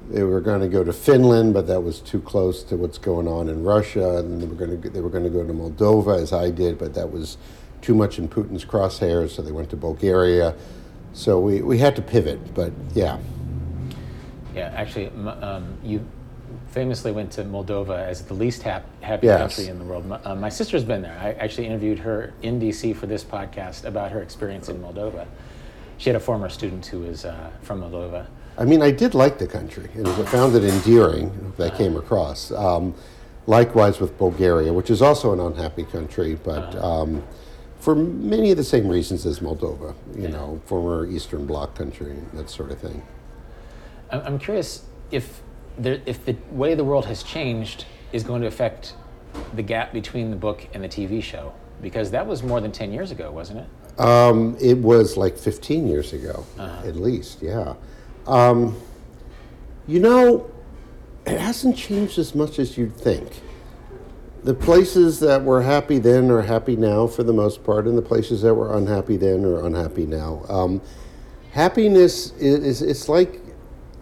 They 0.09 0.21
were 0.23 0.39
going 0.39 0.61
to 0.61 0.67
go 0.67 0.83
to 0.83 0.93
Finland, 0.93 1.55
but 1.55 1.65
that 1.65 1.81
was 1.81 1.99
too 1.99 2.21
close 2.21 2.61
to 2.65 2.77
what's 2.77 2.99
going 2.99 3.27
on 3.27 3.49
in 3.49 3.63
Russia. 3.63 4.17
And 4.19 4.39
they 4.39 4.45
were 4.45 4.53
going 4.55 4.79
to 4.81 4.89
they 4.89 5.01
were 5.01 5.09
going 5.09 5.23
to 5.23 5.29
go 5.31 5.43
to 5.45 5.53
Moldova, 5.53 6.21
as 6.21 6.31
I 6.31 6.51
did, 6.51 6.77
but 6.77 6.93
that 6.93 7.11
was 7.11 7.37
too 7.81 7.95
much 7.95 8.19
in 8.19 8.27
Putin's 8.27 8.63
crosshairs. 8.65 9.31
So 9.31 9.41
they 9.41 9.51
went 9.51 9.69
to 9.71 9.77
Bulgaria. 9.77 10.53
So 11.13 11.39
we, 11.39 11.61
we 11.61 11.79
had 11.79 11.95
to 11.95 12.01
pivot. 12.03 12.53
But 12.53 12.71
yeah, 12.93 13.17
Yeah, 14.53 14.71
actually, 14.75 15.07
um, 15.41 15.65
you 15.83 16.05
famously 16.75 17.13
went 17.13 17.31
to 17.31 17.41
Moldova 17.45 17.97
as 18.05 18.21
the 18.23 18.33
least 18.33 18.61
hap- 18.63 18.83
happy 19.01 19.27
Yes. 19.27 19.39
country 19.39 19.71
in 19.71 19.79
the 19.79 19.85
world. 19.85 20.05
My, 20.05 20.19
uh, 20.25 20.35
my 20.35 20.49
sister's 20.49 20.83
been 20.83 21.01
there. 21.01 21.17
I 21.21 21.31
actually 21.43 21.67
interviewed 21.67 21.99
her 21.99 22.33
in 22.41 22.59
DC 22.59 22.91
for 22.93 23.07
this 23.07 23.23
podcast 23.23 23.85
about 23.85 24.11
her 24.11 24.21
experience 24.21 24.67
in 24.67 24.79
Moldova. 24.81 25.25
She 25.97 26.09
had 26.09 26.17
a 26.17 26.19
former 26.19 26.49
student 26.49 26.85
who 26.85 26.99
was 26.99 27.23
uh, 27.23 27.49
from 27.61 27.79
Moldova. 27.79 28.25
I 28.57 28.65
mean, 28.65 28.81
I 28.81 28.91
did 28.91 29.13
like 29.15 29.37
the 29.37 29.47
country, 29.47 29.89
and 29.93 30.05
I 30.05 30.25
found 30.25 30.53
it 30.53 30.65
endearing. 30.65 31.53
That 31.55 31.75
came 31.75 31.95
across. 31.95 32.51
Um, 32.51 32.93
likewise 33.47 34.01
with 34.01 34.17
Bulgaria, 34.17 34.73
which 34.73 34.89
is 34.89 35.01
also 35.01 35.31
an 35.31 35.39
unhappy 35.39 35.85
country, 35.85 36.37
but 36.43 36.75
um, 36.75 37.23
for 37.79 37.95
many 37.95 38.51
of 38.51 38.57
the 38.57 38.65
same 38.65 38.89
reasons 38.89 39.25
as 39.25 39.39
Moldova. 39.39 39.95
You 40.13 40.27
know, 40.27 40.59
former 40.65 41.07
Eastern 41.07 41.45
Bloc 41.45 41.73
country, 41.73 42.17
that 42.33 42.49
sort 42.49 42.71
of 42.71 42.79
thing. 42.79 43.01
I'm 44.11 44.37
curious 44.39 44.83
if 45.11 45.41
there, 45.77 46.01
if 46.05 46.25
the 46.25 46.35
way 46.51 46.75
the 46.75 46.83
world 46.83 47.05
has 47.05 47.23
changed 47.23 47.85
is 48.11 48.23
going 48.23 48.41
to 48.41 48.47
affect 48.47 48.95
the 49.53 49.63
gap 49.63 49.91
between 49.93 50.29
the 50.29 50.37
book 50.37 50.67
and 50.73 50.83
the 50.83 50.89
TV 50.89 51.21
show, 51.21 51.53
because 51.81 52.11
that 52.11 52.25
was 52.25 52.43
more 52.43 52.61
than 52.61 52.71
ten 52.71 52.91
years 52.91 53.11
ago, 53.11 53.31
wasn't 53.31 53.59
it? 53.59 53.99
Um, 53.99 54.57
it 54.59 54.77
was 54.77 55.15
like 55.15 55.37
15 55.37 55.87
years 55.87 56.11
ago, 56.11 56.45
at 56.59 56.97
least, 56.97 57.41
yeah. 57.41 57.75
Um, 58.27 58.77
you 59.87 59.99
know, 59.99 60.51
it 61.25 61.39
hasn't 61.39 61.77
changed 61.77 62.19
as 62.19 62.35
much 62.35 62.59
as 62.59 62.77
you'd 62.77 62.95
think. 62.95 63.41
The 64.43 64.53
places 64.53 65.19
that 65.21 65.43
were 65.43 65.61
happy 65.61 65.97
then 65.97 66.29
are 66.29 66.41
happy 66.41 66.75
now 66.75 67.07
for 67.07 67.23
the 67.23 67.33
most 67.33 67.63
part, 67.63 67.87
and 67.87 67.97
the 67.97 68.01
places 68.01 68.41
that 68.41 68.53
were 68.53 68.77
unhappy 68.77 69.17
then 69.17 69.45
are 69.45 69.65
unhappy 69.65 70.05
now. 70.05 70.43
Um, 70.49 70.81
happiness 71.51 72.31
is, 72.33 72.63
is 72.63 72.81
it's 72.81 73.09
like 73.09 73.41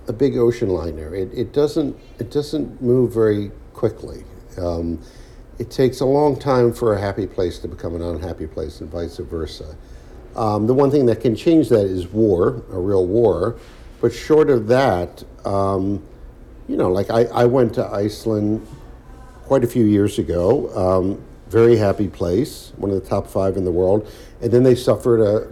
a 0.07 0.13
big 0.13 0.37
ocean 0.37 0.69
liner. 0.69 1.13
It, 1.15 1.33
it 1.33 1.53
doesn't 1.53 1.97
it 2.19 2.31
doesn't 2.31 2.81
move 2.81 3.13
very 3.13 3.51
quickly. 3.73 4.23
Um, 4.57 5.01
it 5.59 5.69
takes 5.69 5.99
a 5.99 6.05
long 6.05 6.37
time 6.39 6.73
for 6.73 6.93
a 6.95 6.99
happy 6.99 7.27
place 7.27 7.59
to 7.59 7.67
become 7.67 7.95
an 7.95 8.01
unhappy 8.01 8.47
place, 8.47 8.81
and 8.81 8.89
vice 8.89 9.17
versa. 9.17 9.75
Um, 10.35 10.65
the 10.67 10.73
one 10.73 10.89
thing 10.89 11.05
that 11.05 11.21
can 11.21 11.35
change 11.35 11.69
that 11.69 11.85
is 11.85 12.07
war, 12.07 12.63
a 12.71 12.79
real 12.79 13.05
war. 13.05 13.55
But 14.01 14.11
short 14.11 14.49
of 14.49 14.67
that, 14.67 15.23
um, 15.45 16.03
you 16.67 16.75
know, 16.75 16.91
like 16.91 17.09
I, 17.09 17.25
I 17.25 17.45
went 17.45 17.75
to 17.75 17.85
Iceland 17.85 18.67
quite 19.43 19.63
a 19.63 19.67
few 19.67 19.85
years 19.85 20.19
ago. 20.19 20.75
Um, 20.75 21.23
very 21.47 21.77
happy 21.77 22.07
place, 22.07 22.73
one 22.77 22.89
of 22.89 23.01
the 23.01 23.07
top 23.07 23.27
five 23.27 23.57
in 23.57 23.63
the 23.63 23.71
world. 23.71 24.11
And 24.41 24.51
then 24.51 24.63
they 24.63 24.75
suffered 24.75 25.21
a 25.21 25.47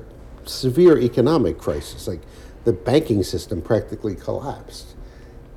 severe 0.46 0.98
economic 0.98 1.60
crisis. 1.60 2.08
Like 2.08 2.22
the 2.64 2.74
banking 2.74 3.24
system 3.24 3.62
practically 3.62 4.16
collapsed. 4.16 4.96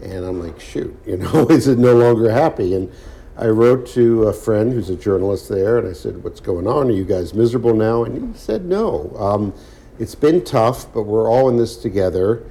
And 0.02 0.24
I'm 0.24 0.40
like, 0.42 0.60
shoot, 0.60 0.96
you 1.06 1.16
know, 1.16 1.46
is 1.48 1.68
it 1.68 1.78
no 1.78 1.94
longer 1.94 2.30
happy? 2.30 2.74
And 2.74 2.92
I 3.36 3.46
wrote 3.46 3.86
to 3.88 4.24
a 4.24 4.32
friend 4.32 4.72
who's 4.72 4.90
a 4.90 4.96
journalist 4.96 5.48
there, 5.48 5.78
and 5.78 5.88
I 5.88 5.92
said, 5.92 6.22
"What's 6.22 6.38
going 6.38 6.68
on? 6.68 6.88
Are 6.88 6.92
you 6.92 7.04
guys 7.04 7.34
miserable 7.34 7.74
now?" 7.74 8.04
And 8.04 8.32
he 8.32 8.38
said, 8.38 8.64
"No. 8.64 9.12
Um, 9.18 9.52
it's 9.98 10.14
been 10.14 10.44
tough, 10.44 10.92
but 10.94 11.02
we're 11.02 11.28
all 11.28 11.48
in 11.48 11.56
this 11.56 11.76
together." 11.76 12.44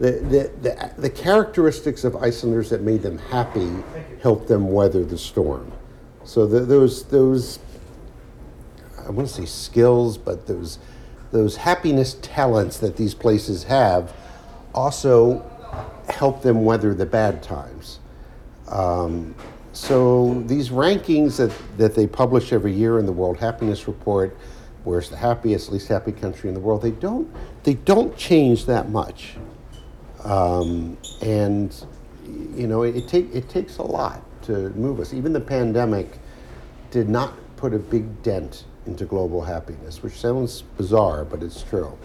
The, 0.00 0.10
the, 0.10 0.68
the, 0.68 0.90
the 0.98 1.10
characteristics 1.10 2.02
of 2.02 2.16
Icelanders 2.16 2.70
that 2.70 2.82
made 2.82 3.02
them 3.02 3.18
happy 3.18 3.70
helped 4.20 4.48
them 4.48 4.72
weather 4.72 5.04
the 5.04 5.18
storm. 5.18 5.70
So 6.24 6.46
the, 6.46 6.60
those 6.60 7.04
those 7.04 7.60
I 9.06 9.10
want 9.10 9.28
to 9.28 9.34
say 9.34 9.46
skills, 9.46 10.18
but 10.18 10.48
those 10.48 10.80
those 11.32 11.56
happiness 11.56 12.16
talents 12.22 12.78
that 12.78 12.96
these 12.96 13.14
places 13.14 13.64
have 13.64 14.14
also 14.74 15.44
help 16.08 16.42
them 16.42 16.64
weather 16.64 16.94
the 16.94 17.06
bad 17.06 17.42
times. 17.42 17.98
Um, 18.68 19.34
so 19.72 20.42
these 20.46 20.68
rankings 20.68 21.38
that, 21.38 21.50
that 21.78 21.94
they 21.94 22.06
publish 22.06 22.52
every 22.52 22.72
year 22.72 22.98
in 22.98 23.06
the 23.06 23.12
World 23.12 23.38
Happiness 23.38 23.88
Report, 23.88 24.36
where's 24.84 25.08
the 25.08 25.16
happiest, 25.16 25.72
least 25.72 25.88
happy 25.88 26.12
country 26.12 26.48
in 26.48 26.54
the 26.54 26.60
world, 26.60 26.82
they 26.82 26.90
don't 26.90 27.32
they 27.64 27.74
don't 27.74 28.16
change 28.16 28.66
that 28.66 28.90
much. 28.90 29.36
Um, 30.24 30.98
and 31.22 31.74
you 32.54 32.66
know, 32.66 32.82
it, 32.82 32.96
it 32.96 33.08
take 33.08 33.34
it 33.34 33.48
takes 33.48 33.78
a 33.78 33.82
lot 33.82 34.22
to 34.42 34.70
move 34.70 35.00
us. 35.00 35.14
Even 35.14 35.32
the 35.32 35.40
pandemic 35.40 36.18
did 36.90 37.08
not 37.08 37.32
put 37.56 37.72
a 37.72 37.78
big 37.78 38.22
dent 38.22 38.64
into 38.86 39.04
global 39.04 39.42
happiness, 39.42 40.02
which 40.02 40.14
sounds 40.14 40.62
bizarre, 40.76 41.24
but 41.24 41.42
it's 41.42 41.62
true. 41.62 41.96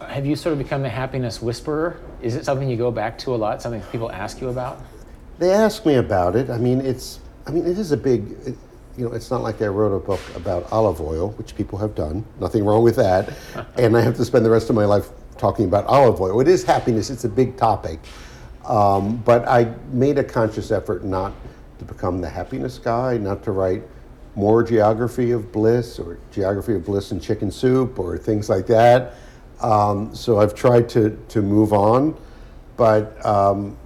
Have 0.00 0.26
you 0.26 0.36
sort 0.36 0.52
of 0.52 0.58
become 0.58 0.82
the 0.82 0.88
happiness 0.88 1.40
whisperer? 1.40 1.98
Is 2.20 2.36
it 2.36 2.44
something 2.44 2.68
you 2.68 2.76
go 2.76 2.90
back 2.90 3.18
to 3.18 3.34
a 3.34 3.36
lot? 3.36 3.62
Something 3.62 3.80
people 3.92 4.10
ask 4.10 4.40
you 4.40 4.48
about? 4.48 4.80
They 5.38 5.50
ask 5.50 5.84
me 5.86 5.96
about 5.96 6.36
it. 6.36 6.50
I 6.50 6.58
mean, 6.58 6.80
it's 6.80 7.20
I 7.46 7.50
mean, 7.50 7.66
it 7.66 7.78
is 7.78 7.92
a 7.92 7.96
big. 7.96 8.30
It, 8.46 8.56
you 8.96 9.04
know, 9.04 9.12
it's 9.12 9.30
not 9.30 9.42
like 9.42 9.60
I 9.60 9.66
wrote 9.66 9.94
a 9.94 9.98
book 9.98 10.20
about 10.36 10.70
olive 10.70 11.00
oil, 11.00 11.30
which 11.30 11.56
people 11.56 11.78
have 11.78 11.96
done. 11.96 12.24
Nothing 12.38 12.64
wrong 12.64 12.84
with 12.84 12.94
that. 12.96 13.32
and 13.76 13.96
I 13.96 14.00
have 14.00 14.16
to 14.16 14.24
spend 14.24 14.44
the 14.44 14.50
rest 14.50 14.70
of 14.70 14.76
my 14.76 14.84
life 14.84 15.08
talking 15.36 15.64
about 15.64 15.84
olive 15.86 16.20
oil. 16.20 16.40
It 16.40 16.46
is 16.46 16.62
happiness. 16.62 17.10
It's 17.10 17.24
a 17.24 17.28
big 17.28 17.56
topic. 17.56 17.98
Um, 18.64 19.16
but 19.16 19.46
I 19.48 19.74
made 19.92 20.18
a 20.18 20.24
conscious 20.24 20.70
effort 20.70 21.04
not 21.04 21.32
to 21.80 21.84
become 21.84 22.20
the 22.20 22.28
happiness 22.28 22.78
guy, 22.78 23.18
not 23.18 23.42
to 23.44 23.50
write 23.50 23.82
more 24.34 24.62
geography 24.62 25.30
of 25.30 25.52
bliss 25.52 25.98
or 25.98 26.18
geography 26.32 26.74
of 26.74 26.84
bliss 26.84 27.12
and 27.12 27.22
chicken 27.22 27.50
soup 27.50 27.98
or 27.98 28.18
things 28.18 28.48
like 28.48 28.66
that. 28.66 29.14
Um, 29.60 30.14
so 30.14 30.40
I've 30.40 30.54
tried 30.54 30.88
to, 30.90 31.16
to 31.28 31.40
move 31.40 31.72
on, 31.72 32.16
but 32.76 33.24
um, 33.24 33.76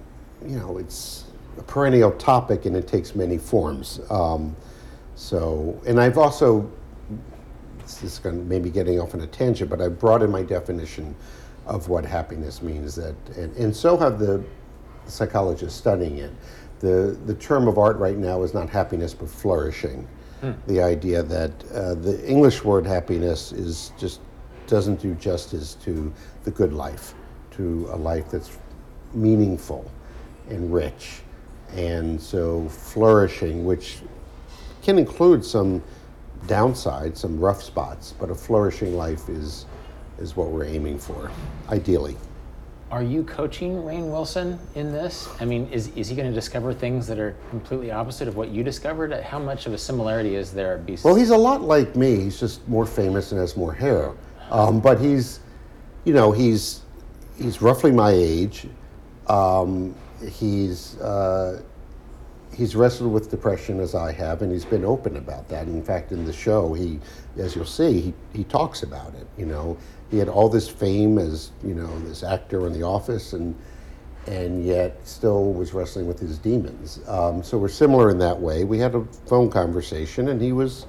you 0.45 0.57
know, 0.57 0.77
it's 0.77 1.25
a 1.57 1.63
perennial 1.63 2.11
topic 2.11 2.65
and 2.65 2.75
it 2.75 2.87
takes 2.87 3.15
many 3.15 3.37
forms. 3.37 3.99
Um, 4.09 4.55
so, 5.15 5.79
and 5.85 5.99
I've 5.99 6.17
also, 6.17 6.69
this 7.81 8.03
is 8.03 8.19
going 8.19 8.37
to 8.37 8.43
maybe 8.45 8.69
getting 8.69 8.99
off 8.99 9.13
on 9.13 9.21
a 9.21 9.27
tangent, 9.27 9.69
but 9.69 9.81
I've 9.81 9.99
brought 9.99 10.23
in 10.23 10.31
my 10.31 10.43
definition 10.43 11.15
of 11.65 11.89
what 11.89 12.05
happiness 12.05 12.61
means. 12.61 12.95
That, 12.95 13.15
and, 13.35 13.55
and 13.57 13.75
so 13.75 13.97
have 13.97 14.17
the 14.17 14.43
psychologists 15.05 15.77
studying 15.77 16.17
it. 16.17 16.31
The, 16.79 17.17
the 17.25 17.33
term 17.35 17.67
of 17.67 17.77
art 17.77 17.97
right 17.97 18.17
now 18.17 18.41
is 18.43 18.53
not 18.53 18.69
happiness, 18.69 19.13
but 19.13 19.29
flourishing. 19.29 20.07
The 20.67 20.81
idea 20.81 21.23
that 21.23 21.51
uh, 21.73 21.95
the 21.95 22.25
English 22.27 22.63
word 22.63 22.85
happiness 22.85 23.51
is 23.51 23.91
just 23.97 24.21
doesn't 24.67 25.01
do 25.01 25.15
justice 25.15 25.75
to 25.83 26.13
the 26.43 26.51
good 26.51 26.73
life, 26.73 27.13
to 27.51 27.89
a 27.91 27.97
life 27.97 28.29
that's 28.31 28.57
meaningful 29.13 29.89
and 30.49 30.73
rich. 30.73 31.21
And 31.75 32.21
so 32.21 32.69
flourishing, 32.69 33.65
which 33.65 33.99
can 34.81 34.97
include 34.97 35.43
some 35.43 35.83
downside, 36.47 37.17
some 37.17 37.39
rough 37.39 37.61
spots, 37.61 38.13
but 38.19 38.29
a 38.29 38.35
flourishing 38.35 38.95
life 38.95 39.29
is 39.29 39.65
is 40.19 40.35
what 40.35 40.49
we're 40.49 40.65
aiming 40.65 40.99
for, 40.99 41.31
ideally. 41.69 42.17
Are 42.91 43.03
you 43.03 43.23
coaching 43.23 43.75
Rainn 43.83 44.09
Wilson 44.09 44.57
in 44.73 44.91
this? 44.91 45.29
I 45.39 45.45
mean, 45.45 45.69
is, 45.71 45.89
is 45.95 46.09
he 46.09 46.15
going 46.15 46.27
to 46.27 46.33
discover 46.33 46.73
things 46.73 47.05
that 47.05 47.19
are 47.19 47.35
completely 47.51 47.91
opposite 47.91 48.27
of 48.27 48.35
what 48.35 48.49
you 48.49 48.63
discovered? 48.63 49.13
How 49.13 49.37
much 49.37 49.67
of 49.67 49.73
a 49.73 49.77
similarity 49.77 50.35
is 50.35 50.51
there? 50.51 50.83
Well, 51.03 51.15
he's 51.15 51.29
a 51.29 51.37
lot 51.37 51.61
like 51.61 51.95
me. 51.95 52.15
He's 52.19 52.39
just 52.39 52.67
more 52.67 52.87
famous 52.87 53.31
and 53.31 53.39
has 53.39 53.55
more 53.55 53.73
hair. 53.73 54.13
Um, 54.49 54.79
but 54.79 54.99
he's, 54.99 55.39
you 56.03 56.13
know, 56.13 56.31
he's 56.31 56.81
he's 57.37 57.61
roughly 57.61 57.91
my 57.91 58.09
age. 58.11 58.67
Um, 59.27 59.93
he's 60.27 60.97
uh, 60.99 61.61
he's 62.55 62.75
wrestled 62.75 63.13
with 63.13 63.29
depression 63.29 63.79
as 63.79 63.93
I 63.93 64.11
have, 64.13 64.41
and 64.41 64.51
he's 64.51 64.65
been 64.65 64.83
open 64.83 65.17
about 65.17 65.47
that. 65.49 65.67
In 65.67 65.83
fact, 65.83 66.11
in 66.11 66.25
the 66.25 66.33
show, 66.33 66.73
he, 66.73 66.99
as 67.37 67.55
you'll 67.55 67.65
see, 67.65 68.01
he, 68.01 68.13
he 68.33 68.43
talks 68.45 68.81
about 68.81 69.13
it. 69.13 69.27
You 69.37 69.45
know, 69.45 69.77
he 70.11 70.17
had 70.17 70.29
all 70.29 70.49
this 70.49 70.67
fame 70.67 71.17
as 71.17 71.51
you 71.63 71.73
know 71.73 71.99
this 71.99 72.23
actor 72.23 72.65
in 72.67 72.73
The 72.73 72.83
Office, 72.83 73.33
and 73.33 73.55
and 74.27 74.63
yet 74.65 74.99
still 75.07 75.53
was 75.53 75.73
wrestling 75.73 76.07
with 76.07 76.19
his 76.19 76.37
demons. 76.37 76.99
Um, 77.07 77.41
so 77.43 77.57
we're 77.57 77.69
similar 77.69 78.09
in 78.11 78.19
that 78.19 78.39
way. 78.39 78.63
We 78.63 78.77
had 78.77 78.93
a 78.95 79.03
phone 79.25 79.49
conversation, 79.49 80.29
and 80.29 80.41
he 80.41 80.51
was 80.51 80.85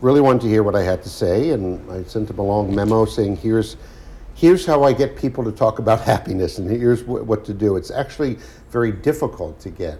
really 0.00 0.20
wanted 0.20 0.42
to 0.42 0.48
hear 0.48 0.62
what 0.62 0.74
I 0.74 0.82
had 0.82 1.02
to 1.04 1.08
say, 1.08 1.50
and 1.50 1.90
I 1.90 2.02
sent 2.04 2.30
him 2.30 2.38
a 2.38 2.42
long 2.42 2.74
memo 2.74 3.04
saying, 3.04 3.36
"Here's." 3.36 3.76
Here's 4.34 4.64
how 4.64 4.82
I 4.82 4.94
get 4.94 5.14
people 5.14 5.44
to 5.44 5.52
talk 5.52 5.78
about 5.78 6.00
happiness, 6.14 6.56
and 6.56 6.68
here's 6.68 7.02
wh- 7.02 7.28
what 7.28 7.44
to 7.44 7.52
do. 7.52 7.76
It's 7.76 7.90
actually 7.90 8.38
very 8.70 8.90
difficult 8.90 9.60
to 9.60 9.68
get 9.70 9.98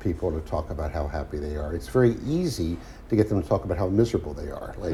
people 0.00 0.30
to 0.30 0.40
talk 0.40 0.68
about 0.68 0.92
how 0.92 1.08
happy 1.08 1.38
they 1.38 1.56
are. 1.56 1.74
It's 1.74 1.88
very 1.88 2.16
easy 2.26 2.76
to 3.08 3.16
get 3.16 3.30
them 3.30 3.42
to 3.42 3.48
talk 3.48 3.64
about 3.64 3.78
how 3.78 3.88
miserable 3.88 4.34
they 4.34 4.50
are. 4.50 4.74
Like 4.78 4.92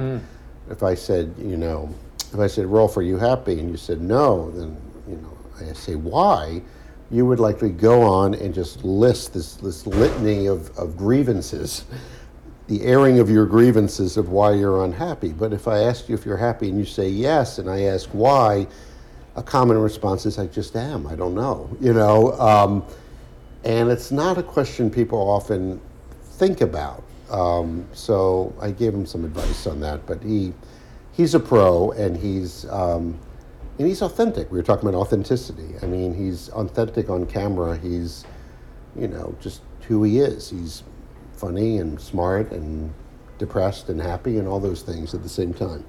if 0.71 0.85
I 0.85 0.95
said, 0.95 1.35
you 1.37 1.57
know, 1.57 1.93
if 2.37 2.41
I 2.41 2.49
said, 2.49 2.67
Rolf, 2.67 2.99
are 2.99 3.03
you 3.03 3.17
happy? 3.17 3.59
And 3.59 3.71
you 3.71 3.79
said 3.79 4.03
no, 4.03 4.51
then 4.51 4.77
you 5.09 5.17
know, 5.17 5.39
I 5.59 5.73
say 5.73 5.95
why, 5.95 6.61
you 7.11 7.25
would 7.25 7.41
likely 7.41 7.71
go 7.71 8.03
on 8.03 8.35
and 8.35 8.53
just 8.53 8.85
list 8.85 9.33
this 9.33 9.55
this 9.55 9.87
litany 9.87 10.47
of, 10.47 10.77
of 10.77 10.99
grievances, 10.99 11.87
the 12.67 12.83
airing 12.83 13.21
of 13.21 13.31
your 13.31 13.47
grievances 13.47 14.19
of 14.19 14.29
why 14.29 14.53
you're 14.53 14.85
unhappy. 14.85 15.33
But 15.33 15.55
if 15.55 15.67
I 15.67 15.79
ask 15.79 16.11
you 16.11 16.15
if 16.15 16.27
you're 16.27 16.37
happy 16.37 16.69
and 16.69 16.79
you 16.79 16.85
say 16.85 17.09
yes, 17.09 17.59
and 17.59 17.71
I 17.71 17.83
ask 17.85 18.11
why, 18.11 18.67
a 19.35 19.43
common 19.43 19.79
response 19.79 20.27
is 20.27 20.39
I 20.39 20.47
just 20.47 20.77
am. 20.77 21.07
I 21.07 21.15
don't 21.15 21.35
know. 21.35 21.75
You 21.81 21.95
know. 21.95 22.33
Um, 22.33 22.85
and 23.65 23.91
it's 23.91 24.13
not 24.13 24.37
a 24.37 24.43
question 24.43 24.91
people 24.91 25.19
often 25.19 25.81
think 26.23 26.61
about. 26.61 27.03
Um, 27.31 27.89
so 27.93 28.55
I 28.61 28.73
gave 28.73 28.93
him 28.93 29.07
some 29.07 29.25
advice 29.25 29.67
on 29.67 29.81
that, 29.81 30.07
but 30.07 30.23
he 30.23 30.53
he's 31.17 31.35
a 31.35 31.41
pro 31.41 31.91
and 31.93 32.17
he's 32.17 32.65
um, 32.67 33.19
and 33.79 33.87
he's 33.87 34.03
authentic. 34.03 34.51
We 34.51 34.59
were 34.59 34.65
talking 34.65 34.89
about 34.89 34.99
authenticity. 34.99 35.75
I 35.83 35.87
mean, 35.87 36.15
he's 36.15 36.49
authentic 36.51 37.11
on 37.11 37.27
camera. 37.27 37.77
He's 37.77 38.25
you 38.95 39.09
know 39.09 39.35
just 39.41 39.63
who 39.83 40.03
he 40.05 40.21
is. 40.21 40.51
He's 40.51 40.83
funny 41.33 41.79
and 41.79 42.01
smart 42.01 42.51
and 42.53 42.93
depressed 43.39 43.89
and 43.89 44.01
happy 44.01 44.39
and 44.39 44.49
all 44.49 44.61
those 44.61 44.83
things 44.83 45.15
at 45.15 45.23
the 45.23 45.29
same 45.29 45.53
time. 45.53 45.85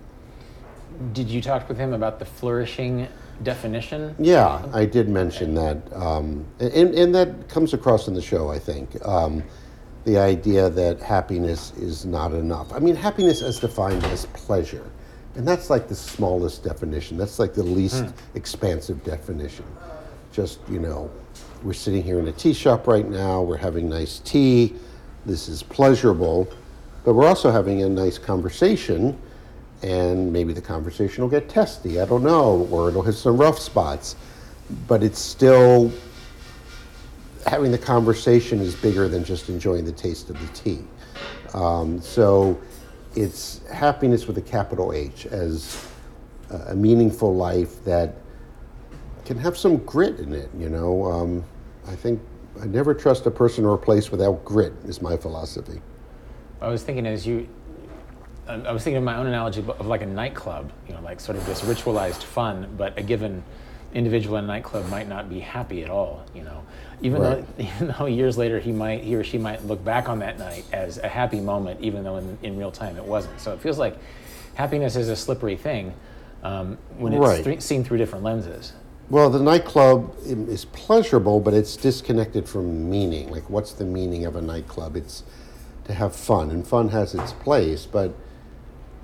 Did 1.13 1.29
you 1.29 1.41
talk 1.41 1.69
with 1.69 1.77
him 1.77 1.93
about 1.93 2.19
the 2.19 2.25
flourishing 2.25 3.07
definition. 3.43 4.15
Yeah, 4.19 4.65
I 4.73 4.85
did 4.85 5.09
mention 5.09 5.53
that, 5.55 5.77
um, 5.93 6.45
and, 6.59 6.93
and 6.95 7.13
that 7.15 7.49
comes 7.49 7.73
across 7.73 8.07
in 8.07 8.13
the 8.13 8.21
show. 8.21 8.49
I 8.49 8.59
think 8.59 8.95
um, 9.05 9.43
the 10.05 10.17
idea 10.17 10.69
that 10.69 10.99
happiness 11.01 11.71
is 11.73 12.05
not 12.05 12.33
enough. 12.33 12.71
I 12.73 12.79
mean, 12.79 12.95
happiness 12.95 13.41
as 13.41 13.59
defined 13.59 14.03
as 14.05 14.25
pleasure, 14.27 14.89
and 15.37 15.47
that's 15.47 15.69
like 15.69 15.87
the 15.87 15.95
smallest 15.95 16.63
definition. 16.63 17.15
That's 17.15 17.39
like 17.39 17.53
the 17.53 17.63
least 17.63 18.05
expansive 18.35 19.03
definition. 19.03 19.65
Just 20.31 20.59
you 20.69 20.79
know, 20.79 21.09
we're 21.63 21.73
sitting 21.73 22.03
here 22.03 22.19
in 22.19 22.27
a 22.27 22.31
tea 22.31 22.53
shop 22.53 22.87
right 22.87 23.07
now. 23.07 23.41
We're 23.41 23.57
having 23.57 23.87
nice 23.87 24.19
tea. 24.19 24.73
This 25.25 25.47
is 25.47 25.63
pleasurable, 25.63 26.47
but 27.05 27.13
we're 27.13 27.27
also 27.27 27.51
having 27.51 27.83
a 27.83 27.89
nice 27.89 28.17
conversation 28.17 29.17
and 29.83 30.33
maybe 30.33 30.53
the 30.53 30.61
conversation 30.61 31.23
will 31.23 31.29
get 31.29 31.49
testy. 31.49 32.01
I 32.01 32.05
don't 32.05 32.23
know, 32.23 32.67
or 32.71 32.89
it'll 32.89 33.03
hit 33.03 33.13
some 33.13 33.37
rough 33.37 33.59
spots. 33.59 34.15
But 34.87 35.03
it's 35.03 35.19
still 35.19 35.91
having 37.45 37.71
the 37.71 37.77
conversation 37.77 38.59
is 38.59 38.75
bigger 38.75 39.07
than 39.07 39.23
just 39.23 39.49
enjoying 39.49 39.85
the 39.85 39.91
taste 39.91 40.29
of 40.29 40.39
the 40.39 40.47
tea. 40.47 40.83
Um, 41.53 42.01
so 42.01 42.59
it's 43.17 43.61
happiness 43.73 44.27
with 44.27 44.37
a 44.37 44.41
capital 44.41 44.93
H 44.93 45.25
as 45.25 45.87
a, 46.51 46.75
meaningful 46.75 47.35
life 47.35 47.83
that 47.83 48.15
can 49.25 49.37
have 49.37 49.57
some 49.57 49.77
grit 49.77 50.19
in 50.19 50.33
it. 50.33 50.49
You 50.57 50.69
know, 50.69 51.05
um, 51.05 51.43
I 51.87 51.95
think 51.95 52.21
I 52.61 52.65
never 52.65 52.93
trust 52.93 53.25
a 53.25 53.31
person 53.31 53.65
or 53.65 53.73
a 53.73 53.77
place 53.77 54.11
without 54.11 54.45
grit. 54.45 54.73
Is 54.85 55.01
my 55.01 55.17
philosophy. 55.17 55.81
I 56.61 56.67
was 56.67 56.83
thinking 56.83 57.07
as 57.07 57.25
you, 57.25 57.49
I 58.47 58.53
I 58.53 58.71
was 58.71 58.83
thinking 58.83 58.97
of 58.97 59.03
my 59.03 59.17
own 59.17 59.25
analogy 59.25 59.61
of 59.61 59.87
like 59.87 60.03
a 60.03 60.07
nightclub, 60.07 60.71
you 60.87 60.93
know, 60.93 61.01
like 61.01 61.19
sort 61.19 61.39
of 61.39 61.45
this 61.47 61.61
ritualized 61.61 62.21
fun, 62.21 62.73
but 62.77 62.97
a 62.99 63.01
given 63.01 63.43
individual 63.95 64.37
in 64.37 64.43
a 64.43 64.47
nightclub 64.47 64.87
might 64.89 65.07
not 65.07 65.27
be 65.27 65.39
happy 65.39 65.83
at 65.83 65.89
all, 65.89 66.23
you 66.35 66.43
know. 66.43 66.63
Even 67.01 67.21
Right. 67.21 67.57
though, 67.57 67.63
even 67.63 67.95
though 67.97 68.05
years 68.05 68.37
later 68.37 68.59
he 68.59 68.71
might, 68.71 69.03
he 69.03 69.15
or 69.15 69.23
she 69.23 69.37
might 69.37 69.65
look 69.65 69.83
back 69.83 70.09
on 70.09 70.19
that 70.19 70.39
night 70.39 70.65
as 70.73 70.97
a 70.97 71.07
happy 71.07 71.39
moment, 71.39 71.79
even 71.81 72.03
though 72.03 72.17
in, 72.17 72.37
in 72.43 72.57
real 72.57 72.71
time 72.71 72.97
it 72.97 73.05
wasn't. 73.05 73.39
So 73.39 73.53
it 73.53 73.59
feels 73.59 73.77
like 73.77 73.95
happiness 74.55 74.95
is 74.95 75.09
a 75.09 75.15
slippery 75.15 75.55
thing 75.55 75.93
um, 76.43 76.77
when 76.97 77.13
it's 77.13 77.21
Right. 77.21 77.43
thr- 77.43 77.59
seen 77.59 77.83
through 77.83 77.97
different 77.97 78.23
lenses. 78.23 78.73
Well, 79.09 79.29
the 79.29 79.39
nightclub 79.41 80.13
is 80.25 80.65
pleasurable, 80.65 81.39
but 81.39 81.53
it's 81.53 81.77
disconnected 81.77 82.47
from 82.49 82.89
meaning. 82.89 83.29
Like, 83.31 83.49
what's 83.49 83.71
the 83.71 83.85
meaning 83.85 84.25
of 84.25 84.35
a 84.35 84.41
nightclub? 84.41 84.97
It's 84.97 85.23
to 85.85 85.93
have 85.93 86.13
fun, 86.13 86.51
and 86.51 86.67
fun 86.67 86.89
has 86.89 87.15
its 87.15 87.31
place. 87.31 87.85
But 87.85 88.13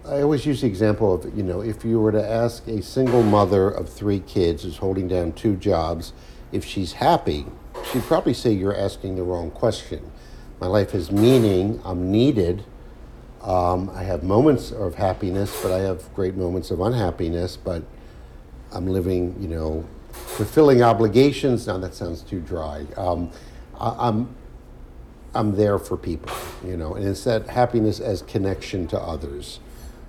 I 0.06 0.22
always 0.22 0.46
use 0.46 0.60
the 0.60 0.68
example 0.68 1.14
of, 1.14 1.38
you 1.38 1.44
know, 1.44 1.62
if 1.62 1.86
you 1.86 2.02
were 2.02 2.12
to 2.12 2.22
ask 2.30 2.68
a 2.68 2.82
single 2.82 3.24
mother 3.24 3.70
of 3.70 3.88
three 3.88 4.20
kids 4.20 4.64
who's 4.64 4.78
holding 4.78 5.08
down 5.08 5.32
two 5.32 5.56
jobs 5.56 6.12
if 6.52 6.66
she's 6.66 6.94
happy, 6.94 7.46
she'd 7.92 8.04
probably 8.04 8.34
say 8.34 8.52
you're 8.52 8.76
asking 8.76 9.16
the 9.16 9.24
wrong 9.24 9.52
question. 9.52 10.12
My 10.60 10.68
life 10.68 10.92
has 10.92 11.12
meaning, 11.12 11.82
I'm 11.84 12.12
needed, 12.12 12.64
um, 13.42 13.90
I 13.94 14.04
have 14.04 14.24
moments 14.24 14.72
of 14.72 14.96
happiness, 14.96 15.62
but 15.62 15.72
I 15.72 15.80
have 15.80 16.14
great 16.14 16.36
moments 16.36 16.72
of 16.72 16.80
unhappiness, 16.80 17.58
but 17.58 17.84
I'm 18.72 18.88
living, 18.88 19.36
you 19.40 19.50
know, 19.50 19.86
fulfilling 20.12 20.82
obligations. 20.82 21.68
Now 21.68 21.78
that 21.80 21.94
sounds 21.94 22.22
too 22.22 22.40
dry. 22.40 22.86
Um, 22.96 23.32
I, 23.80 24.08
I'm, 24.08 24.34
I'm 25.36 25.56
there 25.56 25.78
for 25.78 25.98
people, 25.98 26.34
you 26.64 26.78
know, 26.78 26.94
and 26.94 27.06
it's 27.06 27.24
that 27.26 27.50
happiness 27.50 28.00
as 28.00 28.22
connection 28.22 28.88
to 28.88 29.00
others. 29.00 29.60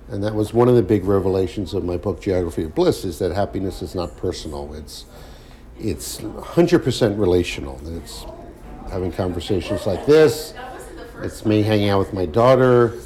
And 0.07 0.23
that 0.23 0.35
was 0.35 0.53
one 0.53 0.69
of 0.69 0.75
the 0.75 0.83
big 0.83 1.03
revelations 1.03 1.73
of 1.73 1.83
my 1.83 1.97
book, 1.97 2.21
Geography 2.21 2.63
of 2.63 2.75
Bliss, 2.75 3.03
is 3.03 3.19
that 3.19 3.31
happiness 3.31 3.81
is 3.81 3.95
not 3.95 4.15
personal. 4.17 4.73
It's, 4.75 5.05
it's 5.79 6.19
100% 6.19 7.19
relational. 7.19 7.79
It's 7.97 8.25
having 8.89 9.11
conversations 9.11 9.85
like 9.85 10.05
this. 10.05 10.53
It's 11.21 11.45
me 11.45 11.63
hanging 11.63 11.89
out 11.89 11.99
with 11.99 12.13
my 12.13 12.25
daughter. 12.25 12.99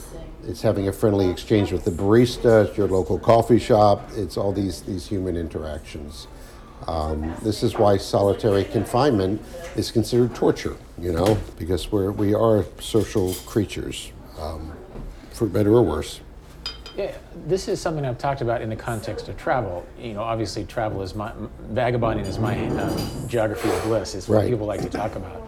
It's 0.47 0.61
having 0.61 0.87
a 0.87 0.93
friendly 0.93 1.29
exchange 1.29 1.71
with 1.71 1.85
the 1.85 1.91
barista 1.91 2.69
at 2.69 2.77
your 2.77 2.87
local 2.87 3.19
coffee 3.19 3.59
shop. 3.59 4.09
It's 4.15 4.37
all 4.37 4.51
these, 4.51 4.81
these 4.81 5.07
human 5.07 5.37
interactions. 5.37 6.27
Um, 6.87 7.35
this 7.43 7.61
is 7.61 7.75
why 7.75 7.97
solitary 7.97 8.63
confinement 8.63 9.41
is 9.75 9.91
considered 9.91 10.33
torture, 10.33 10.77
you 10.97 11.11
know, 11.11 11.37
because 11.57 11.91
we're, 11.91 12.11
we 12.11 12.33
are 12.33 12.65
social 12.79 13.33
creatures, 13.45 14.11
um, 14.39 14.73
for 15.31 15.47
better 15.47 15.73
or 15.73 15.83
worse. 15.83 16.21
Yeah, 16.99 17.13
this 17.47 17.69
is 17.69 17.79
something 17.79 18.05
I've 18.05 18.17
talked 18.17 18.41
about 18.41 18.61
in 18.61 18.67
the 18.69 18.75
context 18.75 19.29
of 19.29 19.37
travel. 19.37 19.85
You 19.97 20.13
know, 20.15 20.21
obviously, 20.21 20.65
travel 20.65 21.01
is 21.01 21.15
my 21.15 21.31
vagabonding 21.69 22.25
is 22.25 22.39
my 22.39 22.67
um, 22.67 23.27
geography 23.29 23.69
of 23.69 23.81
bliss. 23.83 24.15
Is 24.15 24.27
what 24.27 24.39
Right. 24.39 24.49
people 24.49 24.67
like 24.67 24.81
to 24.81 24.89
talk 24.89 25.15
about, 25.15 25.47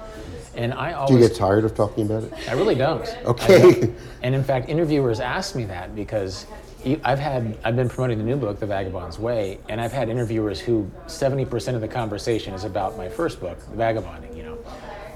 and 0.56 0.74
I 0.74 0.94
always 0.94 1.10
Do 1.10 1.22
you 1.22 1.28
get 1.28 1.36
tired 1.38 1.66
of 1.66 1.76
talking 1.76 2.06
about 2.06 2.24
it? 2.24 2.34
I 2.50 2.54
really 2.54 2.76
don't. 2.76 3.06
Okay. 3.26 3.82
Don't. 3.82 3.96
And 4.24 4.34
in 4.34 4.46
fact, 4.46 4.70
interviewers 4.70 5.20
ask 5.20 5.54
me 5.54 5.66
that 5.66 5.94
because 5.94 6.46
I've 7.04 7.20
had 7.20 7.58
I've 7.66 7.76
been 7.76 7.90
promoting 7.90 8.20
the 8.20 8.24
new 8.24 8.38
book, 8.38 8.62
The 8.62 8.66
Vagabond's 8.66 9.20
Way, 9.20 9.60
and 9.68 9.82
I've 9.82 9.92
had 9.92 10.08
interviewers 10.08 10.58
who 10.62 10.90
70% 11.08 11.76
of 11.76 11.82
the 11.82 11.88
conversation 11.90 12.54
is 12.54 12.64
about 12.64 12.96
my 12.96 13.10
first 13.10 13.42
book, 13.42 13.60
The 13.72 13.76
Vagabonding. 13.76 14.38
You 14.38 14.44
know, 14.44 14.58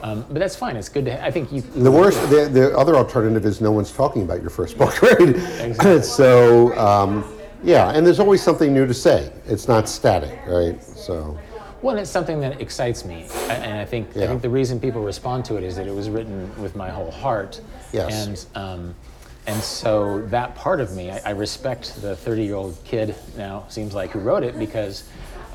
um, 0.06 0.24
but 0.30 0.38
that's 0.38 0.56
fine. 0.56 0.76
It's 0.76 0.90
good 0.90 1.06
to. 1.06 1.24
I 1.24 1.32
think 1.32 1.52
you. 1.52 1.62
The 1.62 1.92
worst, 1.92 2.22
the, 2.30 2.48
the 2.48 2.78
other 2.78 2.96
alternative 2.96 3.44
is 3.44 3.60
no 3.60 3.72
one's 3.72 3.92
talking 3.92 4.22
about 4.22 4.40
your 4.40 4.52
first 4.52 4.78
book, 4.78 5.02
right? 5.02 6.04
so, 6.04 6.78
um, 6.78 7.26
yeah, 7.64 7.90
and 7.90 8.06
there's 8.06 8.20
always 8.20 8.44
something 8.44 8.72
new 8.72 8.86
to 8.86 8.94
say. 8.94 9.32
It's 9.48 9.68
not 9.68 9.90
static, 9.90 10.40
right? 10.46 10.82
So, 10.84 11.40
Well, 11.82 11.98
it's 11.98 12.12
something 12.12 12.40
that 12.42 12.62
excites 12.62 13.04
me, 13.04 13.26
and 13.50 13.80
I 13.80 13.86
think 13.86 14.16
I 14.16 14.28
think 14.28 14.44
the 14.44 14.50
reason 14.50 14.80
people 14.80 15.02
respond 15.02 15.44
to 15.46 15.58
it 15.58 15.64
is 15.64 15.76
that 15.76 15.88
it 15.88 15.96
was 15.96 16.08
written 16.08 16.52
with 16.62 16.76
my 16.76 16.90
whole 16.90 17.10
heart. 17.10 17.60
Yes. 17.92 18.28
And 18.28 18.64
um, 18.64 18.96
and 19.48 19.60
so 19.60 20.22
that 20.28 20.54
part 20.54 20.82
of 20.82 20.96
me, 20.96 21.10
I, 21.10 21.22
I 21.26 21.30
respect 21.32 22.00
the 22.02 22.16
30-year-old 22.16 22.78
kid 22.84 23.16
now 23.38 23.66
seems 23.70 23.94
like 23.94 24.12
who 24.12 24.20
wrote 24.20 24.44
it 24.44 24.60
because 24.60 25.04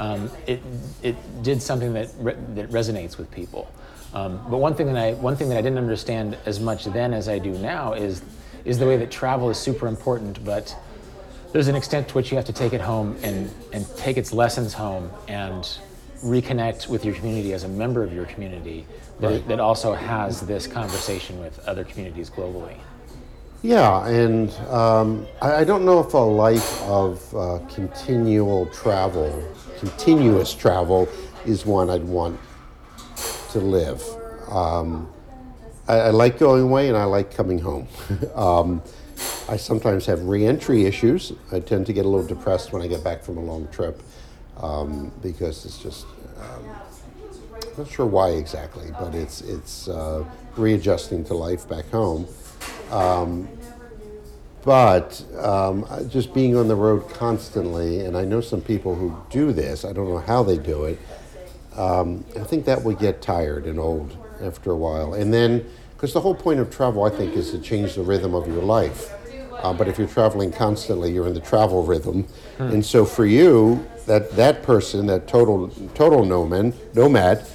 um, 0.01 0.29
it 0.49 0.61
it 1.05 1.15
did 1.45 1.63
something 1.63 1.93
that 1.93 2.09
re- 2.19 2.37
that 2.55 2.71
resonates 2.71 3.17
with 3.17 3.31
people. 3.31 3.71
Um, 4.13 4.41
but 4.51 4.59
one 4.59 4.75
thing 4.75 4.93
that 4.93 4.97
I 4.97 5.13
one 5.15 5.37
thing 5.37 5.49
that 5.51 5.59
I 5.59 5.63
didn't 5.63 5.79
understand 5.79 6.37
as 6.47 6.59
much 6.61 6.85
then 6.87 7.15
as 7.15 7.29
I 7.29 7.39
do 7.39 7.53
now 7.53 7.93
is 7.93 8.23
is 8.65 8.79
the 8.79 8.87
way 8.87 8.97
that 8.97 9.11
travel 9.11 9.49
is 9.51 9.59
super 9.59 9.87
important, 9.87 10.45
but 10.45 10.75
there's 11.53 11.69
an 11.69 11.75
extent 11.77 12.09
to 12.09 12.15
which 12.15 12.31
you 12.31 12.37
have 12.37 12.45
to 12.47 12.53
take 12.53 12.73
it 12.73 12.81
home 12.81 13.17
and, 13.23 13.51
and 13.73 13.87
take 13.97 14.17
its 14.17 14.33
lessons 14.33 14.73
home 14.75 15.11
and 15.29 15.79
reconnect 16.23 16.87
with 16.89 17.05
your 17.05 17.15
community 17.15 17.53
as 17.55 17.65
a 17.65 17.69
member 17.69 18.03
of 18.05 18.13
your 18.13 18.27
community 18.27 18.87
that, 19.21 19.31
Right. 19.31 19.49
that 19.49 19.59
also 19.61 19.95
has 19.95 20.43
this 20.43 20.67
conversation 20.67 21.41
with 21.41 21.59
other 21.67 21.83
communities 21.83 22.29
globally. 22.31 22.77
yeah, 23.63 24.07
and 24.07 24.51
um, 24.69 25.27
I, 25.43 25.57
I 25.57 25.65
don't 25.65 25.85
know 25.85 26.01
if 26.01 26.13
a 26.15 26.19
life 26.19 26.83
of 26.83 27.35
uh, 27.35 27.59
continual 27.75 28.67
travel, 28.67 29.33
continuous 29.79 30.55
travel, 30.55 31.09
is 31.47 31.65
one 31.67 31.89
I'd 31.91 32.05
want 32.05 32.39
to 33.53 33.59
live. 33.61 34.03
Um, 34.49 35.13
I, 35.89 35.95
I 35.95 36.11
like 36.11 36.39
going 36.39 36.63
away 36.63 36.89
and 36.89 36.97
I 36.97 37.05
like 37.05 37.35
coming 37.35 37.59
home. 37.59 37.89
um, 38.35 38.83
I 39.49 39.57
sometimes 39.57 40.07
have 40.07 40.23
reentry 40.23 40.85
issues. 40.85 41.33
I 41.53 41.61
tend 41.61 41.87
to 41.87 41.93
get 41.93 42.07
a 42.07 42.09
little 42.09 42.27
depressed 42.27 42.73
when 42.73 42.83
I 42.83 42.87
get 42.87 43.03
back 43.03 43.23
from 43.23 43.37
a 43.37 43.43
long 43.43 43.69
trip 43.69 44.03
um, 44.57 45.13
because 45.23 45.65
it's 45.65 45.79
just. 45.79 46.07
Um, 46.39 46.65
I'm 47.63 47.85
not 47.85 47.91
sure 47.91 48.07
why 48.07 48.31
exactly, 48.31 48.91
but 48.99 49.15
it's 49.15 49.43
it's 49.43 49.89
uh, 49.89 50.25
readjusting 50.57 51.25
to 51.25 51.35
life 51.35 51.69
back 51.69 51.89
home. 51.91 52.27
Um, 52.91 53.49
but 54.63 55.23
um, 55.39 55.87
just 56.09 56.35
being 56.35 56.57
on 56.57 56.69
the 56.69 56.77
road 56.77 57.09
constantly, 57.11 58.05
and 58.05 58.17
I 58.17 58.25
know 58.25 58.41
some 58.41 58.61
people 58.61 58.95
who 58.95 59.17
do 59.31 59.53
this. 59.53 59.85
I 59.85 59.93
don't 59.93 60.09
know 60.09 60.19
how 60.19 60.43
they 60.43 60.59
do 60.59 60.85
it. 60.85 60.99
Um, 61.77 62.25
I 62.37 62.45
think 62.45 62.65
that 62.65 62.83
would 62.83 62.99
get 62.99 63.23
tired 63.23 63.67
and 63.67 63.79
old 63.79 64.17
after 64.43 64.71
a 64.71 64.77
while. 64.77 65.15
And 65.15 65.33
then, 65.33 65.67
because 65.95 66.13
the 66.13 66.21
whole 66.21 66.35
point 66.35 66.61
of 66.61 66.71
travel, 66.71 67.05
I 67.05 67.11
think, 67.11 67.37
is 67.37 67.51
to 67.53 67.59
change 67.61 67.95
the 67.95 68.03
rhythm 68.03 68.35
of 68.35 68.47
your 68.47 68.63
life. 68.63 69.13
Uh, 69.63 69.73
but 69.73 69.89
if 69.89 69.99
you're 69.99 70.09
traveling 70.09 70.51
constantly, 70.51 71.13
you're 71.13 71.27
in 71.27 71.35
the 71.35 71.41
travel 71.41 71.85
rhythm. 71.85 72.27
And 72.59 72.85
so 72.85 73.05
for 73.05 73.27
you, 73.27 73.87
that 74.07 74.33
that 74.33 74.63
person, 74.63 75.07
that 75.07 75.29
total 75.29 75.69
total 75.95 76.25
nomad, 76.25 76.75
nomad, 76.95 77.47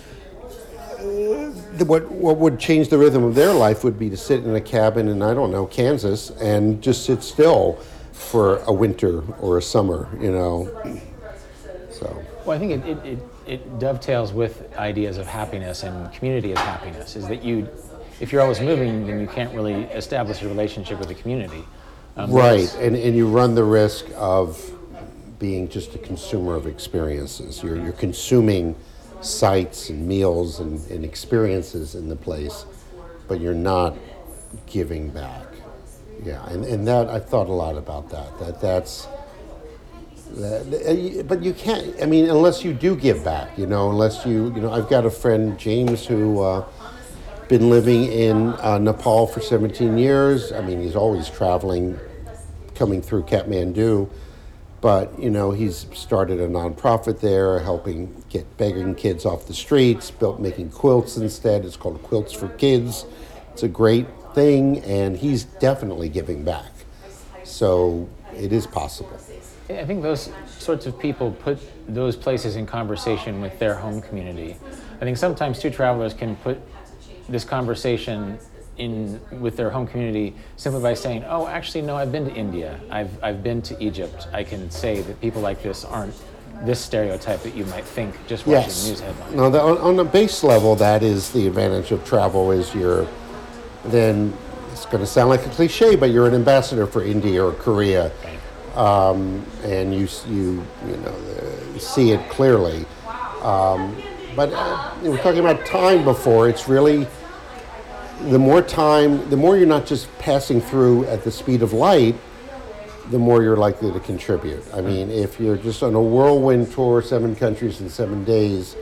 what 1.84 2.09
what 2.11 2.38
would 2.38 2.59
change 2.59 2.89
the 2.89 2.97
rhythm 2.97 3.24
of 3.24 3.36
their 3.36 3.53
life 3.53 3.84
would 3.84 3.99
be 3.99 4.09
to 4.09 4.18
sit 4.18 4.43
in 4.43 4.55
a 4.55 4.61
cabin 4.61 5.07
in 5.07 5.22
I 5.22 5.34
don't 5.34 5.51
know 5.51 5.66
Kansas 5.66 6.30
and 6.41 6.82
just 6.82 7.05
sit 7.05 7.24
still 7.24 7.74
for 8.13 8.57
a 8.59 8.72
winter 8.72 9.22
or 9.41 9.57
a 9.57 9.61
summer, 9.61 10.07
you 10.20 10.32
know. 10.32 10.70
So 11.91 12.24
Well, 12.45 12.55
I 12.55 12.59
think 12.59 12.72
it, 12.72 12.89
it, 12.89 13.05
it, 13.05 13.20
it 13.47 13.79
dovetails 13.79 14.33
with 14.33 14.75
ideas 14.77 15.17
of 15.17 15.27
happiness 15.27 15.83
and 15.83 16.11
community 16.13 16.51
as 16.51 16.59
happiness. 16.59 17.15
Is 17.15 17.27
that 17.27 17.43
you, 17.43 17.67
if 18.19 18.31
you're 18.31 18.41
always 18.41 18.59
moving, 18.59 19.05
then 19.07 19.19
you 19.19 19.27
can't 19.27 19.53
really 19.53 19.83
establish 19.85 20.41
a 20.41 20.47
relationship 20.47 20.99
with 20.99 21.07
the 21.07 21.15
community. 21.15 21.63
Um, 22.17 22.31
right, 22.31 22.73
and 22.75 22.95
and 22.95 23.15
you 23.15 23.27
run 23.27 23.55
the 23.55 23.63
risk 23.63 24.05
of 24.15 24.71
being 25.37 25.67
just 25.67 25.95
a 25.95 25.97
consumer 25.97 26.55
of 26.55 26.65
experiences. 26.65 27.61
You're, 27.61 27.75
you're 27.75 27.91
consuming 27.91 28.75
sights 29.21 29.89
and 29.89 30.07
meals 30.07 30.59
and, 30.59 30.79
and 30.89 31.03
experiences 31.03 31.95
in 31.95 32.07
the 32.09 32.15
place, 32.15 32.65
but 33.27 33.41
you're 33.41 33.53
not 33.53 33.95
giving 34.65 35.09
back. 35.09 35.45
Yeah, 36.23 36.47
and, 36.47 36.63
and 36.63 36.87
that 36.87 37.09
I 37.09 37.19
thought 37.19 37.47
a 37.47 37.53
lot 37.53 37.77
about 37.77 38.09
that. 38.09 38.39
That 38.39 38.61
that's 38.61 39.07
but 40.36 41.41
you 41.41 41.53
can't. 41.53 41.95
I 42.01 42.05
mean, 42.05 42.29
unless 42.29 42.63
you 42.63 42.73
do 42.73 42.95
give 42.95 43.23
back, 43.23 43.57
you 43.57 43.65
know. 43.65 43.89
Unless 43.89 44.25
you, 44.25 44.53
you 44.53 44.61
know, 44.61 44.71
I've 44.71 44.89
got 44.89 45.05
a 45.05 45.09
friend 45.09 45.57
James 45.57 46.05
who 46.05 46.41
uh, 46.41 46.65
been 47.47 47.69
living 47.69 48.05
in 48.05 48.53
uh, 48.59 48.77
Nepal 48.77 49.27
for 49.27 49.39
17 49.39 49.97
years. 49.97 50.51
I 50.51 50.61
mean, 50.61 50.81
he's 50.81 50.95
always 50.95 51.29
traveling, 51.29 51.97
coming 52.73 53.01
through 53.01 53.23
Kathmandu. 53.23 54.09
But 54.81 55.17
you 55.17 55.29
know, 55.29 55.51
he's 55.51 55.88
started 55.93 56.39
a 56.39 56.47
nonprofit 56.47 57.21
there, 57.21 57.59
helping 57.59 58.23
get 58.29 58.57
begging 58.57 58.93
kids 58.93 59.25
off 59.25 59.47
the 59.47 59.53
streets. 59.53 60.11
Built 60.11 60.39
making 60.39 60.71
quilts 60.71 61.17
instead. 61.17 61.65
It's 61.65 61.77
called 61.77 62.03
Quilts 62.03 62.33
for 62.33 62.49
Kids. 62.49 63.05
It's 63.53 63.63
a 63.63 63.69
great 63.69 64.05
thing, 64.33 64.79
and 64.79 65.15
he's 65.15 65.45
definitely 65.45 66.09
giving 66.09 66.43
back. 66.43 66.71
So 67.45 68.09
it 68.36 68.51
is 68.51 68.67
possible. 68.67 69.17
I 69.70 69.84
think 69.86 70.03
those 70.03 70.30
sorts 70.59 70.86
of 70.86 70.99
people 70.99 71.32
put 71.32 71.57
those 71.88 72.16
places 72.16 72.55
in 72.55 72.66
conversation 72.66 73.41
with 73.41 73.57
their 73.57 73.74
home 73.74 74.01
community. 74.01 74.57
I 74.95 74.99
think 74.99 75.18
sometimes 75.18 75.59
two 75.59 75.72
travelers 75.72 76.13
can 76.13 76.36
put 76.38 76.59
this 77.28 77.43
conversation 77.43 78.38
in 78.78 79.20
with 79.39 79.55
their 79.57 79.70
home 79.70 79.88
community 79.88 80.36
simply 80.57 80.82
by 80.82 80.93
saying, 80.93 81.24
"Oh, 81.28 81.47
actually, 81.47 81.82
no, 81.82 81.95
I've 81.95 82.11
been 82.11 82.26
to 82.26 82.34
India. 82.34 82.80
I've 82.91 83.24
I've 83.24 83.41
been 83.41 83.61
to 83.63 83.84
Egypt. 83.84 84.28
I 84.34 84.43
can 84.43 84.70
say 84.70 85.01
that 85.01 85.20
people 85.22 85.41
like 85.41 85.63
this 85.63 85.84
aren't 85.86 86.13
this 86.63 86.80
stereotype 86.80 87.41
that 87.43 87.55
you 87.55 87.66
might 87.66 87.86
think 87.86 88.16
just 88.28 88.45
watching 88.45 88.63
Yes. 88.63 88.88
news 88.88 88.99
headlines." 88.99 89.34
No, 89.36 89.49
the, 89.49 89.61
on, 89.61 89.78
on 89.80 89.99
a 89.99 90.03
base 90.05 90.43
level, 90.43 90.76
that 90.76 91.01
is 91.03 91.32
the 91.32 91.47
advantage 91.47 91.91
of 91.91 92.05
travel. 92.05 92.51
Is 92.51 92.76
you're 92.76 93.07
then 93.86 94.34
it's 94.74 94.86
going 94.86 94.99
to 94.99 95.07
sound 95.07 95.30
like 95.30 95.45
a 95.45 95.49
cliche, 95.49 95.95
but 95.95 96.09
you're 96.11 96.28
an 96.28 96.36
ambassador 96.36 96.86
for 96.86 97.01
India 97.03 97.43
or 97.43 97.53
Korea, 97.53 98.11
um, 98.76 99.45
and 99.63 99.93
you 99.93 100.07
you 100.28 100.65
you 100.88 100.97
know 100.97 101.78
see 101.78 102.11
it 102.11 102.30
clearly. 102.30 102.86
Um, 103.41 103.95
but 104.36 104.51
uh, 104.53 104.93
we 105.01 105.09
we're 105.09 105.21
talking 105.21 105.39
about 105.39 105.65
time 105.65 106.03
before. 106.03 106.49
It's 106.49 106.67
really 106.67 107.07
the 108.23 108.39
more 108.39 108.61
time, 108.61 109.30
the 109.30 109.38
more 109.38 109.57
you're 109.57 109.67
not 109.67 109.86
just 109.86 110.15
passing 110.19 110.61
through 110.61 111.05
at 111.05 111.23
the 111.23 111.32
speed 111.32 111.61
of 111.61 111.73
light, 111.73 112.15
the 113.11 113.19
more 113.19 113.43
you're 113.43 113.57
likely 113.57 113.91
to 113.91 113.99
contribute. 113.99 114.63
I 114.73 114.82
mean, 114.82 115.11
if 115.11 115.39
you're 115.39 115.57
just 115.57 115.84
on 115.84 115.93
a 115.93 116.01
whirlwind 116.01 116.71
tour, 116.71 117.01
seven 117.01 117.36
countries 117.36 117.82
in 117.82 117.89
seven 117.89 118.23
days, 118.23 118.76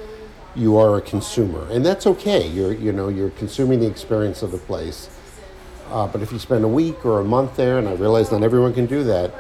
you 0.56 0.78
are 0.78 0.98
a 0.98 1.02
consumer, 1.02 1.68
and 1.72 1.86
that's 1.86 2.08
okay. 2.08 2.48
You're 2.48 2.74
you 2.74 2.92
know 2.92 3.10
you're 3.10 3.32
consuming 3.32 3.80
the 3.80 3.88
experience 3.88 4.44
of 4.44 4.52
the 4.52 4.60
place. 4.60 5.10
Uh, 5.90 6.08
but 6.08 6.22
if 6.22 6.32
you 6.32 6.40
spend 6.40 6.64
a 6.64 6.68
week 6.68 7.06
or 7.06 7.20
a 7.20 7.24
month 7.24 7.56
there, 7.56 7.78
and 7.78 7.88
I 7.88 7.94
realize 7.94 8.32
not 8.32 8.44
everyone 8.44 8.74
can 8.74 8.86
do 8.86 9.04
that, 9.04 9.34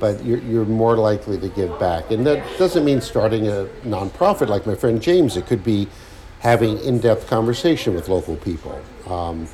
but 0.00 0.24
you're, 0.24 0.38
you're 0.38 0.64
more 0.64 0.96
likely 0.96 1.38
to 1.38 1.48
give 1.48 1.78
back. 1.78 2.10
And 2.10 2.26
that 2.26 2.44
doesn't 2.58 2.84
mean 2.84 3.00
starting 3.00 3.48
a 3.48 3.68
nonprofit 3.84 4.48
like 4.48 4.66
my 4.66 4.74
friend 4.74 5.00
James. 5.00 5.36
It 5.36 5.46
could 5.46 5.64
be 5.64 5.88
having 6.40 6.78
in-depth 6.80 7.26
conversation 7.26 7.94
with 7.94 8.08
local 8.08 8.36
people, 8.36 8.80
um, 9.06 9.48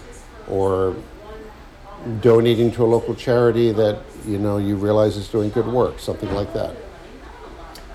or 0.48 0.96
donating 2.20 2.72
to 2.72 2.84
a 2.84 2.86
local 2.86 3.14
charity 3.14 3.72
that 3.72 4.00
you 4.26 4.38
know 4.38 4.58
you 4.58 4.74
realize 4.74 5.16
is 5.16 5.28
doing 5.28 5.50
good 5.50 5.66
work, 5.66 5.98
something 6.00 6.32
like 6.34 6.52
that. 6.52 6.74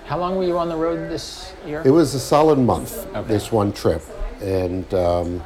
How 0.06 0.20
long 0.20 0.36
were 0.38 0.43
you 0.43 0.58
on 0.58 0.70
the 0.70 0.76
road 0.76 1.10
this 1.10 1.52
year? 1.66 1.82
It 1.84 1.89
was 1.89 2.14
a 2.14 2.20
solid 2.20 2.60
month. 2.60 3.08
Okay. 3.08 3.28
This 3.28 3.52
one 3.52 3.74
trip, 3.74 4.04
and 4.39 4.93
um, 4.93 5.43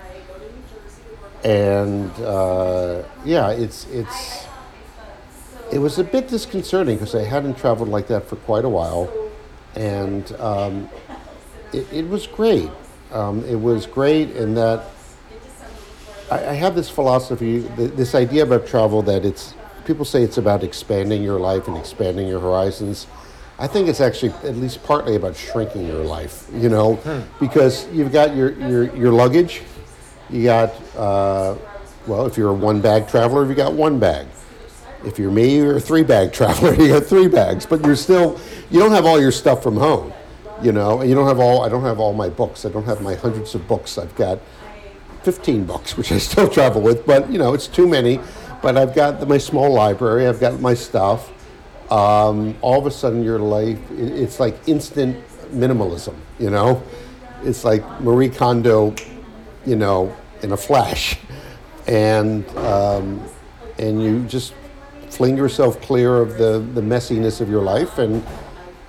and 1.43 2.11
uh, 2.19 3.03
yeah, 3.23 3.51
it's 3.51 3.87
it's 3.87 4.45
it 5.71 5.79
was 5.79 5.99
a 5.99 6.03
bit 6.03 6.27
disconcerting 6.27 6.95
because 6.95 7.15
I 7.15 7.23
hadn't 7.23 7.57
traveled 7.57 7.89
like 7.89 8.07
that 8.07 8.25
for 8.27 8.35
quite 8.37 8.65
a 8.65 8.69
while, 8.69 9.11
and 9.75 10.31
um, 10.33 10.89
it, 11.73 11.91
it 11.91 12.07
was 12.07 12.27
great. 12.27 12.69
Um, 13.11 13.43
it 13.45 13.55
was 13.55 13.85
great 13.85 14.35
in 14.35 14.53
that 14.55 14.85
I, 16.31 16.49
I 16.49 16.53
have 16.53 16.75
this 16.75 16.89
philosophy, 16.89 17.67
th- 17.75 17.93
this 17.93 18.15
idea 18.15 18.43
about 18.43 18.67
travel 18.67 19.01
that 19.03 19.25
it's 19.25 19.53
people 19.85 20.05
say 20.05 20.21
it's 20.21 20.37
about 20.37 20.63
expanding 20.63 21.23
your 21.23 21.39
life 21.39 21.67
and 21.67 21.75
expanding 21.77 22.27
your 22.27 22.39
horizons. 22.39 23.07
I 23.57 23.67
think 23.67 23.89
it's 23.89 23.99
actually 23.99 24.31
at 24.47 24.55
least 24.55 24.83
partly 24.83 25.15
about 25.15 25.35
shrinking 25.35 25.85
your 25.85 26.03
life, 26.05 26.47
you 26.53 26.69
know, 26.69 26.99
because 27.39 27.87
you've 27.91 28.11
got 28.11 28.35
your, 28.35 28.51
your, 28.53 28.95
your 28.95 29.11
luggage, 29.11 29.63
you 30.29 30.43
got, 30.43 30.69
uh, 30.95 31.55
well, 32.07 32.25
if 32.25 32.37
you're 32.37 32.51
a 32.51 32.53
one 32.53 32.79
bag 32.81 33.09
traveler, 33.09 33.45
you've 33.45 33.57
got 33.57 33.73
one 33.73 33.99
bag. 33.99 34.27
If 35.05 35.17
you're 35.17 35.31
me, 35.31 35.55
you're 35.55 35.77
a 35.77 35.81
three 35.81 36.03
bag 36.03 36.33
traveler, 36.39 36.73
you 36.73 36.89
got 36.89 37.03
three 37.05 37.27
bags, 37.27 37.65
but 37.65 37.85
you're 37.85 37.95
still, 37.95 38.39
you 38.69 38.79
don't 38.79 38.91
have 38.91 39.05
all 39.05 39.19
your 39.19 39.31
stuff 39.31 39.63
from 39.63 39.77
home, 39.77 40.13
you 40.61 40.71
know, 40.71 41.01
and 41.01 41.09
you 41.09 41.15
don't 41.15 41.27
have 41.27 41.39
all, 41.39 41.63
I 41.63 41.69
don't 41.69 41.83
have 41.83 41.99
all 41.99 42.13
my 42.13 42.29
books, 42.29 42.65
I 42.65 42.69
don't 42.69 42.85
have 42.85 43.01
my 43.01 43.15
hundreds 43.15 43.55
of 43.55 43.67
books, 43.67 43.97
I've 43.97 44.15
got 44.15 44.39
15 45.23 45.65
books, 45.65 45.97
which 45.97 46.11
I 46.11 46.17
still 46.17 46.49
travel 46.49 46.81
with, 46.81 47.05
but 47.05 47.29
you 47.31 47.37
know, 47.37 47.53
it's 47.53 47.67
too 47.67 47.87
many. 47.87 48.19
But 48.61 48.77
I've 48.77 48.93
got 48.93 49.25
my 49.25 49.37
small 49.37 49.73
library, 49.73 50.27
I've 50.27 50.41
got 50.41 50.59
my 50.59 50.73
stuff. 50.73 51.31
Um, 51.91 52.57
all 52.61 52.77
of 52.77 52.85
a 52.85 52.91
sudden, 52.91 53.23
your 53.23 53.39
life, 53.39 53.79
it's 53.91 54.39
like 54.39 54.55
instant 54.67 55.17
minimalism, 55.51 56.15
you 56.37 56.49
know? 56.49 56.83
It's 57.43 57.63
like 57.63 57.83
Marie 58.01 58.29
Kondo, 58.29 58.93
you 59.65 59.75
know, 59.75 60.15
in 60.41 60.51
a 60.51 60.57
flash. 60.57 61.17
And, 61.87 62.47
um, 62.55 63.27
and 63.79 64.03
you 64.03 64.23
just 64.25 64.53
fling 65.09 65.37
yourself 65.37 65.81
clear 65.81 66.17
of 66.17 66.37
the, 66.37 66.59
the 66.73 66.81
messiness 66.81 67.41
of 67.41 67.49
your 67.49 67.63
life. 67.63 67.97
And, 67.97 68.23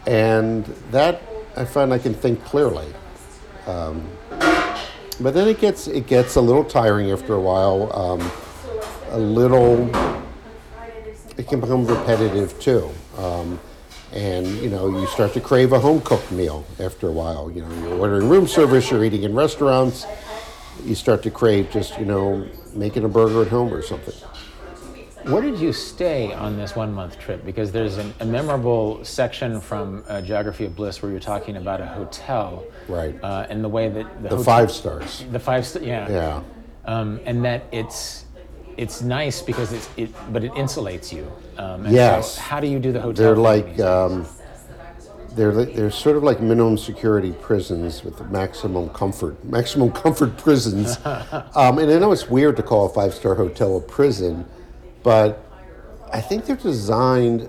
and 0.07 0.65
that 0.91 1.23
I 1.57 1.65
find 1.65 1.93
I 1.93 1.99
can 1.99 2.15
think 2.15 2.45
clearly. 2.45 2.93
But 5.21 5.35
then 5.35 5.49
it 5.49 5.61
gets 5.61 5.87
it 5.87 6.07
gets 6.07 6.37
a 6.37 6.41
little 6.41 6.65
tiring 6.65 7.11
after 7.11 7.35
a 7.35 7.41
while. 7.41 7.93
Um, 7.97 8.33
a 9.11 9.19
little, 9.19 9.89
it 11.37 11.49
can 11.49 11.61
become 11.61 11.87
repetitive 11.87 12.59
too. 12.61 12.91
Um, 13.19 13.61
and 14.13 14.47
you 14.47 14.71
know, 14.71 14.89
you 14.89 15.07
start 15.09 15.35
to 15.35 15.41
crave 15.41 15.73
a 15.73 15.81
home 15.81 16.01
cooked 16.01 16.33
meal 16.33 16.65
after 16.81 17.09
a 17.09 17.13
while. 17.13 17.51
You 17.51 17.63
know, 17.63 17.71
you're 17.83 17.99
ordering 17.99 18.29
room 18.31 18.47
service, 18.47 18.91
you're 18.91 19.05
eating 19.05 19.25
in 19.25 19.35
restaurants. 19.35 20.07
You 20.85 20.95
start 20.95 21.23
to 21.25 21.31
crave 21.31 21.71
just 21.71 21.99
you 21.99 22.07
know 22.07 22.49
making 22.75 23.05
a 23.05 23.09
burger 23.09 23.43
at 23.43 23.49
home 23.49 23.75
or 23.75 23.83
something. 23.83 24.15
Where 25.25 25.43
did 25.43 25.59
you 25.59 25.73
stay 25.73 26.33
on 26.33 26.57
this 26.57 26.75
one 26.75 26.93
month 26.93 27.19
trip? 27.19 27.45
Because 27.45 27.71
there's 27.73 27.99
an, 27.99 28.13
a 28.21 28.25
memorable 28.25 29.05
section 29.05 29.61
from 29.61 30.05
uh, 30.09 30.21
Geography 30.23 30.65
of 30.65 30.75
Bliss 30.75 31.03
where 31.03 31.11
you're 31.11 31.21
talking 31.21 31.57
about 31.57 31.81
a 31.81 31.87
hotel. 31.87 32.65
Right. 32.89 33.15
Uh, 33.23 33.47
and 33.51 33.63
the 33.63 33.69
way 33.69 33.89
that 33.89 34.23
the, 34.23 34.29
The 34.31 34.37
hotel- 34.37 34.45
five 34.45 34.71
stars. 34.71 35.25
The 35.31 35.39
five, 35.39 35.67
st- 35.67 35.85
yeah. 35.85 36.09
Yeah. 36.11 36.43
Um, 36.87 37.21
and 37.27 37.45
that 37.45 37.65
it's 37.73 38.25
it's 38.77 39.03
nice 39.03 39.43
because 39.43 39.73
it's 39.73 39.91
it, 39.99 40.11
but 40.33 40.43
it 40.43 40.53
insulates 40.53 41.13
you. 41.13 41.31
Um, 41.59 41.85
and 41.85 41.95
Yes. 41.95 42.35
So 42.37 42.41
how 42.41 42.61
do 42.61 42.67
you 42.67 42.79
do 42.79 42.93
the 42.93 43.01
hotel? 43.01 43.25
They're 43.25 43.37
like 43.37 43.79
um, 43.81 44.27
they're 45.35 45.53
they're 45.67 45.91
sort 45.91 46.17
of 46.17 46.23
like 46.23 46.41
minimum 46.41 46.79
security 46.79 47.33
prisons 47.33 48.03
with 48.03 48.19
maximum 48.31 48.89
comfort, 48.91 49.45
maximum 49.45 49.93
comfort 49.93 50.37
prisons. 50.39 50.99
um, 51.05 51.79
and 51.79 51.91
I 51.93 51.99
know 51.99 52.11
it's 52.13 52.29
weird 52.31 52.57
to 52.57 52.63
call 52.63 52.87
a 52.87 52.89
five 52.89 53.13
star 53.13 53.35
hotel 53.35 53.77
a 53.77 53.81
prison, 53.81 54.47
but 55.03 55.45
I 56.13 56.21
think 56.21 56.47
they're 56.47 56.57
designed, 56.57 57.49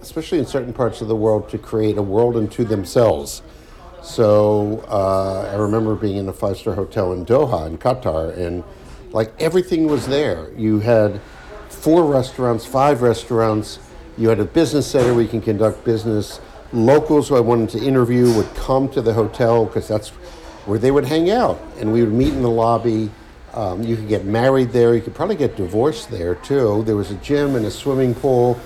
especially 0.00 0.38
in 0.38 0.46
certain 0.46 0.72
parts 0.72 1.00
of 1.00 1.08
the 1.08 1.16
world, 1.16 1.48
to 1.50 1.58
create 1.58 1.98
a 1.98 2.02
world 2.02 2.36
unto 2.36 2.64
themselves. 2.64 3.42
So 4.02 4.84
uh, 4.88 5.50
I 5.52 5.56
remember 5.56 5.94
being 5.94 6.16
in 6.16 6.28
a 6.28 6.32
five 6.32 6.56
star 6.56 6.74
hotel 6.74 7.12
in 7.12 7.26
Doha 7.26 7.66
in 7.66 7.78
Qatar, 7.78 8.36
and 8.36 8.64
like 9.12 9.32
everything 9.40 9.86
was 9.86 10.06
there. 10.06 10.50
You 10.56 10.80
had 10.80 11.20
four 11.68 12.04
restaurants, 12.04 12.64
five 12.64 13.02
restaurants. 13.02 13.78
You 14.16 14.28
had 14.28 14.40
a 14.40 14.44
business 14.44 14.86
center 14.86 15.14
where 15.14 15.22
you 15.22 15.28
can 15.28 15.42
conduct 15.42 15.84
business. 15.84 16.40
Locals 16.72 17.28
who 17.28 17.36
I 17.36 17.40
wanted 17.40 17.68
to 17.70 17.84
interview 17.84 18.32
would 18.34 18.52
come 18.54 18.88
to 18.90 19.02
the 19.02 19.12
hotel 19.12 19.66
because 19.66 19.88
that's 19.88 20.10
where 20.66 20.78
they 20.78 20.90
would 20.90 21.06
hang 21.06 21.30
out, 21.30 21.60
and 21.78 21.92
we 21.92 22.00
would 22.00 22.12
meet 22.12 22.32
in 22.32 22.42
the 22.42 22.50
lobby. 22.50 23.10
Um, 23.54 23.82
you 23.82 23.96
could 23.96 24.08
get 24.08 24.24
married 24.24 24.70
there. 24.70 24.94
You 24.94 25.00
could 25.00 25.14
probably 25.14 25.36
get 25.36 25.56
divorced 25.56 26.10
there 26.10 26.36
too. 26.36 26.84
There 26.84 26.96
was 26.96 27.10
a 27.10 27.16
gym 27.16 27.56
and 27.56 27.66
a 27.66 27.70
swimming 27.70 28.14
pool, 28.14 28.60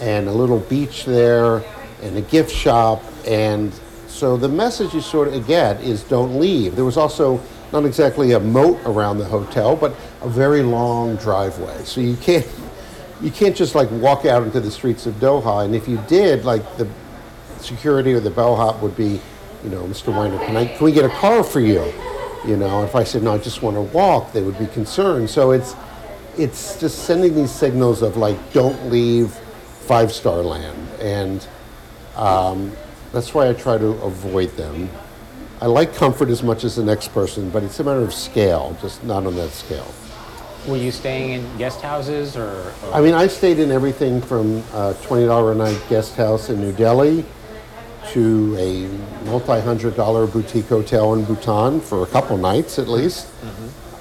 and 0.00 0.28
a 0.28 0.32
little 0.32 0.60
beach 0.60 1.04
there, 1.04 1.64
and 2.02 2.16
a 2.16 2.22
gift 2.22 2.50
shop, 2.50 3.02
and 3.26 3.72
so 4.18 4.36
the 4.36 4.48
message 4.48 4.94
you 4.94 5.00
sort 5.00 5.28
of 5.28 5.46
get 5.46 5.80
is 5.80 6.02
don't 6.02 6.40
leave. 6.40 6.74
There 6.74 6.84
was 6.84 6.96
also 6.96 7.40
not 7.72 7.84
exactly 7.84 8.32
a 8.32 8.40
moat 8.40 8.80
around 8.84 9.18
the 9.18 9.24
hotel, 9.24 9.76
but 9.76 9.94
a 10.22 10.28
very 10.28 10.62
long 10.62 11.16
driveway. 11.16 11.84
So 11.84 12.00
you 12.00 12.16
can't 12.16 12.46
you 13.20 13.30
can't 13.30 13.54
just 13.54 13.74
like 13.74 13.88
walk 13.92 14.24
out 14.24 14.42
into 14.42 14.60
the 14.60 14.70
streets 14.70 15.06
of 15.06 15.14
Doha. 15.14 15.64
And 15.64 15.74
if 15.74 15.86
you 15.86 16.02
did, 16.08 16.44
like 16.44 16.62
the 16.78 16.88
security 17.60 18.12
or 18.12 18.20
the 18.20 18.30
bellhop 18.30 18.82
would 18.82 18.96
be, 18.96 19.20
you 19.62 19.70
know, 19.70 19.84
Mr. 19.84 20.12
Weiner, 20.12 20.38
can 20.38 20.56
I 20.56 20.66
can 20.66 20.84
we 20.84 20.90
get 20.90 21.04
a 21.04 21.10
car 21.10 21.44
for 21.44 21.60
you? 21.60 21.92
You 22.46 22.56
know, 22.56 22.84
if 22.84 22.94
I 22.94 23.04
said 23.04 23.22
no, 23.22 23.34
I 23.34 23.38
just 23.38 23.62
want 23.62 23.76
to 23.76 23.82
walk, 23.82 24.32
they 24.32 24.42
would 24.42 24.58
be 24.58 24.66
concerned. 24.66 25.28
So 25.28 25.50
it's 25.50 25.74
it's 26.36 26.78
just 26.78 27.04
sending 27.04 27.34
these 27.34 27.50
signals 27.50 28.02
of 28.02 28.16
like, 28.16 28.52
don't 28.52 28.90
leave 28.90 29.30
five 29.86 30.12
star 30.12 30.42
land, 30.42 30.88
and 31.00 31.46
um, 32.16 32.72
that's 33.12 33.34
why 33.34 33.48
I 33.48 33.52
try 33.54 33.78
to 33.78 33.88
avoid 34.02 34.50
them. 34.56 34.88
I 35.60 35.66
like 35.66 35.94
comfort 35.94 36.28
as 36.28 36.42
much 36.42 36.62
as 36.62 36.76
the 36.76 36.84
next 36.84 37.08
person, 37.08 37.50
but 37.50 37.64
it's 37.64 37.80
a 37.80 37.84
matter 37.84 38.02
of 38.02 38.14
scale, 38.14 38.76
just 38.80 39.02
not 39.02 39.26
on 39.26 39.34
that 39.36 39.50
scale. 39.50 39.92
Were 40.68 40.76
you 40.76 40.92
staying 40.92 41.30
in 41.32 41.56
guest 41.56 41.80
houses 41.80 42.36
or? 42.36 42.72
or 42.84 42.94
I 42.94 43.00
mean, 43.00 43.14
I 43.14 43.26
stayed 43.26 43.58
in 43.58 43.72
everything 43.72 44.20
from 44.20 44.58
a 44.72 44.94
$20 45.02 45.52
a 45.52 45.54
night 45.54 45.82
guest 45.88 46.14
house 46.14 46.50
in 46.50 46.60
New 46.60 46.72
Delhi 46.72 47.24
to 48.12 48.56
a 48.58 48.88
multi 49.26 49.60
hundred 49.60 49.96
dollar 49.96 50.26
boutique 50.26 50.66
hotel 50.66 51.14
in 51.14 51.24
Bhutan 51.24 51.80
for 51.80 52.02
a 52.02 52.06
couple 52.06 52.36
nights 52.38 52.78
at 52.78 52.88
least. 52.88 53.28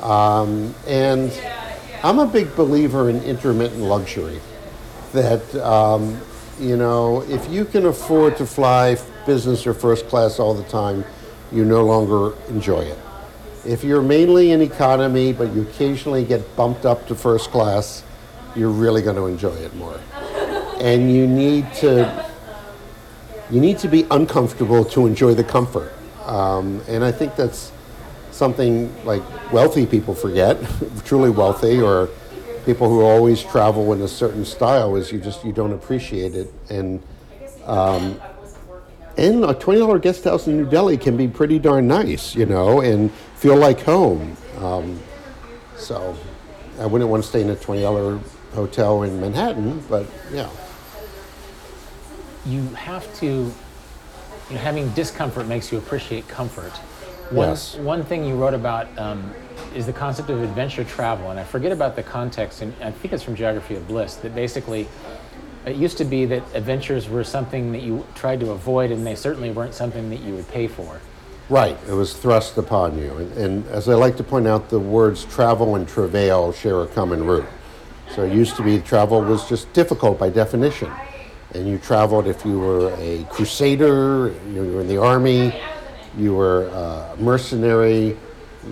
Um, 0.04 0.74
and 0.88 1.32
I'm 2.04 2.20
a 2.20 2.26
big 2.28 2.56
believer 2.56 3.10
in 3.10 3.22
intermittent 3.24 3.82
luxury. 3.82 4.40
That, 5.14 5.56
um, 5.56 6.20
you 6.60 6.78
know, 6.78 7.24
if 7.24 7.50
you 7.50 7.66
can 7.66 7.86
afford 7.88 8.38
to 8.38 8.46
fly 8.46 8.98
business 9.26 9.66
or 9.66 9.74
first 9.74 10.08
class 10.08 10.40
all 10.40 10.54
the 10.54 10.64
time, 10.66 11.04
you 11.52 11.66
no 11.66 11.84
longer 11.84 12.36
enjoy 12.50 12.82
it. 12.82 13.00
If 13.66 13.84
you're 13.84 14.02
mainly 14.02 14.52
in 14.52 14.62
economy, 14.62 15.34
but 15.34 15.54
you 15.54 15.64
occasionally 15.64 16.24
get 16.24 16.56
bumped 16.56 16.86
up 16.86 17.08
to 17.08 17.16
first 17.16 17.50
class, 17.52 18.04
you're 18.56 18.70
really 18.70 19.02
going 19.02 19.16
to 19.16 19.26
enjoy 19.26 19.56
it 19.56 19.76
more. 19.76 20.00
And 20.80 21.12
you 21.12 21.26
need 21.26 21.74
to 21.76 22.27
you 23.50 23.62
need 23.62 23.78
to 23.80 23.88
be 23.88 24.06
uncomfortable 24.12 24.84
to 24.86 25.08
enjoy 25.08 25.34
the 25.34 25.44
comfort. 25.44 25.94
Um, 26.26 26.82
and 26.88 27.04
I 27.04 27.12
think 27.12 27.36
that's 27.36 27.72
something 28.32 28.94
like 29.06 29.24
wealthy 29.52 29.86
people 29.86 30.14
forget, 30.14 30.58
truly 31.06 31.30
wealthy, 31.30 31.82
or 31.82 32.10
people 32.66 32.90
who 32.90 33.02
always 33.02 33.42
travel 33.42 33.94
in 33.94 34.02
a 34.02 34.08
certain 34.08 34.44
style 34.44 34.96
is 34.98 35.12
you 35.12 35.20
just 35.20 35.46
you 35.46 35.54
don't 35.54 35.74
appreciate 35.74 36.36
it. 36.36 36.54
And 36.70 37.02
um, 37.66 38.20
and 39.18 39.46
a 39.46 39.54
twenty 39.54 39.80
dollar 39.80 40.00
guest 40.00 40.26
house 40.26 40.48
in 40.48 40.58
New 40.58 40.70
Delhi 40.70 40.98
can 40.98 41.16
be 41.16 41.28
pretty 41.28 41.60
darn 41.60 41.88
nice, 41.88 42.36
you 42.36 42.46
know, 42.46 42.82
and 42.82 43.12
feel 43.36 43.56
like 43.56 43.80
home. 43.82 44.36
Um, 44.60 45.00
so 45.78 46.18
I 46.80 46.86
wouldn't 46.86 47.10
want 47.10 47.24
to 47.24 47.30
stay 47.30 47.42
in 47.42 47.50
a 47.50 47.56
twenty 47.56 47.82
dollar 47.82 48.20
hotel 48.54 49.04
in 49.04 49.20
Manhattan, 49.22 49.84
but 49.90 50.06
yeah. 50.32 50.50
You 52.48 52.68
have 52.70 53.14
to, 53.20 53.26
you 53.26 53.52
know, 54.52 54.58
having 54.58 54.90
discomfort 54.92 55.48
makes 55.48 55.72
you 55.72 55.78
appreciate 55.78 56.28
comfort. 56.28 56.72
One, 57.30 57.50
Yes. 57.50 57.76
one 57.76 58.04
thing 58.04 58.24
you 58.24 58.36
wrote 58.36 58.54
about 58.54 58.88
um, 58.98 59.34
is 59.76 59.86
the 59.86 59.94
concept 59.94 60.30
of 60.30 60.42
adventure 60.42 60.86
travel, 60.86 61.30
and 61.30 61.40
I 61.40 61.44
forget 61.44 61.74
about 61.74 61.96
the 61.96 62.04
context, 62.04 62.62
and 62.62 62.74
I 62.82 62.92
think 62.92 63.14
it's 63.14 63.24
from 63.24 63.36
Geography 63.36 63.76
of 63.76 63.88
Bliss, 63.88 64.16
that 64.18 64.34
basically 64.34 64.88
it 65.66 65.76
used 65.76 65.98
to 65.98 66.06
be 66.06 66.26
that 66.26 66.44
adventures 66.54 67.10
were 67.10 67.26
something 67.26 67.74
that 67.74 67.82
you 67.82 68.06
tried 68.16 68.40
to 68.40 68.52
avoid, 68.52 68.92
and 68.92 69.06
they 69.06 69.16
certainly 69.16 69.52
weren't 69.52 69.74
something 69.74 70.10
that 70.10 70.22
you 70.22 70.36
would 70.36 70.48
pay 70.48 70.68
for. 70.68 71.02
Right, 71.50 71.78
it 71.88 71.94
was 71.94 72.14
thrust 72.14 72.58
upon 72.58 72.98
you. 72.98 73.12
And, 73.18 73.32
and 73.38 73.68
as 73.68 73.90
I 73.90 73.94
like 73.96 74.16
to 74.18 74.24
point 74.24 74.48
out, 74.48 74.70
the 74.70 74.80
words 74.80 75.26
travel 75.26 75.76
and 75.76 75.88
travail 75.88 76.54
share 76.54 76.82
a 76.82 76.88
common 76.88 77.26
root. 77.26 77.46
So 78.16 78.24
it 78.24 78.34
used 78.34 78.56
to 78.56 78.64
be 78.64 78.80
travel 78.80 79.22
was 79.22 79.48
just 79.50 79.72
difficult 79.74 80.18
by 80.18 80.30
definition. 80.30 80.90
And 81.54 81.68
you 81.68 81.78
traveled 81.78 82.28
if 82.28 82.46
you 82.46 82.60
were 82.60 82.94
a 82.98 83.24
crusader, 83.30 84.34
you 84.52 84.62
were 84.74 84.82
in 84.82 84.88
the 84.88 84.98
army, 84.98 85.54
you 86.18 86.36
were 86.36 86.68
a 86.68 87.16
mercenary, 87.20 88.18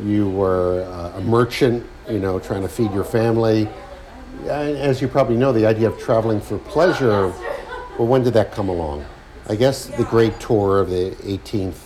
you 0.03 0.29
were 0.29 0.81
a 1.15 1.21
merchant, 1.21 1.85
you 2.09 2.19
know, 2.19 2.39
trying 2.39 2.61
to 2.61 2.69
feed 2.69 2.91
your 2.91 3.03
family. 3.03 3.69
As 4.47 5.01
you 5.01 5.07
probably 5.07 5.37
know, 5.37 5.53
the 5.53 5.65
idea 5.65 5.87
of 5.87 5.97
traveling 5.99 6.41
for 6.41 6.57
pleasure, 6.57 7.33
well, 7.97 8.07
when 8.07 8.23
did 8.23 8.33
that 8.33 8.51
come 8.51 8.69
along? 8.69 9.05
I 9.47 9.55
guess 9.55 9.85
the 9.85 10.03
great 10.03 10.39
tour 10.39 10.79
of 10.79 10.89
the 10.89 11.11
18th, 11.21 11.77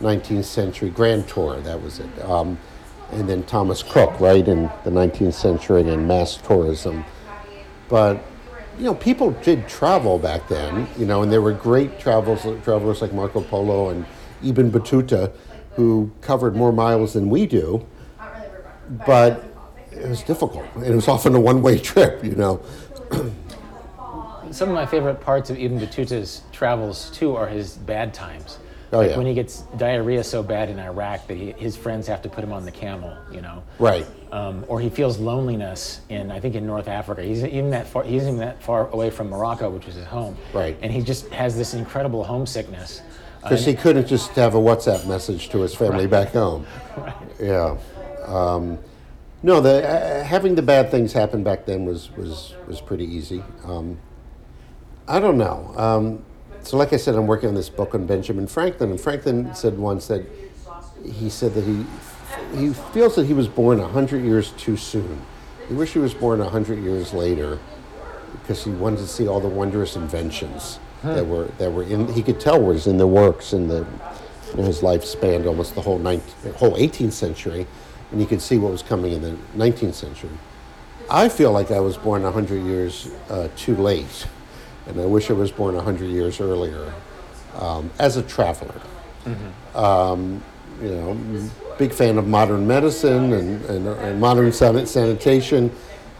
19th 0.00 0.44
century, 0.44 0.90
Grand 0.90 1.28
Tour, 1.28 1.60
that 1.60 1.82
was 1.82 1.98
it. 1.98 2.24
Um, 2.24 2.56
and 3.12 3.28
then 3.28 3.42
Thomas 3.42 3.82
Cook, 3.82 4.18
right, 4.20 4.46
in 4.46 4.70
the 4.84 4.90
19th 4.90 5.34
century 5.34 5.82
and 5.82 6.06
mass 6.06 6.36
tourism. 6.36 7.04
But, 7.88 8.22
you 8.80 8.86
know, 8.86 8.94
people 8.94 9.32
did 9.42 9.68
travel 9.68 10.18
back 10.18 10.48
then, 10.48 10.88
you 10.96 11.04
know, 11.04 11.22
and 11.22 11.30
there 11.30 11.42
were 11.42 11.52
great 11.52 12.00
travels, 12.00 12.46
travelers 12.64 13.02
like 13.02 13.12
Marco 13.12 13.42
Polo 13.42 13.90
and 13.90 14.06
Ibn 14.42 14.72
Battuta 14.72 15.30
who 15.76 16.10
covered 16.22 16.56
more 16.56 16.72
miles 16.72 17.12
than 17.12 17.28
we 17.28 17.44
do. 17.44 17.86
But 19.06 19.44
it 19.92 20.08
was 20.08 20.22
difficult. 20.22 20.64
It 20.76 20.94
was 20.94 21.08
often 21.08 21.34
a 21.34 21.40
one 21.40 21.60
way 21.60 21.78
trip, 21.78 22.24
you 22.24 22.34
know. 22.36 22.62
Some 24.50 24.70
of 24.70 24.74
my 24.74 24.86
favorite 24.86 25.20
parts 25.20 25.50
of 25.50 25.58
Ibn 25.58 25.78
Battuta's 25.78 26.40
travels 26.50 27.10
too 27.10 27.36
are 27.36 27.48
his 27.48 27.76
bad 27.76 28.14
times. 28.14 28.58
Oh, 28.92 28.98
like 28.98 29.10
yeah. 29.10 29.16
when 29.16 29.26
he 29.26 29.34
gets 29.34 29.60
diarrhea 29.76 30.24
so 30.24 30.42
bad 30.42 30.68
in 30.68 30.80
Iraq 30.80 31.28
that 31.28 31.36
he, 31.36 31.52
his 31.52 31.76
friends 31.76 32.08
have 32.08 32.22
to 32.22 32.28
put 32.28 32.42
him 32.42 32.52
on 32.52 32.64
the 32.64 32.72
camel, 32.72 33.16
you 33.32 33.40
know. 33.40 33.62
Right. 33.78 34.04
Um, 34.32 34.64
or 34.66 34.80
he 34.80 34.88
feels 34.88 35.18
loneliness 35.18 36.00
in, 36.08 36.32
I 36.32 36.40
think, 36.40 36.56
in 36.56 36.66
North 36.66 36.88
Africa. 36.88 37.22
He's 37.22 37.44
even 37.44 37.70
that 37.70 37.86
far. 37.86 38.02
He's 38.02 38.22
even 38.22 38.38
that 38.38 38.60
far 38.62 38.88
away 38.88 39.10
from 39.10 39.28
Morocco, 39.28 39.70
which 39.70 39.86
is 39.86 39.94
his 39.94 40.06
home. 40.06 40.36
Right. 40.52 40.76
And 40.82 40.92
he 40.92 41.02
just 41.02 41.28
has 41.28 41.56
this 41.56 41.72
incredible 41.74 42.24
homesickness. 42.24 43.00
Uh, 43.42 43.50
Because 43.50 43.64
he 43.64 43.74
couldn't 43.74 44.06
just 44.06 44.30
have 44.32 44.54
a 44.54 44.58
WhatsApp 44.58 45.06
message 45.06 45.50
to 45.50 45.60
his 45.60 45.74
family 45.74 46.08
back 46.08 46.30
home. 46.30 46.66
right. 46.96 47.14
Yeah. 47.38 47.76
Um, 48.26 48.78
no, 49.42 49.60
the 49.60 49.88
uh, 49.88 50.24
having 50.24 50.54
the 50.56 50.62
bad 50.62 50.90
things 50.90 51.12
happen 51.12 51.42
back 51.42 51.64
then 51.64 51.84
was 51.86 52.10
was 52.16 52.54
was 52.66 52.80
pretty 52.80 53.04
easy. 53.06 53.42
Um, 53.64 53.98
I 55.08 55.18
don't 55.18 55.38
know. 55.38 55.72
Um, 55.76 56.24
so, 56.62 56.76
like 56.76 56.92
I 56.92 56.96
said, 56.96 57.14
I'm 57.14 57.26
working 57.26 57.48
on 57.48 57.54
this 57.54 57.68
book 57.68 57.94
on 57.94 58.06
Benjamin 58.06 58.46
Franklin, 58.46 58.90
and 58.90 59.00
Franklin 59.00 59.54
said 59.54 59.78
once 59.78 60.06
that 60.08 60.24
he 61.04 61.30
said 61.30 61.54
that 61.54 61.64
he 61.64 61.84
he 62.54 62.72
feels 62.92 63.16
that 63.16 63.26
he 63.26 63.32
was 63.34 63.48
born 63.48 63.78
hundred 63.78 64.24
years 64.24 64.52
too 64.52 64.76
soon. 64.76 65.20
He 65.68 65.74
wished 65.74 65.92
he 65.92 65.98
was 65.98 66.14
born 66.14 66.40
hundred 66.40 66.82
years 66.82 67.12
later 67.12 67.58
because 68.40 68.64
he 68.64 68.70
wanted 68.70 68.98
to 68.98 69.06
see 69.06 69.26
all 69.26 69.40
the 69.40 69.48
wondrous 69.48 69.96
inventions 69.96 70.78
that 71.02 71.26
were 71.26 71.44
that 71.58 71.72
were 71.72 71.82
in. 71.82 72.12
He 72.12 72.22
could 72.22 72.40
tell 72.40 72.60
was 72.60 72.86
in 72.86 72.98
the 72.98 73.06
works 73.06 73.52
in 73.52 73.68
the 73.68 73.86
you 74.50 74.56
know, 74.56 74.64
his 74.64 74.82
life 74.82 75.04
spanned 75.04 75.46
almost 75.46 75.74
the 75.74 75.80
whole 75.80 75.98
19, 75.98 76.54
whole 76.54 76.76
18th 76.76 77.12
century, 77.12 77.66
and 78.10 78.20
you 78.20 78.26
could 78.26 78.42
see 78.42 78.58
what 78.58 78.72
was 78.72 78.82
coming 78.82 79.12
in 79.12 79.22
the 79.22 79.36
19th 79.56 79.94
century. 79.94 80.30
I 81.08 81.28
feel 81.28 81.52
like 81.52 81.70
I 81.70 81.80
was 81.80 81.96
born 81.96 82.22
100 82.22 82.64
years 82.64 83.10
uh, 83.28 83.48
too 83.56 83.76
late, 83.76 84.26
and 84.90 85.00
I 85.00 85.06
wish 85.06 85.30
I 85.30 85.34
was 85.34 85.50
born 85.50 85.74
100 85.74 86.06
years 86.06 86.40
earlier 86.40 86.92
um, 87.56 87.90
as 87.98 88.16
a 88.16 88.22
traveler. 88.22 88.80
Um, 89.74 90.42
you 90.82 90.88
know, 90.88 91.50
big 91.78 91.92
fan 91.92 92.18
of 92.18 92.26
modern 92.26 92.66
medicine 92.66 93.32
and, 93.32 93.64
and, 93.66 93.86
and 93.86 94.20
modern 94.20 94.52
san- 94.52 94.86
sanitation, 94.86 95.70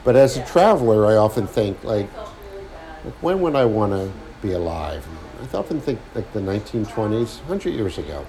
but 0.04 0.16
as 0.16 0.36
a 0.36 0.46
traveler, 0.46 1.06
I 1.06 1.16
often 1.16 1.46
think 1.46 1.82
like, 1.82 2.08
like 3.04 3.14
when 3.22 3.40
would 3.40 3.56
I 3.56 3.64
want 3.64 3.92
to 3.92 4.10
be 4.42 4.52
alive? 4.52 5.06
I 5.52 5.56
often 5.56 5.80
think 5.80 5.98
like 6.14 6.30
the 6.32 6.40
1920s, 6.40 7.38
100 7.40 7.70
years 7.70 7.98
ago, 7.98 8.26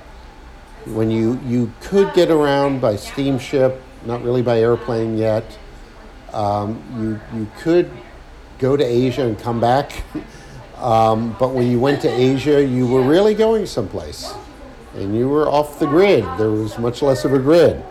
when 0.85 1.11
you, 1.11 1.39
you 1.45 1.71
could 1.81 2.13
get 2.13 2.31
around 2.31 2.81
by 2.81 2.95
steamship, 2.95 3.81
not 4.05 4.23
really 4.23 4.41
by 4.41 4.59
airplane 4.59 5.17
yet. 5.17 5.57
Um, 6.33 6.81
you, 7.33 7.37
you 7.39 7.47
could 7.59 7.91
go 8.61 8.77
to 8.77 8.83
Asia 8.83 9.25
and 9.25 9.37
come 9.37 9.59
back, 9.59 10.03
um, 10.77 11.35
but 11.39 11.49
when 11.49 11.69
you 11.69 11.79
went 11.79 12.01
to 12.03 12.09
Asia, 12.09 12.63
you 12.63 12.87
were 12.87 13.01
really 13.01 13.33
going 13.33 13.65
someplace, 13.65 14.33
and 14.95 15.17
you 15.17 15.27
were 15.27 15.49
off 15.49 15.79
the 15.79 15.87
grid. 15.87 16.23
There 16.37 16.51
was 16.51 16.77
much 16.77 17.01
less 17.01 17.25
of 17.25 17.33
a 17.33 17.39
grid, 17.39 17.83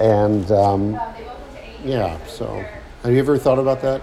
and 0.00 0.50
um, 0.50 0.98
yeah. 1.84 2.18
So, 2.26 2.64
have 3.02 3.12
you 3.12 3.18
ever 3.18 3.36
thought 3.36 3.58
about 3.58 3.82
that? 3.82 4.00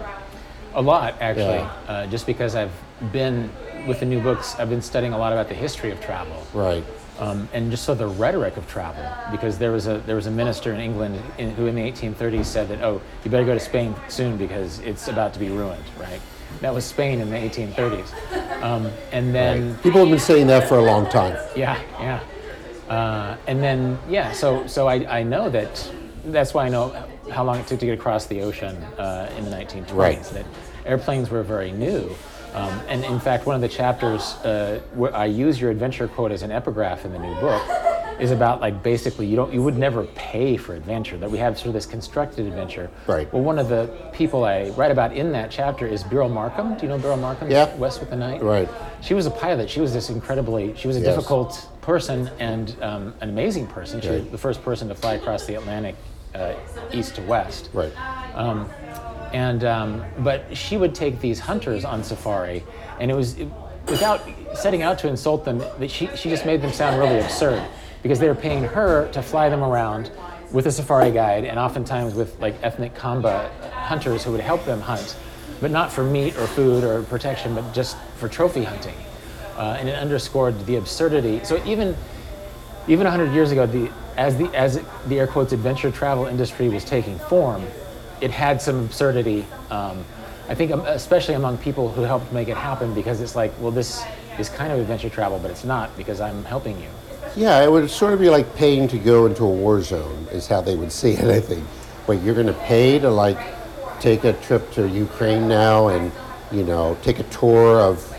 A 0.76 0.82
lot, 0.82 1.16
actually. 1.20 1.58
Yeah. 1.58 1.74
Uh, 1.88 2.08
just 2.08 2.26
because 2.26 2.56
I've 2.56 2.74
been 3.12 3.50
with 3.88 4.00
the 4.00 4.06
new 4.06 4.22
books, 4.22 4.56
I've 4.60 4.70
been 4.70 4.82
studying 4.82 5.14
a 5.14 5.18
lot 5.18 5.34
about 5.34 5.50
the 5.50 5.56
history 5.56 5.92
of 5.92 6.00
travel. 6.02 6.46
Right. 6.54 6.84
Um, 7.20 7.48
and 7.54 7.72
just 7.72 7.84
so 7.84 7.96
the 7.96 8.08
rhetoric 8.08 8.58
of 8.58 8.68
travel, 8.68 9.06
because 9.32 9.58
there 9.58 9.72
was 9.72 9.88
a 9.88 10.00
there 10.06 10.16
was 10.16 10.28
a 10.28 10.32
minister 10.32 10.74
in 10.74 10.80
England 10.80 11.22
in, 11.38 11.52
who 11.52 11.68
in 11.68 11.76
the 11.76 11.82
1830s 11.82 12.46
said 12.46 12.68
that 12.70 12.82
oh 12.82 13.02
you 13.24 13.32
better 13.32 13.46
go 13.46 13.54
to 13.54 13.60
Spain 13.60 13.96
soon 14.10 14.38
because 14.38 14.80
it's 14.80 15.08
about 15.08 15.34
to 15.34 15.40
be 15.40 15.50
ruined, 15.50 15.84
right? 16.00 16.22
That 16.62 16.74
was 16.74 16.86
Spain 16.86 17.20
in 17.20 17.30
the 17.30 17.38
1830s, 17.38 18.64
um, 18.64 18.90
and 19.12 19.34
then 19.36 19.76
People 19.80 20.02
have 20.02 20.10
been 20.10 20.20
saying 20.20 20.48
that 20.48 20.68
for 20.70 20.78
a 20.78 20.84
long 20.84 21.10
time. 21.10 21.38
yeah, 21.56 21.80
yeah, 22.00 22.20
uh, 22.94 23.38
and 23.48 23.62
then 23.62 23.98
yeah, 24.10 24.32
so 24.32 24.66
so 24.68 24.88
I, 24.88 25.20
I 25.20 25.24
know 25.24 25.50
that 25.50 25.92
that's 26.26 26.54
why 26.54 26.66
I 26.66 26.70
know 26.70 26.94
how 27.32 27.44
long 27.44 27.58
it 27.58 27.68
took 27.68 27.80
to 27.80 27.86
get 27.86 27.98
across 27.98 28.26
the 28.28 28.42
ocean 28.42 28.76
uh, 28.98 29.32
in 29.38 29.46
the 29.46 29.52
1920s. 29.52 29.94
Right. 29.94 30.24
That 30.24 30.46
airplanes 30.86 31.30
were 31.30 31.44
very 31.44 31.72
new, 31.72 32.16
Um, 32.56 32.82
and 32.88 33.04
in 33.04 33.20
fact, 33.20 33.46
one 33.46 33.56
of 33.56 33.62
the 33.62 33.68
chapters 33.68 34.36
uh, 34.46 34.80
where 34.94 35.14
I 35.14 35.26
use 35.26 35.60
your 35.60 35.72
adventure 35.72 36.08
quote 36.08 36.32
as 36.32 36.42
an 36.42 36.52
epigraph 36.52 37.04
in 37.04 37.12
the 37.12 37.20
new 37.20 37.36
book 37.36 37.62
is 38.18 38.32
about 38.32 38.62
like 38.62 38.82
basically 38.82 39.28
you 39.28 39.36
don't 39.36 39.54
you 39.54 39.62
would 39.62 39.78
never 39.78 40.06
pay 40.16 40.56
for 40.56 40.74
adventure 40.74 41.18
that 41.18 41.30
we 41.30 41.38
have 41.38 41.58
sort 41.58 41.68
of 41.68 41.74
this 41.74 41.86
constructed 41.86 42.46
adventure. 42.48 42.90
Right. 43.08 43.32
Well, 43.34 43.44
one 43.44 43.60
of 43.60 43.68
the 43.68 43.90
people 44.14 44.46
I 44.46 44.70
write 44.70 44.92
about 44.92 45.12
in 45.14 45.34
that 45.34 45.52
chapter 45.52 45.86
is 45.86 46.02
Beryl 46.02 46.30
Markham. 46.30 46.76
Do 46.78 46.84
you 46.84 46.88
know 46.88 46.98
Beryl 46.98 47.18
Markham? 47.18 47.52
Yeah. 47.52 47.76
West 47.76 48.00
with 48.00 48.10
the 48.12 48.16
Night. 48.16 48.42
Right. 48.42 48.70
She 49.02 49.14
was 49.14 49.26
a 49.26 49.32
pilot. 49.32 49.70
She 49.70 49.82
was 49.82 49.92
this 49.92 50.10
incredibly. 50.10 50.74
She 50.78 50.88
was 50.88 50.96
a 50.96 51.02
Yes. 51.02 51.14
difficult 51.14 51.68
person 51.82 52.30
and 52.40 52.74
um, 52.82 53.14
an 53.20 53.28
amazing 53.30 53.68
person. 53.68 54.00
She 54.00 54.10
was 54.10 54.28
the 54.30 54.38
first 54.38 54.64
person 54.64 54.88
to 54.88 54.96
fly 54.96 55.16
across 55.16 55.46
the 55.46 55.56
Atlantic, 55.56 55.96
uh, 56.34 56.54
east 56.94 57.16
to 57.16 57.22
west. 57.24 57.70
Right. 57.74 57.92
Um, 58.34 58.70
and 59.36 59.66
um, 59.66 60.06
but 60.20 60.56
she 60.56 60.78
would 60.78 60.96
take 60.96 61.20
these 61.20 61.40
hunters 61.40 61.84
on 61.84 62.06
safari, 62.06 62.64
and 63.02 63.12
it 63.12 63.16
was 63.16 63.38
it, 63.38 63.50
without 63.90 64.22
setting 64.54 64.82
out 64.82 64.98
to 65.00 65.10
insult 65.10 65.44
them. 65.44 65.60
That 65.60 65.92
she 65.92 66.08
she 66.16 66.30
just 66.30 66.46
made 66.46 66.62
them 66.62 66.72
sound 66.72 66.98
really 66.98 67.20
absurd 67.20 67.62
because 68.02 68.18
they 68.18 68.30
were 68.30 68.42
paying 68.48 68.64
her 68.64 69.12
to 69.12 69.22
fly 69.22 69.50
them 69.50 69.62
around 69.62 70.10
with 70.54 70.68
a 70.68 70.72
safari 70.72 71.12
guide, 71.12 71.44
and 71.44 71.60
oftentimes 71.60 72.14
with 72.14 72.40
like 72.40 72.56
ethnic 72.64 72.96
Kamba 72.96 73.52
hunters 73.74 74.24
who 74.24 74.32
would 74.32 74.40
help 74.40 74.64
them 74.64 74.80
hunt, 74.80 75.18
but 75.60 75.70
not 75.70 75.92
for 75.92 76.06
meat 76.06 76.38
or 76.38 76.48
food 76.48 76.86
or 76.86 77.04
protection, 77.04 77.54
but 77.54 77.74
just 77.74 77.98
for 78.16 78.30
trophy 78.30 78.64
hunting. 78.64 78.96
Uh, 79.58 79.76
and 79.78 79.90
it 79.90 79.96
underscored 79.96 80.66
the 80.66 80.78
absurdity. 80.78 81.44
So 81.44 81.62
even 81.66 81.94
even 82.88 83.04
100 83.06 83.34
years 83.34 83.52
ago, 83.52 83.66
the, 83.66 83.92
as, 84.16 84.38
the, 84.38 84.46
as 84.54 84.80
the 85.08 85.20
air 85.20 85.28
quotes 85.28 85.52
adventure 85.52 85.90
travel 85.90 86.28
industry 86.28 86.70
was 86.70 86.86
taking 86.86 87.18
form, 87.18 87.66
it 88.22 88.32
had 88.32 88.62
some 88.62 88.86
absurdity. 88.86 89.46
Um, 89.70 90.04
I 90.48 90.56
think, 90.56 90.72
um, 90.72 90.82
especially 90.86 91.36
among 91.36 91.58
people 91.58 91.90
who 91.92 92.02
helped 92.02 92.32
make 92.32 92.48
it 92.48 92.58
happen, 92.58 92.94
because 92.94 93.22
it's 93.22 93.36
like, 93.36 93.52
well, 93.60 93.72
this 93.72 94.04
is 94.38 94.50
kind 94.50 94.72
of 94.72 94.80
adventure 94.80 95.10
travel, 95.10 95.40
but 95.40 95.52
it's 95.52 95.64
not 95.64 95.96
because 95.98 96.22
I'm 96.22 96.44
helping 96.46 96.80
you. 96.80 96.90
Yeah, 97.36 97.64
it 97.64 97.72
would 97.72 97.90
sort 97.90 98.14
of 98.14 98.20
be 98.20 98.30
like 98.30 98.56
paying 98.56 98.88
to 98.90 98.98
go 98.98 99.26
into 99.26 99.44
a 99.44 99.50
war 99.50 99.82
zone, 99.82 100.28
is 100.32 100.48
how 100.48 100.62
they 100.62 100.76
would 100.76 100.92
see 101.02 101.14
it, 101.14 101.26
I 101.26 101.40
think. 101.40 101.64
Wait, 102.08 102.22
you're 102.22 102.36
going 102.36 102.48
to 102.48 102.54
pay 102.54 103.00
to 103.00 103.10
like 103.10 103.40
take 104.00 104.24
a 104.24 104.34
trip 104.34 104.72
to 104.74 104.88
Ukraine 104.88 105.48
now 105.48 105.88
and, 105.88 106.12
you 106.52 106.64
know, 106.64 106.98
take 107.02 107.20
a 107.20 107.24
tour 107.24 107.80
of 107.82 108.16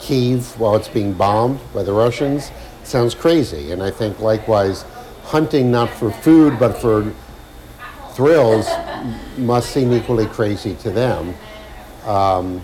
Kiev 0.00 0.58
while 0.58 0.76
it's 0.76 0.88
being 0.88 1.12
bombed 1.12 1.60
by 1.72 1.82
the 1.82 1.92
Russians? 1.92 2.50
Sounds 2.84 3.14
crazy. 3.14 3.72
And 3.72 3.82
I 3.82 3.90
think 3.90 4.18
likewise, 4.20 4.84
hunting 5.24 5.70
not 5.70 5.90
for 5.90 6.10
food 6.10 6.58
but 6.58 6.76
for 6.80 7.12
thrills 8.14 8.66
must 9.36 9.70
seem 9.70 9.92
equally 9.92 10.26
crazy 10.26 10.74
to 10.76 10.90
them. 10.90 11.34
Um, 12.04 12.60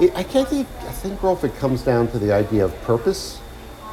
it, 0.00 0.14
I 0.14 0.22
can't 0.22 0.48
think. 0.48 0.68
I 0.80 0.92
think, 0.92 1.22
Rolf, 1.22 1.44
it 1.44 1.54
comes 1.56 1.82
down 1.82 2.08
to 2.08 2.18
the 2.18 2.32
idea 2.32 2.64
of 2.64 2.80
purpose. 2.82 3.40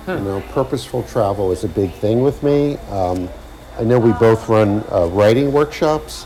You 0.07 0.15
know, 0.19 0.43
purposeful 0.49 1.03
travel 1.03 1.51
is 1.51 1.63
a 1.63 1.67
big 1.67 1.91
thing 1.93 2.22
with 2.24 2.41
me. 2.41 2.78
Um, 2.89 3.30
I 3.78 3.84
know 3.84 3.99
we 3.99 4.13
both 4.13 4.49
run 4.49 4.84
uh, 4.91 5.07
writing 5.07 5.51
workshops, 5.51 6.26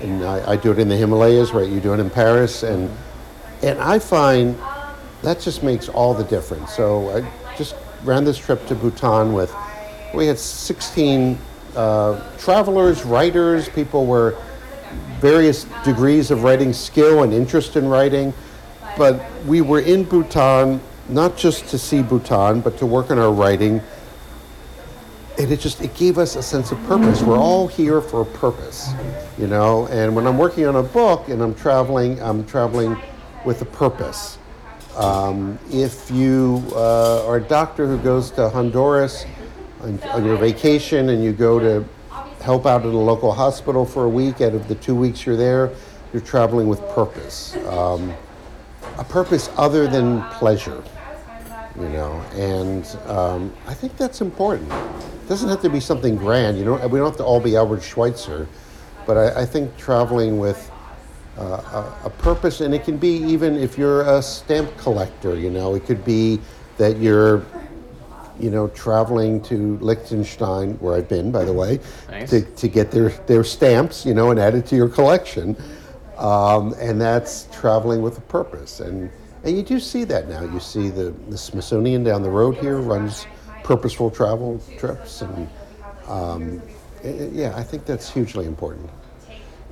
and 0.00 0.24
I, 0.24 0.52
I 0.52 0.56
do 0.56 0.72
it 0.72 0.78
in 0.78 0.88
the 0.88 0.96
Himalayas, 0.96 1.52
right? 1.52 1.68
You 1.68 1.80
do 1.80 1.94
it 1.94 2.00
in 2.00 2.10
Paris, 2.10 2.62
and 2.64 2.90
and 3.62 3.80
I 3.80 3.98
find 3.98 4.58
that 5.22 5.40
just 5.40 5.62
makes 5.62 5.88
all 5.88 6.12
the 6.12 6.24
difference. 6.24 6.74
So 6.74 7.16
I 7.16 7.56
just 7.56 7.76
ran 8.02 8.24
this 8.24 8.36
trip 8.36 8.66
to 8.66 8.74
Bhutan 8.74 9.32
with. 9.32 9.54
We 10.12 10.26
had 10.26 10.38
16 10.38 11.38
uh, 11.76 12.36
travelers, 12.38 13.04
writers, 13.04 13.68
people 13.68 14.06
were 14.06 14.36
various 15.20 15.64
degrees 15.84 16.30
of 16.30 16.42
writing 16.42 16.72
skill 16.72 17.22
and 17.22 17.32
interest 17.32 17.76
in 17.76 17.88
writing. 17.88 18.32
But 18.96 19.24
we 19.46 19.60
were 19.60 19.80
in 19.80 20.04
Bhutan 20.04 20.80
not 21.08 21.36
just 21.36 21.68
to 21.68 21.78
see 21.78 22.02
Bhutan, 22.02 22.60
but 22.60 22.78
to 22.78 22.86
work 22.86 23.10
on 23.10 23.18
our 23.18 23.32
writing. 23.32 23.82
And 25.38 25.50
it 25.50 25.60
just 25.60 25.80
it 25.80 25.94
gave 25.94 26.18
us 26.18 26.36
a 26.36 26.42
sense 26.42 26.70
of 26.70 26.82
purpose. 26.84 27.22
We're 27.22 27.38
all 27.38 27.66
here 27.66 28.00
for 28.00 28.22
a 28.22 28.26
purpose, 28.26 28.92
you 29.36 29.48
know. 29.48 29.88
And 29.88 30.14
when 30.14 30.26
I'm 30.26 30.38
working 30.38 30.66
on 30.66 30.76
a 30.76 30.82
book 30.82 31.28
and 31.28 31.42
I'm 31.42 31.54
traveling, 31.54 32.22
I'm 32.22 32.46
traveling 32.46 32.96
with 33.44 33.60
a 33.62 33.64
purpose. 33.66 34.38
Um, 34.96 35.58
if 35.72 36.08
you 36.10 36.62
uh, 36.72 37.26
are 37.26 37.36
a 37.38 37.42
doctor 37.42 37.86
who 37.86 37.98
goes 37.98 38.30
to 38.32 38.48
Honduras 38.48 39.26
on, 39.84 40.00
on 40.10 40.24
your 40.24 40.36
vacation 40.36 41.10
and 41.10 41.22
you 41.22 41.32
go 41.32 41.58
to 41.58 41.86
help 42.40 42.66
out 42.66 42.80
at 42.82 42.86
a 42.86 42.96
local 42.96 43.32
hospital 43.32 43.84
for 43.84 44.04
a 44.04 44.08
week 44.08 44.40
out 44.40 44.54
of 44.54 44.66
the 44.68 44.74
two 44.76 44.94
weeks 44.94 45.24
you're 45.24 45.36
there, 45.36 45.70
you're 46.12 46.22
traveling 46.22 46.68
with 46.68 46.80
purpose. 46.90 47.56
Um, 47.68 48.12
a 48.98 49.04
purpose 49.04 49.50
other 49.56 49.86
than 49.86 50.22
pleasure, 50.32 50.82
you 51.76 51.88
know, 51.88 52.12
and 52.34 52.86
um, 53.06 53.52
I 53.66 53.74
think 53.74 53.96
that's 53.96 54.20
important. 54.20 54.70
It 54.72 55.28
doesn't 55.28 55.48
have 55.48 55.62
to 55.62 55.70
be 55.70 55.80
something 55.80 56.16
grand, 56.16 56.58
you 56.58 56.64
know, 56.64 56.74
we 56.86 56.98
don't 56.98 57.08
have 57.08 57.16
to 57.16 57.24
all 57.24 57.40
be 57.40 57.56
Albert 57.56 57.82
Schweitzer, 57.82 58.46
but 59.06 59.16
I, 59.16 59.42
I 59.42 59.46
think 59.46 59.76
traveling 59.76 60.38
with 60.38 60.70
uh, 61.38 61.92
a, 62.02 62.06
a 62.06 62.10
purpose, 62.10 62.60
and 62.60 62.74
it 62.74 62.84
can 62.84 62.96
be 62.96 63.16
even 63.16 63.56
if 63.56 63.76
you're 63.76 64.02
a 64.02 64.22
stamp 64.22 64.76
collector, 64.76 65.36
you 65.36 65.50
know, 65.50 65.74
it 65.74 65.84
could 65.84 66.04
be 66.04 66.40
that 66.76 66.98
you're, 66.98 67.42
you 68.38 68.50
know, 68.50 68.68
traveling 68.68 69.40
to 69.42 69.78
Liechtenstein, 69.78 70.74
where 70.74 70.94
I've 70.96 71.08
been, 71.08 71.30
by 71.30 71.44
the 71.44 71.52
way, 71.52 71.80
Nice. 72.10 72.30
to, 72.30 72.42
to 72.42 72.68
get 72.68 72.90
their, 72.90 73.10
their 73.26 73.44
stamps, 73.44 74.04
you 74.04 74.14
know, 74.14 74.30
and 74.30 74.40
add 74.40 74.54
it 74.54 74.66
to 74.66 74.76
your 74.76 74.88
collection. 74.88 75.56
Um, 76.18 76.74
and 76.78 77.00
that's 77.00 77.48
traveling 77.52 78.02
with 78.02 78.18
a 78.18 78.22
purpose. 78.22 78.80
And, 78.80 79.10
and 79.44 79.56
you 79.56 79.62
do 79.62 79.78
see 79.80 80.04
that 80.04 80.28
now. 80.28 80.42
You 80.44 80.60
see 80.60 80.88
the, 80.90 81.14
the 81.28 81.36
Smithsonian 81.38 82.02
down 82.04 82.22
the 82.22 82.30
road 82.30 82.56
here 82.56 82.78
runs 82.78 83.26
purposeful 83.62 84.10
travel 84.10 84.60
trips. 84.78 85.22
And 85.22 85.48
um, 86.06 86.62
i- 87.04 87.08
i- 87.08 87.30
yeah, 87.32 87.54
I 87.56 87.62
think 87.62 87.84
that's 87.84 88.08
hugely 88.10 88.46
important. 88.46 88.90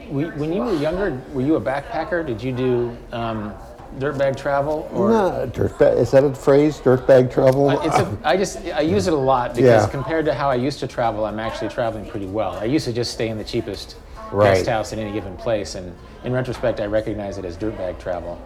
When 0.09 0.53
you 0.53 0.63
were 0.63 0.75
younger, 0.75 1.21
were 1.33 1.41
you 1.43 1.55
a 1.57 1.61
backpacker? 1.61 2.27
Did 2.27 2.43
you 2.43 2.53
do 2.53 2.97
um, 3.13 3.55
dirtbag 3.99 4.37
travel? 4.37 4.89
Or 4.93 5.11
Nah, 5.11 5.47
dirtbag, 5.47 5.97
is 5.99 6.11
that 6.13 6.25
a 6.25 6.35
phrase, 6.35 6.79
dirtbag 6.81 7.33
travel? 7.33 7.71
Uh, 7.71 7.81
It's 7.85 7.99
a, 7.99 8.19
I 8.25 8.37
just 8.37 8.59
I 8.75 8.81
use 8.81 9.07
it 9.07 9.13
a 9.13 9.17
lot 9.17 9.55
because 9.55 9.85
Yeah. 9.85 9.89
compared 9.91 10.25
to 10.27 10.35
how 10.35 10.49
I 10.51 10.55
used 10.57 10.81
to 10.81 10.87
travel, 10.87 11.25
I'm 11.25 11.39
actually 11.39 11.69
traveling 11.69 12.07
pretty 12.07 12.27
well. 12.27 12.53
I 12.61 12.65
used 12.65 12.85
to 12.87 12.93
just 12.93 13.13
stay 13.13 13.29
in 13.29 13.39
the 13.39 13.45
cheapest 13.45 13.97
Right. 14.31 14.55
guest 14.55 14.67
house 14.67 14.93
in 14.93 14.99
any 14.99 15.13
given 15.13 15.37
place, 15.37 15.75
and 15.75 15.93
in 16.25 16.33
retrospect, 16.33 16.81
I 16.81 16.87
recognize 16.87 17.37
it 17.37 17.45
as 17.45 17.57
dirtbag 17.57 17.99
travel. 17.99 18.39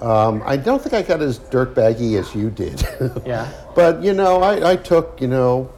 Um, 0.00 0.42
I 0.46 0.56
don't 0.56 0.82
think 0.82 0.94
I 0.94 1.02
got 1.02 1.20
as 1.20 1.38
dirtbaggy 1.38 2.18
as 2.18 2.34
you 2.34 2.50
did. 2.50 2.82
Yeah. 3.26 3.46
But 3.74 4.02
you 4.02 4.12
know, 4.12 4.42
I, 4.42 4.72
I 4.72 4.76
took 4.76 5.20
you 5.20 5.28
know 5.28 5.70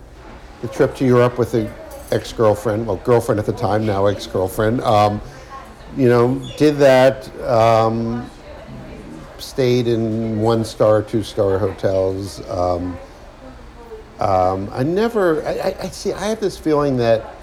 the 0.63 0.69
trip 0.69 0.95
to 0.97 1.05
Europe 1.05 1.39
with 1.39 1.55
a 1.55 1.71
ex-girlfriend, 2.13 2.87
well, 2.87 2.97
girlfriend 3.05 3.39
at 3.41 3.47
the 3.47 3.53
time, 3.53 3.85
now 3.85 4.07
ex-girlfriend. 4.07 4.81
Um, 4.83 5.21
you 5.97 6.09
know, 6.09 6.41
did 6.57 6.77
that. 6.79 7.29
Um, 7.43 8.31
stayed 9.43 9.87
in 9.87 10.41
one-star, 10.41 11.03
two-star 11.03 11.59
hotels. 11.59 12.47
Um, 12.49 12.97
um, 14.21 14.71
I 14.73 14.83
never. 14.83 15.45
I, 15.45 15.51
I, 15.51 15.77
I 15.83 15.89
see. 15.89 16.13
I 16.13 16.29
have 16.29 16.41
this 16.41 16.57
feeling 16.57 16.97
that. 16.99 17.37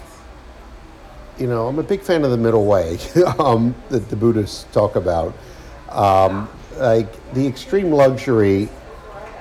You 1.38 1.47
know, 1.47 1.68
I'm 1.68 1.80
a 1.80 1.84
big 1.84 2.02
fan 2.02 2.26
of 2.26 2.32
the 2.32 2.38
middle 2.38 2.66
way 2.66 2.97
um, 3.39 3.74
that 3.89 4.10
the 4.10 4.16
Buddhists 4.16 4.66
talk 4.74 4.95
about. 4.95 5.34
Um, 5.89 6.50
like 6.78 7.34
the 7.34 7.45
extreme 7.45 7.91
luxury 7.91 8.70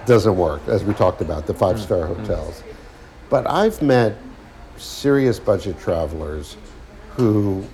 doesn't 0.06 0.36
work, 0.36 0.66
as 0.68 0.84
we 0.84 0.94
talked 0.94 1.20
about, 1.20 1.46
the 1.46 1.54
five 1.54 1.80
star 1.80 2.06
hotels. 2.06 2.62
But 3.30 3.48
I've 3.48 3.80
met 3.82 4.16
serious 4.76 5.38
budget 5.38 5.78
travelers 5.78 6.56
who, 7.11 7.64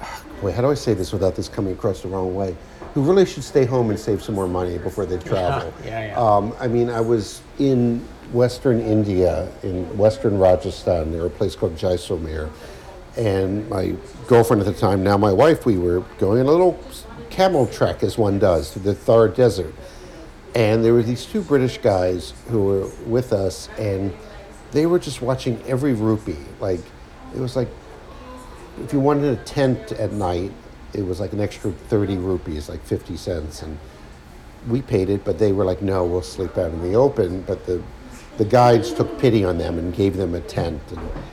wait, 0.42 0.54
how 0.54 0.62
do 0.62 0.70
I 0.70 0.74
say 0.74 0.94
this 0.94 1.12
without 1.12 1.36
this 1.36 1.48
coming 1.48 1.72
across 1.72 2.02
the 2.02 2.08
wrong 2.08 2.34
way? 2.34 2.56
Who 2.94 3.02
really 3.02 3.26
should 3.26 3.44
stay 3.44 3.64
home 3.64 3.90
and 3.90 3.98
save 3.98 4.22
some 4.22 4.34
more 4.34 4.46
money 4.46 4.78
before 4.78 5.04
they 5.04 5.18
travel. 5.18 5.72
yeah, 5.84 6.06
yeah. 6.06 6.16
Um, 6.16 6.54
I 6.60 6.68
mean, 6.68 6.88
I 6.88 7.00
was 7.00 7.42
in 7.58 8.00
Western 8.32 8.80
India, 8.80 9.50
in 9.62 9.96
Western 9.98 10.38
Rajasthan, 10.38 11.10
near 11.10 11.26
a 11.26 11.30
place 11.30 11.56
called 11.56 11.76
Jaisalmer. 11.76 12.50
And 13.16 13.68
my 13.68 13.94
girlfriend 14.26 14.60
at 14.62 14.66
the 14.66 14.78
time, 14.78 15.02
now 15.02 15.16
my 15.16 15.32
wife, 15.32 15.66
we 15.66 15.78
were 15.78 16.00
going 16.18 16.40
on 16.40 16.46
a 16.46 16.50
little 16.50 16.78
camel 17.30 17.66
trek, 17.66 18.02
as 18.02 18.16
one 18.16 18.38
does, 18.38 18.70
to 18.72 18.78
the 18.78 18.94
Thar 18.94 19.28
Desert. 19.28 19.74
And 20.54 20.84
there 20.84 20.92
were 20.92 21.02
these 21.02 21.26
two 21.26 21.42
British 21.42 21.78
guys 21.78 22.32
who 22.48 22.62
were 22.62 22.90
with 23.06 23.32
us, 23.32 23.68
and 23.78 24.14
they 24.70 24.86
were 24.86 24.98
just 24.98 25.20
watching 25.20 25.60
every 25.66 25.94
rupee. 25.94 26.36
Like, 26.60 26.80
it 27.34 27.40
was 27.40 27.56
like, 27.56 27.68
if 28.82 28.92
you 28.92 29.00
wanted 29.00 29.38
a 29.38 29.42
tent 29.44 29.92
at 29.92 30.12
night, 30.12 30.52
it 30.94 31.02
was 31.02 31.20
like 31.20 31.32
an 31.32 31.40
extra 31.40 31.72
30 31.72 32.16
rupees, 32.16 32.68
like 32.68 32.82
50 32.82 33.16
cents. 33.16 33.62
And 33.62 33.78
we 34.68 34.82
paid 34.82 35.10
it, 35.10 35.24
but 35.24 35.38
they 35.38 35.52
were 35.52 35.64
like, 35.64 35.82
no, 35.82 36.04
we'll 36.04 36.22
sleep 36.22 36.56
out 36.56 36.72
in 36.72 36.82
the 36.82 36.94
open. 36.94 37.42
But 37.42 37.66
the, 37.66 37.82
the 38.38 38.44
guides 38.44 38.92
took 38.92 39.18
pity 39.18 39.44
on 39.44 39.58
them 39.58 39.78
and 39.78 39.94
gave 39.94 40.16
them 40.16 40.34
a 40.34 40.40
tent. 40.40 40.80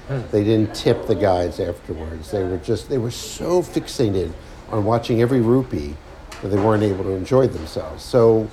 And 0.10 0.30
they 0.32 0.44
didn't 0.44 0.76
tip 0.76 1.08
the 1.08 1.16
guides 1.16 1.60
afterwards. 1.60 2.32
They 2.32 2.44
were 2.44 2.58
just, 2.58 2.90
they 2.90 2.98
were 2.98 3.12
so 3.12 3.62
fixated 3.62 4.34
on 4.70 4.86
watching 4.86 5.22
every 5.22 5.42
rupee 5.42 5.96
that 6.42 6.48
they 6.48 6.58
weren't 6.58 6.84
able 6.84 7.04
to 7.04 7.12
enjoy 7.12 7.48
themselves. 7.48 8.04
So 8.04 8.50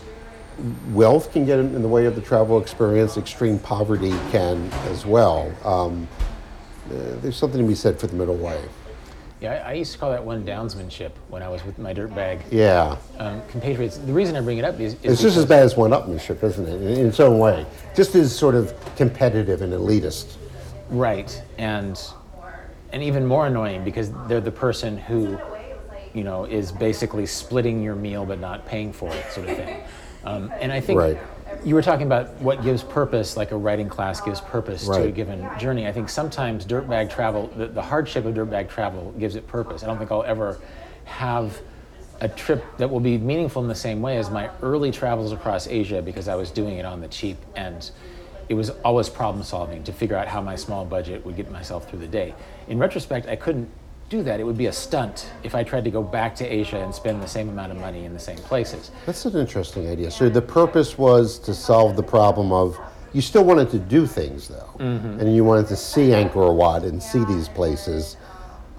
wealth 0.91 1.33
can 1.33 1.47
get 1.47 1.59
in 1.59 1.81
the 1.81 1.89
way 1.89 2.07
of 2.07 2.15
the 2.15 2.21
travel 2.21 2.61
experience. 2.61 3.17
Extreme 3.17 3.61
poverty 3.61 4.11
can 4.31 4.71
as 4.89 5.07
well. 5.07 5.53
Um, 5.65 6.09
uh, 6.91 7.17
there's 7.21 7.37
something 7.37 7.61
to 7.61 7.67
be 7.67 7.75
said 7.75 7.99
for 7.99 8.07
the 8.07 8.17
middle 8.17 8.37
way. 8.37 8.61
Yeah, 9.41 9.53
I, 9.65 9.71
I 9.71 9.73
used 9.75 9.93
to 9.93 9.99
call 9.99 10.11
that 10.11 10.25
one 10.25 10.45
downsmanship 10.45 11.13
when 11.29 11.43
I 11.43 11.49
was 11.49 11.65
with 11.65 11.79
my 11.79 11.93
dirt 11.93 12.15
bag 12.15 12.41
Yeah. 12.51 12.97
um, 13.19 13.41
compatriots. 13.49 13.99
The 13.99 14.13
reason 14.13 14.35
I 14.35 14.41
bring 14.41 14.59
it 14.59 14.65
up 14.65 14.81
is, 14.81 14.95
is 15.03 15.13
It's 15.13 15.23
just 15.23 15.37
as 15.37 15.47
bad 15.47 15.63
as 15.63 15.77
one-upmanship, 15.77 16.43
isn't 16.43 16.67
it? 16.67 16.83
In, 16.83 16.99
in 17.01 17.07
its 17.07 17.21
own 17.21 17.39
way, 17.39 17.65
just 17.95 18.15
as 18.17 18.37
sort 18.37 18.55
of 18.55 18.75
competitive 18.97 19.63
and 19.63 19.73
elitist. 19.73 20.35
Right, 20.91 21.41
and 21.59 22.01
and 22.93 23.03
even 23.03 23.27
more 23.27 23.47
annoying 23.47 23.85
because 23.85 24.11
they're 24.27 24.41
the 24.41 24.51
person 24.51 24.97
who, 24.97 25.39
you 26.15 26.25
know, 26.25 26.45
is 26.47 26.73
basically 26.73 27.27
splitting 27.27 27.83
your 27.83 27.95
meal 27.95 28.25
but 28.25 28.41
not 28.41 28.67
paying 28.67 28.93
for 28.95 29.11
it, 29.13 29.31
sort 29.31 29.49
of 29.49 29.57
thing. 29.57 29.83
Um, 30.25 30.51
and 30.59 30.73
I 30.73 30.81
think 30.81 30.99
Right. 30.99 31.19
You 31.65 31.75
were 31.75 31.83
talking 31.83 32.07
about 32.07 32.33
what 32.41 32.63
gives 32.63 32.83
purpose, 32.83 33.37
like 33.37 33.51
a 33.51 33.57
writing 33.57 33.89
class 33.89 34.21
gives 34.21 34.41
purpose 34.41 34.87
to 34.87 35.05
a 35.05 35.11
given 35.11 35.49
journey. 35.59 35.87
I 35.87 35.93
think 35.93 36.09
sometimes 36.09 36.65
dirtbag 36.65 37.11
travel, 37.11 37.49
the, 37.57 37.67
the 37.67 37.83
hardship 37.83 38.25
of 38.25 38.35
dirtbag 38.35 38.69
travel 38.69 39.13
gives 39.19 39.37
it 39.37 39.47
purpose. 39.47 39.83
I 39.83 39.87
don't 39.87 39.99
think 39.99 40.11
I'll 40.11 40.25
ever 40.25 40.61
have 41.05 41.61
a 42.21 42.29
trip 42.29 42.65
that 42.79 42.91
will 42.91 43.01
be 43.01 43.17
meaningful 43.19 43.63
in 43.63 43.69
the 43.69 43.75
same 43.75 44.03
way 44.03 44.19
as 44.19 44.31
my 44.31 44.51
early 44.63 44.91
travels 44.91 45.33
across 45.33 45.67
Asia 45.67 46.03
because 46.03 46.29
I 46.29 46.35
was 46.35 46.51
doing 46.51 46.79
it 46.79 46.85
on 46.85 47.01
the 47.01 47.09
cheap 47.09 47.39
and 47.55 47.89
it 48.49 48.55
was 48.55 48.71
always 48.85 49.09
problem 49.09 49.45
solving 49.45 49.85
to 49.85 49.93
figure 49.93 50.17
out 50.17 50.27
how 50.27 50.41
my 50.41 50.57
small 50.57 50.85
budget 50.85 51.25
would 51.25 51.37
get 51.37 51.51
myself 51.51 51.89
through 51.89 52.01
the 52.01 52.09
day. 52.09 52.35
In 52.67 52.79
retrospect, 52.79 53.29
I 53.29 53.37
couldn't 53.37 53.71
do 54.09 54.23
that. 54.23 54.41
It 54.41 54.45
would 54.45 54.57
be 54.57 54.67
a 54.67 54.73
stunt 54.73 55.31
if 55.43 55.55
I 55.55 55.63
tried 55.63 55.85
to 55.85 55.91
go 55.91 56.03
back 56.03 56.35
to 56.37 56.47
Asia 56.47 56.79
and 56.79 56.95
spend 56.95 57.23
the 57.23 57.27
same 57.27 57.49
amount 57.49 57.73
of 57.73 57.79
money 57.79 58.05
in 58.05 58.15
the 58.15 58.19
same 58.19 58.39
places. 58.39 58.91
That's 59.07 59.25
an 59.27 59.37
interesting 59.37 59.89
idea. 59.89 60.11
So 60.11 60.29
the 60.29 60.43
purpose 60.43 60.97
was 60.97 61.39
to 61.41 61.55
solve 61.55 61.97
the 61.97 62.03
problem 62.03 62.53
of 62.53 62.79
you 63.13 63.21
still 63.23 63.45
wanted 63.45 63.71
to 63.71 63.79
do 63.79 64.07
things 64.07 64.49
though, 64.49 64.71
and 64.79 65.35
you 65.35 65.45
wanted 65.45 65.67
to 65.69 65.77
see 65.77 66.09
Angkor 66.09 66.55
Wat 66.55 66.85
and 66.85 67.03
see 67.03 67.25
these 67.25 67.49
places. 67.49 68.17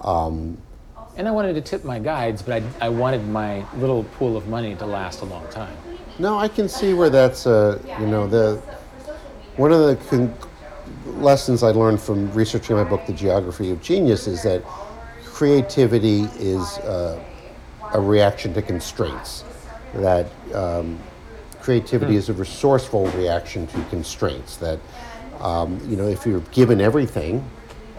And 0.03 1.27
I 1.27 1.31
wanted 1.31 1.53
to 1.53 1.61
tip 1.61 1.83
my 1.83 1.99
guides, 1.99 2.41
but 2.41 2.63
I, 2.63 2.85
I 2.85 2.89
wanted 2.89 3.27
my 3.27 3.65
little 3.77 4.05
pool 4.05 4.37
of 4.37 4.47
money 4.47 4.73
to 4.75 4.85
last 4.85 5.21
a 5.21 5.25
long 5.25 5.45
time. 5.49 5.75
No, 6.17 6.37
I 6.37 6.47
can 6.47 6.69
see 6.69 6.93
where 6.93 7.09
that's 7.09 7.45
uh, 7.45 7.77
you 7.99 8.07
know 8.07 8.25
the 8.27 8.55
one 9.57 9.71
of 9.73 9.79
the 9.79 9.95
con- 10.09 10.33
lessons 11.21 11.61
I 11.63 11.71
learned 11.71 11.99
from 11.99 12.31
researching 12.33 12.77
my 12.77 12.83
book, 12.85 13.05
The 13.05 13.13
Geography 13.13 13.71
of 13.71 13.81
Genius, 13.81 14.27
is 14.27 14.43
that 14.43 14.63
creativity 15.39 16.23
is 16.37 16.79
uh, 16.79 17.17
a 17.93 18.01
reaction 18.01 18.53
to 18.53 18.61
constraints. 18.61 19.45
That 19.93 20.27
um, 20.53 20.99
creativity 21.61 22.17
is 22.17 22.27
a 22.27 22.33
resourceful 22.33 23.07
reaction 23.11 23.65
to 23.67 23.81
constraints. 23.85 24.57
That 24.57 24.81
um, 25.39 25.79
you 25.87 25.95
know, 25.95 26.09
if 26.09 26.25
you're 26.25 26.41
given 26.51 26.81
everything, 26.81 27.41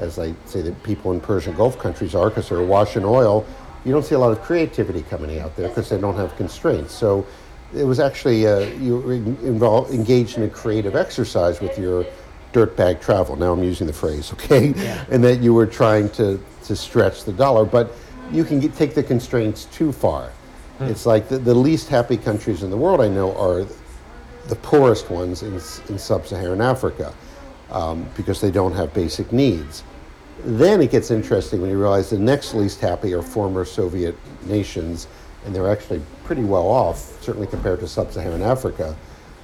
as 0.01 0.19
I 0.19 0.35
say 0.45 0.61
that 0.61 0.83
people 0.83 1.13
in 1.13 1.21
Persian 1.23 1.57
Gulf 1.57 1.79
countries 1.79 2.15
are, 2.15 2.29
because 2.29 2.51
they're 2.51 2.59
awash 2.59 2.99
in 2.99 3.07
oil, 3.07 3.47
you 3.87 3.93
don't 3.93 4.05
see 4.05 4.17
a 4.17 4.19
lot 4.19 4.33
of 4.33 4.43
creativity 4.43 5.01
coming 5.01 5.39
out 5.39 5.57
there 5.57 5.69
because 5.71 5.89
they 5.89 5.99
don't 5.99 6.17
have 6.17 6.37
constraints. 6.37 6.93
So 6.93 7.27
it 7.75 7.85
was 7.85 8.01
actually 8.01 8.47
uh, 8.47 8.59
you 8.85 8.99
were 8.99 9.15
involved, 9.15 9.95
engaged 9.95 10.37
in 10.37 10.43
a 10.43 10.51
creative 10.51 10.95
exercise 10.95 11.63
with 11.63 11.79
your 11.79 12.05
dirtbag 12.53 13.01
travel. 13.01 13.37
Now 13.37 13.53
I'm 13.53 13.63
using 13.63 13.87
the 13.87 13.93
phrase, 13.93 14.33
okay, 14.35 14.69
Yeah. 14.77 15.05
and 15.11 15.23
that 15.25 15.41
you 15.41 15.55
were 15.55 15.67
trying 15.67 16.09
to 16.11 16.41
to 16.65 16.77
stretch 16.77 17.25
the 17.25 17.33
dollar, 17.33 17.65
but 17.65 17.93
you 18.31 18.45
can 18.45 18.61
get, 18.61 18.77
take 18.77 18.95
the 18.95 19.03
constraints 19.03 19.65
too 19.67 19.91
far. 19.93 20.31
It's 20.79 21.05
like 21.05 21.29
the, 21.29 21.37
the 21.39 21.55
least 21.55 21.89
happy 21.89 22.17
countries 22.17 22.63
in 22.63 22.71
the 22.71 22.77
world 22.77 23.01
I 23.01 23.09
know 23.09 23.37
are 23.37 23.67
the 24.49 24.57
poorest 24.57 25.11
ones 25.11 25.43
in, 25.43 25.55
in 25.55 25.99
sub-Saharan 25.99 26.61
Africa 26.63 27.13
um, 27.71 28.07
because 28.17 28.41
they 28.41 28.51
don't 28.51 28.73
have 28.73 28.95
basic 28.95 29.31
needs. 29.33 29.83
Then 30.45 30.81
it 30.81 30.91
gets 30.91 31.11
interesting 31.11 31.61
when 31.61 31.71
you 31.71 31.79
realize 31.79 32.09
the 32.09 32.19
next 32.19 32.55
least 32.55 32.81
happy 32.81 33.13
are 33.13 33.21
former 33.21 33.65
Soviet 33.67 34.17
nations, 34.47 35.07
and 35.45 35.55
they're 35.55 35.71
actually 35.71 36.01
pretty 36.25 36.45
well 36.45 36.67
off, 36.67 37.21
certainly 37.23 37.47
compared 37.47 37.81
to 37.81 37.89
sub-Saharan 37.89 38.41
Africa. 38.43 38.97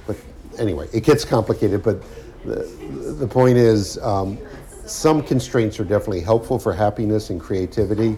But 0.07 0.17
anyway, 0.57 0.87
it 0.91 1.03
gets 1.03 1.23
complicated. 1.23 1.83
But 1.83 2.01
the, 2.47 3.13
the 3.19 3.27
point 3.27 3.57
is, 3.57 3.97
um, 3.99 4.37
some 4.85 5.21
constraints 5.21 5.79
are 5.79 5.83
definitely 5.83 6.21
helpful 6.21 6.57
for 6.57 6.73
happiness 6.73 7.29
and 7.29 7.41
creativity. 7.41 8.17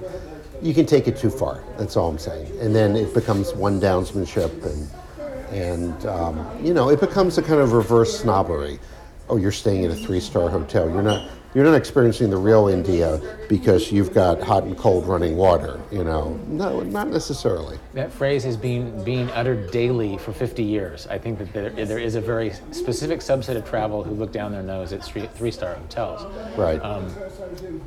You 0.62 0.74
can 0.74 0.86
take 0.86 1.08
it 1.08 1.18
too 1.18 1.30
far. 1.30 1.64
That's 1.78 1.98
all 1.98 2.10
I'm 2.10 2.20
saying. 2.20 2.52
And 2.60 2.76
then 2.76 2.96
it 2.96 3.14
becomes 3.14 3.54
one 3.54 3.80
downsmanship 3.80 4.66
and 4.66 4.88
and 5.52 6.06
um, 6.06 6.48
you 6.64 6.76
know 6.76 6.90
it 6.90 7.00
becomes 7.00 7.38
a 7.38 7.42
kind 7.42 7.60
of 7.60 7.74
reverse 7.74 8.20
snobbery. 8.20 8.80
Oh, 9.30 9.38
you're 9.38 9.52
staying 9.52 9.86
at 9.86 9.92
a 9.92 9.96
three-star 9.96 10.50
hotel. 10.50 10.90
You're 10.90 11.02
not 11.02 11.30
you're 11.54 11.64
not 11.64 11.74
experiencing 11.74 12.30
the 12.30 12.38
real 12.38 12.68
India 12.68 13.20
because 13.50 13.92
you've 13.92 14.14
got 14.14 14.42
hot 14.42 14.64
and 14.64 14.78
cold 14.78 15.08
running 15.08 15.36
water. 15.36 15.80
You 15.92 16.04
know, 16.04 16.40
no, 16.48 16.82
not 16.82 17.08
necessarily. 17.08 17.80
That 17.94 18.14
phrase 18.14 18.44
has 18.44 18.56
been 18.56 19.04
being 19.04 19.30
uttered 19.32 19.72
daily 19.72 20.18
for 20.20 20.32
50 20.32 20.62
years. 20.64 21.08
I 21.08 21.18
think 21.18 21.40
that 21.40 21.52
there, 21.54 21.70
there 21.70 21.98
is 21.98 22.16
a 22.16 22.22
very 22.22 22.54
specific 22.72 23.22
subset 23.22 23.56
of 23.56 23.68
travel 23.68 24.04
who 24.04 24.12
look 24.12 24.32
down 24.32 24.52
their 24.52 24.62
nose 24.62 24.94
at 24.94 25.04
three 25.04 25.52
star 25.52 25.74
hotels. 25.74 26.26
Right. 26.56 26.80
Um, 26.84 27.12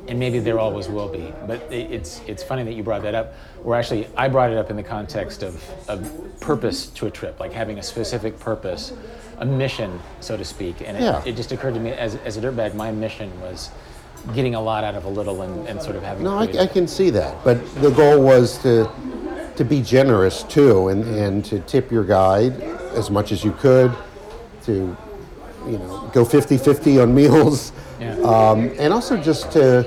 and 0.07 0.19
maybe 0.19 0.39
there 0.39 0.59
always 0.59 0.89
will 0.89 1.07
be. 1.07 1.33
But 1.47 1.61
it, 1.71 1.91
it's 1.91 2.21
it's 2.27 2.43
funny 2.43 2.63
that 2.63 2.73
you 2.73 2.83
brought 2.83 3.03
that 3.03 3.15
up. 3.15 3.33
Where 3.63 3.79
actually 3.79 4.07
I 4.17 4.27
brought 4.27 4.51
it 4.51 4.57
up 4.57 4.69
in 4.69 4.75
the 4.75 4.83
context 4.83 5.41
of, 5.41 5.63
of 5.87 6.39
purpose 6.41 6.87
to 6.87 7.05
a 7.05 7.11
trip, 7.11 7.39
like 7.39 7.53
having 7.53 7.79
a 7.79 7.83
specific 7.83 8.37
purpose, 8.39 8.91
a 9.39 9.45
mission, 9.45 9.99
so 10.19 10.37
to 10.37 10.45
speak. 10.45 10.81
And 10.85 10.97
it, 10.97 11.03
Yeah. 11.03 11.21
it 11.25 11.35
just 11.35 11.51
occurred 11.51 11.73
to 11.75 11.79
me 11.79 11.91
as, 11.91 12.15
as 12.25 12.37
a 12.37 12.41
dirtbag, 12.41 12.73
my 12.75 12.91
mission 12.91 13.29
was 13.41 13.69
getting 14.33 14.55
a 14.55 14.61
lot 14.61 14.83
out 14.83 14.95
of 14.95 15.05
a 15.05 15.09
little 15.09 15.41
and, 15.41 15.67
and 15.67 15.81
sort 15.81 15.95
of 15.95 16.03
having. 16.03 16.23
No, 16.23 16.37
I, 16.37 16.43
I 16.43 16.67
can 16.67 16.87
see 16.87 17.09
that. 17.11 17.43
But 17.43 17.57
the 17.81 17.89
goal 17.91 18.21
was 18.21 18.57
to 18.59 18.89
to 19.55 19.63
be 19.63 19.83
generous 19.83 20.41
too, 20.43 20.87
and, 20.87 21.03
and 21.15 21.45
to 21.45 21.59
tip 21.59 21.91
your 21.91 22.03
guide 22.03 22.59
as 22.95 23.11
much 23.11 23.31
as 23.31 23.43
you 23.43 23.51
could, 23.51 23.91
to 24.63 24.95
you 25.67 25.77
know 25.77 26.09
go 26.13 26.25
50-50 26.25 27.03
on 27.03 27.13
meals, 27.13 27.71
Yeah. 27.99 28.15
um, 28.21 28.71
and 28.79 28.91
also 28.91 29.15
just 29.17 29.51
to 29.51 29.85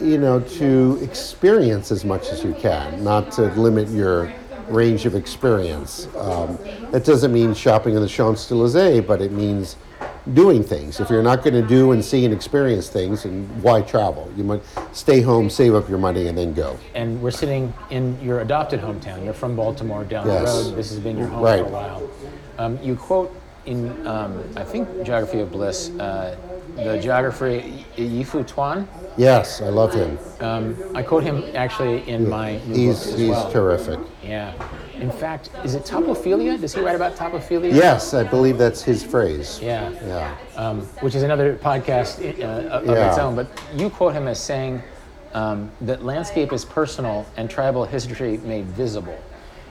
you 0.00 0.16
know 0.18 0.40
to 0.40 0.98
experience 1.02 1.92
as 1.92 2.04
much 2.04 2.28
as 2.30 2.42
you 2.42 2.54
can, 2.54 3.04
not 3.04 3.30
to 3.32 3.42
limit 3.54 3.88
your 3.88 4.32
range 4.70 5.06
of 5.06 5.14
experience. 5.14 6.08
Um, 6.16 6.58
that 6.90 7.04
doesn't 7.04 7.32
mean 7.32 7.54
shopping 7.54 7.94
in 7.94 8.00
the 8.02 8.08
Champs 8.08 8.50
Elysees, 8.50 9.02
but 9.06 9.20
it 9.20 9.32
means 9.32 9.76
doing 10.34 10.62
things. 10.62 11.00
If 11.00 11.10
you're 11.10 11.22
not 11.22 11.42
going 11.42 11.54
to 11.54 11.66
do 11.66 11.92
and 11.92 12.04
see 12.04 12.24
and 12.24 12.32
experience 12.34 12.88
things, 12.88 13.24
and 13.24 13.48
why 13.62 13.80
travel? 13.82 14.30
You 14.36 14.44
might 14.44 14.62
stay 14.92 15.20
home, 15.20 15.48
save 15.50 15.74
up 15.74 15.88
your 15.88 15.98
money, 15.98 16.28
and 16.28 16.36
then 16.36 16.52
go. 16.54 16.78
and 16.94 17.20
we're 17.22 17.30
sitting 17.30 17.72
in 17.90 18.18
your 18.22 18.40
adopted 18.40 18.80
hometown. 18.80 19.24
You're 19.24 19.32
from 19.34 19.56
Baltimore 19.56 20.04
down 20.04 20.26
Yes. 20.26 20.40
the 20.64 20.64
road. 20.70 20.76
This 20.76 20.90
has 20.90 20.98
been 21.00 21.16
your 21.18 21.26
home 21.28 21.42
Right. 21.42 21.60
for 21.62 21.68
a 21.68 21.72
while. 21.72 22.02
Um, 22.58 22.78
you 22.82 22.94
quote 22.96 23.34
in, 23.66 24.06
um, 24.06 24.42
I 24.56 24.62
think, 24.64 24.88
Geography 25.04 25.40
of 25.40 25.50
Bliss, 25.52 25.90
uh, 25.98 26.36
the 26.84 26.98
geographer 26.98 27.62
Yi-Fu 27.96 28.42
Tuan. 28.44 28.88
Yes, 29.16 29.60
I 29.60 29.68
love 29.68 29.92
him. 29.92 30.18
Um, 30.40 30.76
I 30.94 31.02
quote 31.02 31.22
him 31.22 31.44
actually 31.54 32.08
in 32.08 32.28
my 32.28 32.58
new 32.66 32.74
He's 32.74 33.00
book 33.04 33.12
as 33.14 33.18
he's 33.18 33.30
well. 33.30 33.50
terrific. 33.52 34.00
Yeah. 34.22 34.52
In 34.94 35.10
fact, 35.10 35.50
is 35.64 35.74
it 35.74 35.84
topophilia? 35.84 36.60
Does 36.60 36.74
he 36.74 36.80
write 36.80 36.96
about 36.96 37.16
topophilia? 37.16 37.72
Yes, 37.74 38.14
I 38.14 38.22
believe 38.24 38.56
that's 38.58 38.82
his 38.82 39.02
phrase. 39.02 39.60
Yeah. 39.62 39.90
Yeah. 40.06 40.36
um, 40.56 40.82
which 41.00 41.14
is 41.14 41.22
another 41.22 41.56
podcast 41.56 42.20
uh, 42.42 42.46
of 42.68 42.88
of 42.88 42.96
its 42.96 43.18
own. 43.18 43.34
But 43.34 43.48
you 43.74 43.90
quote 43.90 44.14
him 44.14 44.28
as 44.28 44.38
saying 44.42 44.82
um, 45.34 45.70
that 45.82 46.04
landscape 46.04 46.52
is 46.52 46.64
personal 46.64 47.26
and 47.36 47.48
tribal 47.50 47.84
history 47.84 48.38
made 48.38 48.66
visible. 48.66 49.18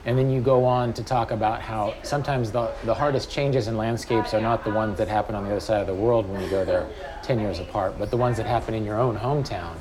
And 0.05 0.17
then 0.17 0.29
you 0.29 0.41
go 0.41 0.65
on 0.65 0.93
to 0.93 1.03
talk 1.03 1.31
about 1.31 1.61
how 1.61 1.93
sometimes 2.03 2.51
the, 2.51 2.71
the 2.85 2.93
hardest 2.93 3.29
changes 3.29 3.67
in 3.67 3.77
landscapes 3.77 4.33
are 4.33 4.41
not 4.41 4.63
the 4.63 4.71
ones 4.71 4.97
that 4.97 5.07
happen 5.07 5.35
on 5.35 5.43
the 5.43 5.51
other 5.51 5.59
side 5.59 5.81
of 5.81 5.87
the 5.87 5.93
world 5.93 6.29
when 6.29 6.41
you 6.41 6.49
go 6.49 6.63
there 6.63 6.87
10 7.23 7.39
years 7.39 7.59
apart, 7.59 7.97
but 7.99 8.09
the 8.09 8.17
ones 8.17 8.37
that 8.37 8.45
happen 8.45 8.73
in 8.73 8.85
your 8.85 8.99
own 8.99 9.17
hometown 9.17 9.75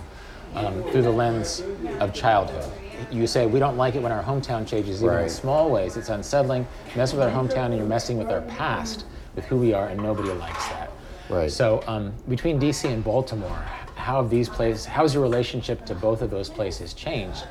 um, 0.55 0.83
through 0.91 1.03
the 1.03 1.11
lens 1.11 1.63
of 2.01 2.13
childhood. 2.13 2.71
You 3.13 3.27
say, 3.27 3.47
we 3.47 3.61
don't 3.61 3.77
like 3.77 3.95
it 3.95 4.03
when 4.03 4.11
our 4.11 4.23
hometown 4.23 4.67
changes, 4.67 5.03
even 5.03 5.19
in 5.19 5.29
small 5.29 5.71
ways. 5.71 5.97
It's 5.97 6.09
unsettling. 6.09 6.67
Mess 6.97 7.13
with 7.13 7.23
our 7.23 7.31
hometown 7.31 7.67
and 7.67 7.77
you're 7.77 7.87
messing 7.87 8.19
with 8.19 8.29
our 8.29 8.43
past, 8.43 9.05
with 9.37 9.45
who 9.45 9.57
we 9.57 9.73
are, 9.73 9.89
and 9.89 10.03
nobody 10.03 10.31
likes 10.33 10.67
that. 10.69 10.91
Right. 11.31 11.51
So 11.51 11.85
um, 11.87 12.13
between 12.29 12.59
DC 12.59 12.91
and 12.93 13.05
Baltimore, 13.05 13.65
how 13.95 14.21
have 14.23 14.31
these 14.31 14.49
places, 14.49 14.85
how 14.85 15.03
has 15.03 15.15
your 15.15 15.23
relationship 15.23 15.85
to 15.87 15.95
both 15.95 16.23
of 16.23 16.31
those 16.31 16.49
places 16.49 16.93
changed 16.93 17.45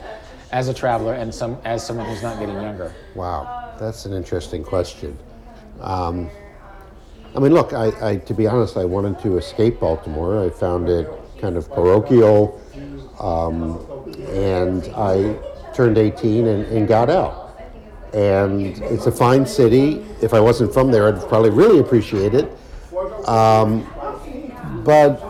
as 0.52 0.68
a 0.68 0.74
traveler 0.74 1.14
and 1.14 1.34
some 1.34 1.58
as 1.66 1.86
someone 1.86 2.06
who's 2.06 2.24
not 2.24 2.40
getting 2.40 2.56
younger? 2.56 2.94
Wow, 3.16 3.74
that's 3.80 4.06
an 4.06 4.14
interesting 4.14 4.64
question. 4.64 5.18
Um, 5.82 6.30
I 7.36 7.40
mean, 7.40 7.54
look, 7.54 7.74
I, 7.74 7.92
I 8.02 8.18
to 8.18 8.34
be 8.34 8.48
honest, 8.48 8.78
I 8.78 8.86
wanted 8.86 9.20
to 9.22 9.38
escape 9.38 9.80
Baltimore. 9.80 10.44
I 10.44 10.50
found 10.50 10.90
it 10.90 11.10
kind 11.40 11.58
of 11.58 11.70
parochial, 11.72 12.62
um, 13.20 13.80
and 14.30 14.92
I 14.96 15.38
turned 15.74 15.98
18 15.98 16.48
and, 16.48 16.66
and 16.66 16.88
got 16.88 17.10
out. 17.10 17.44
And 18.14 18.80
it's 18.84 19.06
a 19.06 19.12
fine 19.12 19.46
city. 19.46 20.04
If 20.22 20.34
I 20.34 20.40
wasn't 20.40 20.74
from 20.74 20.92
there, 20.92 21.08
I'd 21.08 21.22
probably 21.28 21.52
really 21.52 21.80
appreciate 21.80 22.34
it. 22.34 22.50
Um, 23.28 23.86
but 24.84 25.27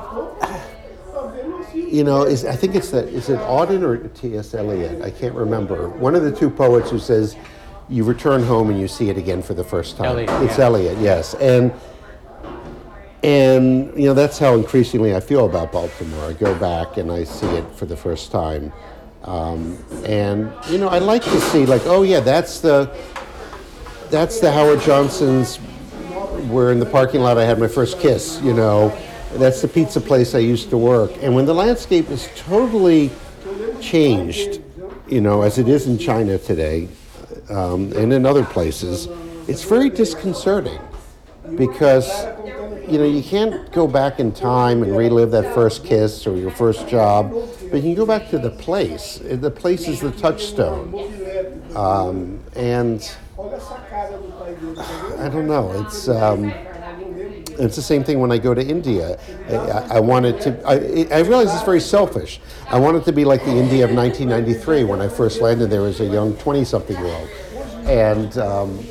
you 1.88 2.04
know, 2.04 2.24
is 2.24 2.46
I 2.46 2.56
think 2.56 2.76
it's 2.76 2.92
that 2.92 3.06
is 3.06 3.30
it 3.30 3.40
Auden 3.40 3.82
or 3.82 3.98
T.S. 4.10 4.54
Eliot? 4.54 5.02
I 5.02 5.10
can't 5.10 5.34
remember. 5.34 5.90
One 5.90 6.16
of 6.16 6.24
the 6.24 6.32
two 6.32 6.50
poets 6.50 6.90
who 6.90 7.00
says, 7.00 7.36
"You 7.90 8.04
return 8.04 8.44
home 8.44 8.70
and 8.70 8.80
you 8.80 8.88
see 8.88 9.10
it 9.10 9.18
again 9.18 9.42
for 9.42 9.54
the 9.54 9.64
first 9.64 9.98
time." 9.98 10.08
Eliot, 10.08 10.30
it's 10.44 10.58
yeah. 10.58 10.66
Eliot, 10.66 10.98
yes, 11.00 11.34
and 11.36 11.74
and 13.24 13.98
you 13.98 14.06
know 14.06 14.14
that's 14.14 14.38
how 14.38 14.56
increasingly 14.56 15.16
I 15.16 15.20
feel 15.20 15.46
about 15.46 15.72
Baltimore. 15.72 16.26
I 16.26 16.34
go 16.34 16.54
back 16.56 16.98
and 16.98 17.12
I 17.12 17.24
see 17.24 17.48
it 17.48 17.70
for 17.76 17.86
the 17.86 17.98
first 17.98 18.32
time, 18.32 18.74
um, 19.24 19.78
and 20.06 20.52
you 20.70 20.78
know 20.78 20.90
I 20.90 21.00
like 21.00 21.24
to 21.24 21.42
see 21.42 21.66
like, 21.66 21.84
oh 21.86 22.04
yeah, 22.04 22.20
that's 22.20 22.60
the 22.60 22.96
that's 24.10 24.40
the 24.40 24.52
Howard 24.52 24.82
Johnson's 24.82 25.58
where 26.50 26.72
in 26.72 26.80
the 26.80 26.86
parking 26.86 27.22
lot 27.22 27.38
I 27.38 27.46
had 27.46 27.60
my 27.60 27.68
first 27.68 28.00
kiss, 28.00 28.40
you 28.42 28.54
know. 28.54 28.96
That's 29.38 29.62
the 29.62 29.68
pizza 29.68 30.02
place 30.02 30.34
I 30.34 30.40
used 30.40 30.72
to 30.72 30.78
work. 30.78 31.12
And 31.22 31.36
when 31.36 31.46
the 31.46 31.54
landscape 31.54 32.10
is 32.10 32.28
totally 32.36 33.12
changed, 33.80 34.62
you 35.08 35.22
know, 35.22 35.44
as 35.44 35.60
it 35.60 35.68
is 35.68 35.86
in 35.86 36.00
China 36.00 36.40
today 36.40 36.88
um, 37.50 37.94
and 37.94 38.12
in 38.12 38.26
other 38.26 38.44
places, 38.44 39.08
it's 39.48 39.64
very 39.64 39.92
disconcerting 39.92 40.80
because, 41.56 42.26
you 42.90 42.98
know, 42.98 43.06
you 43.06 43.22
can't 43.22 43.72
go 43.72 43.88
back 43.88 44.20
in 44.20 44.32
time 44.32 44.82
and 44.82 44.98
relive 44.98 45.30
that 45.32 45.54
first 45.54 45.86
kiss 45.86 46.26
or 46.26 46.36
your 46.36 46.52
first 46.52 46.88
job, 46.88 47.32
but 47.70 47.78
you 47.78 47.82
can 47.82 47.94
go 47.94 48.08
back 48.08 48.30
to 48.32 48.40
the 48.40 48.50
place. 48.50 49.22
The 49.24 49.52
place 49.52 49.88
is 49.88 50.02
the 50.02 50.12
touchstone. 50.12 50.94
Um, 51.76 52.40
and 52.56 53.16
I 53.38 55.30
don't 55.30 55.48
know. 55.48 55.72
It's 55.86 56.10
um, 56.10 56.52
it's 57.60 57.76
the 57.76 57.82
same 57.82 58.03
thing 58.03 58.20
when 58.20 58.32
I 58.32 58.38
go 58.38 58.53
to 58.53 58.66
India. 58.66 59.20
I, 59.49 59.97
I 59.97 59.99
wanted 59.99 60.41
to. 60.41 60.62
I, 60.66 61.08
I 61.16 61.20
realize 61.22 61.53
it's 61.53 61.64
very 61.64 61.82
selfish. 61.82 62.39
I 62.68 62.80
want 62.80 62.97
it 62.97 63.05
to 63.05 63.12
be 63.12 63.26
like 63.26 63.43
the 63.43 63.51
India 63.51 63.86
of 63.86 63.91
1993 63.91 64.84
when 64.84 65.01
I 65.01 65.08
first 65.08 65.41
landed 65.41 65.70
there 65.70 65.86
as 65.86 65.99
a 65.99 66.05
young 66.05 66.34
20-something-year-old, 66.34 67.30
and. 67.88 68.38
Um, 68.38 68.86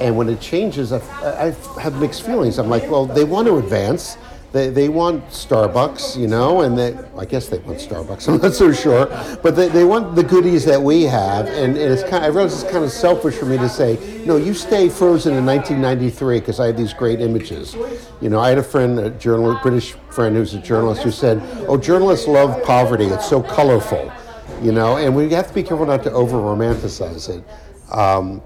and 0.00 0.16
when 0.16 0.30
it 0.30 0.40
changes, 0.40 0.92
I, 0.92 0.98
I 1.22 1.50
have 1.78 2.00
mixed 2.00 2.22
feelings. 2.24 2.58
I'm 2.58 2.70
like, 2.70 2.90
well, 2.90 3.04
they 3.04 3.24
want 3.24 3.46
to 3.48 3.58
advance. 3.58 4.16
They, 4.52 4.68
they 4.68 4.88
want 4.88 5.28
Starbucks, 5.28 6.18
you 6.18 6.26
know, 6.26 6.62
and 6.62 6.76
they, 6.76 6.98
I 7.16 7.24
guess 7.24 7.48
they 7.48 7.58
want 7.58 7.78
Starbucks. 7.78 8.28
I'm 8.32 8.40
not 8.40 8.52
so 8.52 8.72
sure, 8.72 9.06
but 9.42 9.54
they, 9.54 9.68
they 9.68 9.84
want 9.84 10.16
the 10.16 10.24
goodies 10.24 10.64
that 10.64 10.82
we 10.82 11.04
have, 11.04 11.46
and, 11.46 11.76
and 11.76 11.92
it's 11.92 12.02
kind. 12.02 12.16
Of, 12.16 12.22
I 12.24 12.26
realize 12.26 12.60
it's 12.62 12.70
kind 12.70 12.84
of 12.84 12.90
selfish 12.90 13.36
for 13.36 13.44
me 13.44 13.58
to 13.58 13.68
say, 13.68 14.22
no, 14.26 14.36
you 14.36 14.52
stay 14.52 14.88
frozen 14.88 15.36
in 15.36 15.46
1993 15.46 16.40
because 16.40 16.58
I 16.58 16.66
had 16.66 16.76
these 16.76 16.92
great 16.92 17.20
images. 17.20 17.76
You 18.20 18.28
know, 18.28 18.40
I 18.40 18.48
had 18.48 18.58
a 18.58 18.62
friend, 18.62 18.98
a 18.98 19.10
journalist, 19.10 19.62
British 19.62 19.92
friend 20.10 20.34
who's 20.34 20.54
a 20.54 20.60
journalist, 20.60 21.02
who 21.02 21.12
said, 21.12 21.40
oh, 21.68 21.76
journalists 21.76 22.26
love 22.26 22.60
poverty. 22.64 23.04
It's 23.04 23.28
so 23.28 23.42
colorful, 23.42 24.12
you 24.60 24.72
know, 24.72 24.96
and 24.96 25.14
we 25.14 25.30
have 25.30 25.46
to 25.46 25.54
be 25.54 25.62
careful 25.62 25.86
not 25.86 26.02
to 26.02 26.12
over 26.12 26.36
romanticize 26.36 27.28
it. 27.28 27.44
Um, 27.92 28.42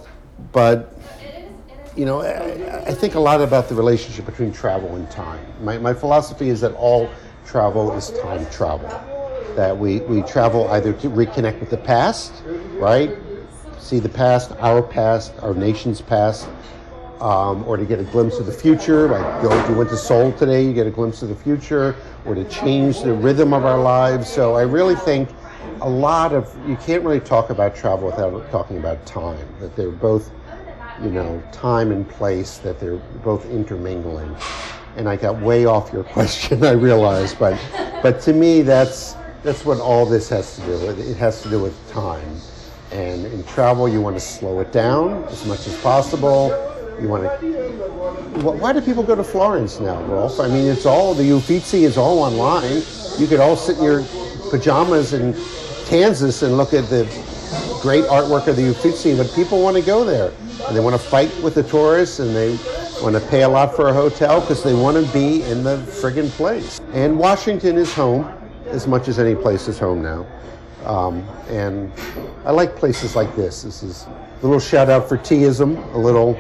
but 0.53 0.99
you 1.97 2.05
know, 2.05 2.23
I, 2.23 2.89
I, 2.89 2.95
think 2.95 3.15
a 3.15 3.21
lot 3.21 3.41
about 3.41 3.69
the 3.69 3.75
relationship 3.75 4.27
between 4.27 4.53
travel 4.53 4.97
and 4.97 5.09
time. 5.11 5.45
My, 5.63 5.79
my 5.79 5.95
philosophy 5.95 6.49
is 6.49 6.61
that 6.63 6.73
all 6.75 7.09
travel 7.47 7.93
is 7.93 8.11
time 8.23 8.47
travel. 8.51 8.89
That 9.55 9.77
we, 9.77 10.01
we 10.01 10.23
travel 10.23 10.69
either 10.69 10.93
to 10.95 11.09
reconnect 11.09 11.61
with 11.61 11.71
the 11.71 11.77
past, 11.77 12.33
right? 12.73 13.17
See 13.79 14.01
the 14.01 14.09
past, 14.09 14.51
our 14.59 14.83
past, 14.83 15.33
our 15.41 15.55
nation's 15.55 16.01
past, 16.01 16.49
um, 17.21 17.65
or 17.69 17.77
to 17.77 17.85
get 17.85 18.01
a 18.01 18.05
glimpse 18.05 18.39
of 18.39 18.47
the 18.47 18.53
future. 18.53 19.07
Like 19.09 19.43
go, 19.43 19.57
if 19.57 19.69
you 19.69 19.77
went 19.77 19.91
to 19.91 19.97
Seoul 19.97 20.33
today, 20.33 20.65
you 20.65 20.73
get 20.73 20.89
a 20.89 20.91
glimpse 20.91 21.23
of 21.23 21.29
the 21.29 21.37
future, 21.37 21.95
or 22.25 22.35
to 22.35 22.45
change 22.45 23.03
the 23.03 23.13
rhythm 23.13 23.55
of 23.55 23.65
our 23.65 23.79
lives. 23.79 24.29
So 24.29 24.55
I 24.55 24.63
really 24.63 24.97
think 24.97 25.29
a 25.81 25.89
lot 25.89 26.33
of, 26.33 26.53
you 26.69 26.77
can't 26.77 27.05
really 27.05 27.21
talk 27.21 27.51
about 27.51 27.77
travel 27.77 28.07
without 28.07 28.51
talking 28.51 28.79
about 28.79 29.07
time, 29.07 29.47
that 29.61 29.77
they're 29.77 29.91
both 29.91 30.31
you 31.03 31.11
know, 31.11 31.43
time 31.53 31.91
and 31.91 32.09
place, 32.09 32.59
that 32.59 32.79
they're 32.81 32.97
both 33.23 33.49
intermingling. 33.51 34.35
And 34.97 35.09
I 35.09 35.17
got 35.17 35.41
way 35.41 35.65
off 35.65 35.93
your 35.93 36.05
question, 36.17 36.65
I 36.65 36.73
realize, 36.73 37.35
but 37.35 37.59
but 38.03 38.21
to 38.23 38.33
me 38.33 38.63
that's 38.63 39.17
that's 39.43 39.65
what 39.65 39.79
all 39.79 40.07
this 40.07 40.29
has 40.29 40.57
to 40.57 40.63
do 40.63 40.87
with. 40.87 40.99
It 40.99 41.17
has 41.17 41.43
to 41.43 41.51
do 41.51 41.61
with 41.61 41.75
time. 41.91 42.37
And 42.93 43.27
in 43.27 43.43
travel 43.45 43.89
you 43.89 44.01
want 44.01 44.17
to 44.17 44.21
slow 44.21 44.61
it 44.61 44.73
down 44.73 45.25
as 45.25 45.45
much 45.47 45.67
as 45.67 45.77
possible. 45.81 46.49
You 47.01 47.09
want 47.09 47.25
to 47.25 47.65
why 48.41 48.73
do 48.73 48.81
people 48.81 49.03
go 49.03 49.15
to 49.15 49.25
Florence 49.25 49.81
now, 49.81 50.03
Rolf? 50.05 50.39
I 50.39 50.49
mean 50.49 50.69
it's 50.69 50.87
all 50.87 51.15
the 51.15 51.25
Uffizi 51.25 51.85
is 51.85 51.99
all 51.99 52.21
online. 52.21 52.83
You 53.19 53.27
could 53.27 53.41
all 53.41 53.57
sit 53.57 53.79
in 53.79 53.85
your 53.85 54.05
pajamas 54.51 55.13
in 55.13 55.35
Kansas 55.87 56.43
and 56.43 56.57
look 56.57 56.73
at 56.73 56.89
the 56.89 57.05
great 57.83 58.05
artwork 58.05 58.47
of 58.47 58.57
the 58.57 58.71
Uffizi, 58.71 59.17
but 59.17 59.31
people 59.35 59.63
want 59.63 59.77
to 59.77 59.83
go 59.83 60.05
there 60.05 60.33
and 60.67 60.77
they 60.77 60.81
want 60.81 60.95
to 60.95 61.09
fight 61.09 61.35
with 61.43 61.55
the 61.55 61.63
tourists 61.63 62.21
and 62.21 62.35
they 62.35 62.51
want 63.03 63.15
to 63.15 63.21
pay 63.29 63.43
a 63.43 63.49
lot 63.49 63.75
for 63.75 63.89
a 63.89 63.93
hotel 63.93 64.41
because 64.41 64.63
they 64.63 64.75
want 64.75 64.97
to 64.97 65.13
be 65.13 65.43
in 65.43 65.63
the 65.63 65.77
friggin' 65.79 66.29
place. 66.31 66.81
And 66.93 67.19
Washington 67.19 67.77
is 67.77 67.93
home 67.93 68.25
as 68.67 68.87
much 68.87 69.09
as 69.09 69.19
any 69.19 69.35
place 69.35 69.69
is 69.69 69.79
home 69.79 70.03
now. 70.03 70.27
Um, 70.85 71.27
and 71.49 71.93
I 72.45 72.51
like 72.51 72.77
places 72.77 73.17
like 73.17 73.35
this. 73.37 73.63
This 73.63 73.83
is 73.83 74.05
a 74.05 74.43
little 74.43 74.61
shout 74.61 74.91
out 74.91 75.09
for 75.09 75.17
teaism. 75.17 75.93
A 75.95 75.99
little, 75.99 76.39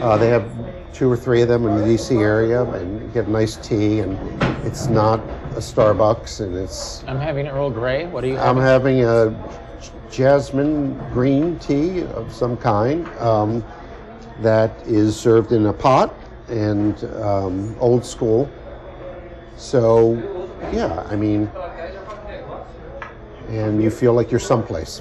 uh, 0.00 0.16
they 0.16 0.28
have 0.28 0.48
two 0.92 1.10
or 1.10 1.16
three 1.16 1.42
of 1.42 1.48
them 1.48 1.66
in 1.66 1.76
the 1.76 1.84
DC 1.84 2.20
area, 2.20 2.62
and 2.62 3.00
you 3.00 3.08
get 3.08 3.28
nice 3.28 3.56
tea, 3.56 4.00
and 4.00 4.16
it's 4.64 4.86
not 4.86 5.18
a 5.52 5.60
Starbucks, 5.60 6.40
and 6.40 6.54
it's. 6.54 7.02
I'm 7.08 7.18
having 7.18 7.48
Earl 7.48 7.70
Grey. 7.70 8.06
What 8.06 8.22
are 8.24 8.28
you? 8.28 8.38
I'm 8.38 8.56
having? 8.56 8.98
having 8.98 9.04
a 9.04 9.61
jasmine 10.12 10.96
green 11.12 11.58
tea 11.58 12.02
of 12.02 12.32
some 12.32 12.56
kind 12.56 13.08
um, 13.18 13.64
that 14.40 14.70
is 14.86 15.18
served 15.18 15.52
in 15.52 15.66
a 15.66 15.72
pot 15.72 16.14
and 16.48 17.02
um, 17.22 17.74
old 17.80 18.04
school. 18.04 18.50
So, 19.56 20.14
yeah, 20.72 21.06
I 21.08 21.16
mean, 21.16 21.50
and 23.48 23.82
you 23.82 23.90
feel 23.90 24.12
like 24.12 24.30
you're 24.30 24.40
someplace. 24.40 25.00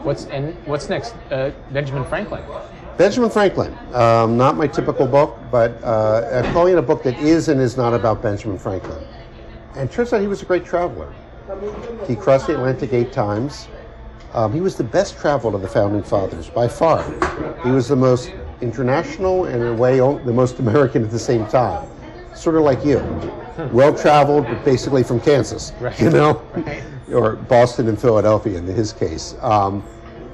What's 0.00 0.26
and 0.26 0.54
what's 0.66 0.88
next? 0.88 1.14
Uh, 1.30 1.50
Benjamin 1.72 2.04
Franklin. 2.04 2.42
Benjamin 2.96 3.28
Franklin, 3.28 3.76
um, 3.92 4.38
not 4.38 4.56
my 4.56 4.66
typical 4.66 5.06
book, 5.06 5.38
but 5.50 5.82
uh, 5.84 6.42
I'm 6.44 6.52
calling 6.54 6.72
it 6.72 6.78
a 6.78 6.82
book 6.82 7.02
that 7.02 7.18
is 7.18 7.48
and 7.48 7.60
is 7.60 7.76
not 7.76 7.92
about 7.92 8.22
Benjamin 8.22 8.56
Franklin. 8.56 9.04
And 9.74 9.90
it 9.90 9.92
turns 9.92 10.14
out 10.14 10.22
he 10.22 10.26
was 10.26 10.40
a 10.40 10.46
great 10.46 10.64
traveler. 10.64 11.12
He 12.06 12.16
crossed 12.16 12.46
the 12.48 12.54
Atlantic 12.54 12.92
eight 12.92 13.12
times. 13.12 13.68
Um, 14.34 14.52
he 14.52 14.60
was 14.60 14.76
the 14.76 14.84
best 14.84 15.18
traveled 15.18 15.54
of 15.54 15.62
the 15.62 15.68
founding 15.68 16.02
fathers 16.02 16.48
by 16.50 16.68
far. 16.68 17.02
He 17.62 17.70
was 17.70 17.88
the 17.88 17.96
most 17.96 18.32
international 18.60 19.44
and 19.44 19.62
in 19.62 19.68
a 19.68 19.74
way 19.74 19.98
the 19.98 20.32
most 20.32 20.58
American 20.58 21.04
at 21.04 21.10
the 21.10 21.18
same 21.18 21.46
time. 21.46 21.88
Sort 22.34 22.56
of 22.56 22.62
like 22.62 22.84
you. 22.84 22.98
Well 23.72 23.94
traveled, 23.94 24.44
but 24.44 24.64
basically 24.64 25.02
from 25.02 25.20
Kansas, 25.20 25.72
Right. 25.80 25.98
you 26.00 26.10
know, 26.10 26.42
Right. 26.54 26.82
or 27.12 27.36
Boston 27.36 27.88
and 27.88 27.98
Philadelphia 27.98 28.58
in 28.58 28.66
his 28.66 28.92
case. 28.92 29.34
Um, 29.40 29.82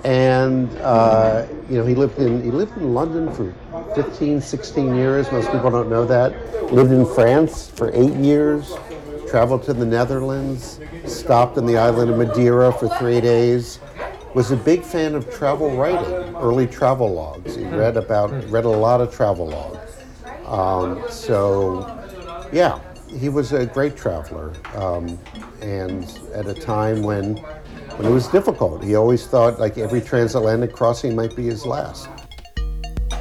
and 0.05 0.69
uh, 0.79 1.47
you 1.71 1.77
know 1.79 1.87
he 1.87 1.95
lived 1.95 2.19
in 2.19 2.43
he 2.43 2.51
lived 2.51 2.77
in 2.77 2.93
London 2.93 3.33
for 3.33 3.55
15, 3.95 4.41
16 4.41 4.97
years. 4.97 5.31
Most 5.31 5.53
people 5.53 5.71
don't 5.71 5.89
know 5.89 6.05
that. 6.07 6.73
Lived 6.73 6.91
in 6.91 7.07
France 7.07 7.69
for 7.71 7.91
eight 7.95 8.15
years. 8.15 8.73
Traveled 9.33 9.63
to 9.63 9.73
the 9.73 9.87
Netherlands. 9.87 10.79
Stopped 11.07 11.57
in 11.57 11.65
the 11.65 11.79
island 11.79 12.11
of 12.11 12.19
Madeira 12.19 12.71
for 12.71 12.87
three 12.99 13.19
days. 13.19 13.81
Was 14.35 14.51
a 14.51 14.57
big 14.59 14.83
fan 14.83 15.15
of 15.15 15.33
travel 15.33 15.75
writing, 15.75 16.37
early 16.37 16.67
travel 16.67 17.15
logs. 17.15 17.57
He 17.57 17.65
read 17.65 17.97
about 17.97 18.31
read 18.51 18.67
a 18.67 18.69
lot 18.69 19.01
of 19.01 19.11
travel 19.11 19.49
logs. 19.49 19.97
Um, 20.45 21.03
so, 21.09 21.99
yeah, 22.53 22.79
he 23.09 23.31
was 23.31 23.55
a 23.55 23.65
great 23.65 23.97
traveler, 23.97 24.53
um, 24.75 25.19
and 25.63 26.05
at 26.35 26.47
a 26.47 26.53
time 26.53 27.03
when 27.03 27.39
when 27.97 28.07
it 28.07 28.13
was 28.13 28.29
difficult, 28.29 28.85
he 28.85 28.97
always 28.97 29.27
thought 29.27 29.59
like 29.59 29.79
every 29.79 30.03
transatlantic 30.03 30.75
crossing 30.75 31.17
might 31.17 31.35
be 31.35 31.45
his 31.45 31.65
last. 31.65 32.07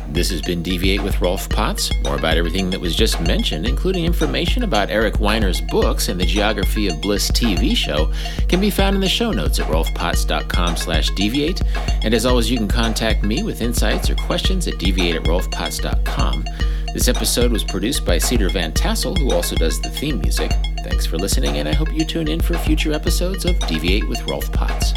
This 0.09 0.29
has 0.29 0.41
been 0.41 0.61
Deviate 0.61 1.01
with 1.03 1.21
Rolf 1.21 1.47
Potts. 1.49 1.91
More 2.03 2.15
about 2.15 2.37
everything 2.37 2.69
that 2.69 2.79
was 2.79 2.95
just 2.95 3.21
mentioned, 3.21 3.65
including 3.65 4.05
information 4.05 4.63
about 4.63 4.89
Eric 4.89 5.19
Weiner's 5.19 5.61
books 5.61 6.09
and 6.09 6.19
the 6.19 6.25
Geography 6.25 6.87
of 6.87 7.01
Bliss 7.01 7.31
TV 7.31 7.75
show, 7.75 8.11
can 8.47 8.59
be 8.59 8.69
found 8.69 8.95
in 8.95 9.01
the 9.01 9.09
show 9.09 9.31
notes 9.31 9.59
at 9.59 9.67
rolfpotts.com 9.67 10.75
slash 10.75 11.09
deviate. 11.11 11.61
And 12.03 12.13
as 12.13 12.25
always, 12.25 12.51
you 12.51 12.57
can 12.57 12.67
contact 12.67 13.23
me 13.23 13.43
with 13.43 13.61
insights 13.61 14.09
or 14.09 14.15
questions 14.15 14.67
at 14.67 14.77
deviate 14.77 15.15
at 15.15 15.23
rolfpotts.com. 15.23 16.45
This 16.93 17.07
episode 17.07 17.51
was 17.51 17.63
produced 17.63 18.05
by 18.05 18.17
Cedar 18.17 18.49
Van 18.49 18.73
Tassel, 18.73 19.15
who 19.15 19.31
also 19.31 19.55
does 19.55 19.79
the 19.79 19.89
theme 19.89 20.19
music. 20.19 20.51
Thanks 20.83 21.05
for 21.05 21.17
listening, 21.17 21.57
and 21.57 21.69
I 21.69 21.73
hope 21.73 21.93
you 21.93 22.03
tune 22.03 22.27
in 22.27 22.41
for 22.41 22.57
future 22.57 22.91
episodes 22.91 23.45
of 23.45 23.57
Deviate 23.67 24.07
with 24.09 24.21
Rolf 24.27 24.51
Potts. 24.51 24.93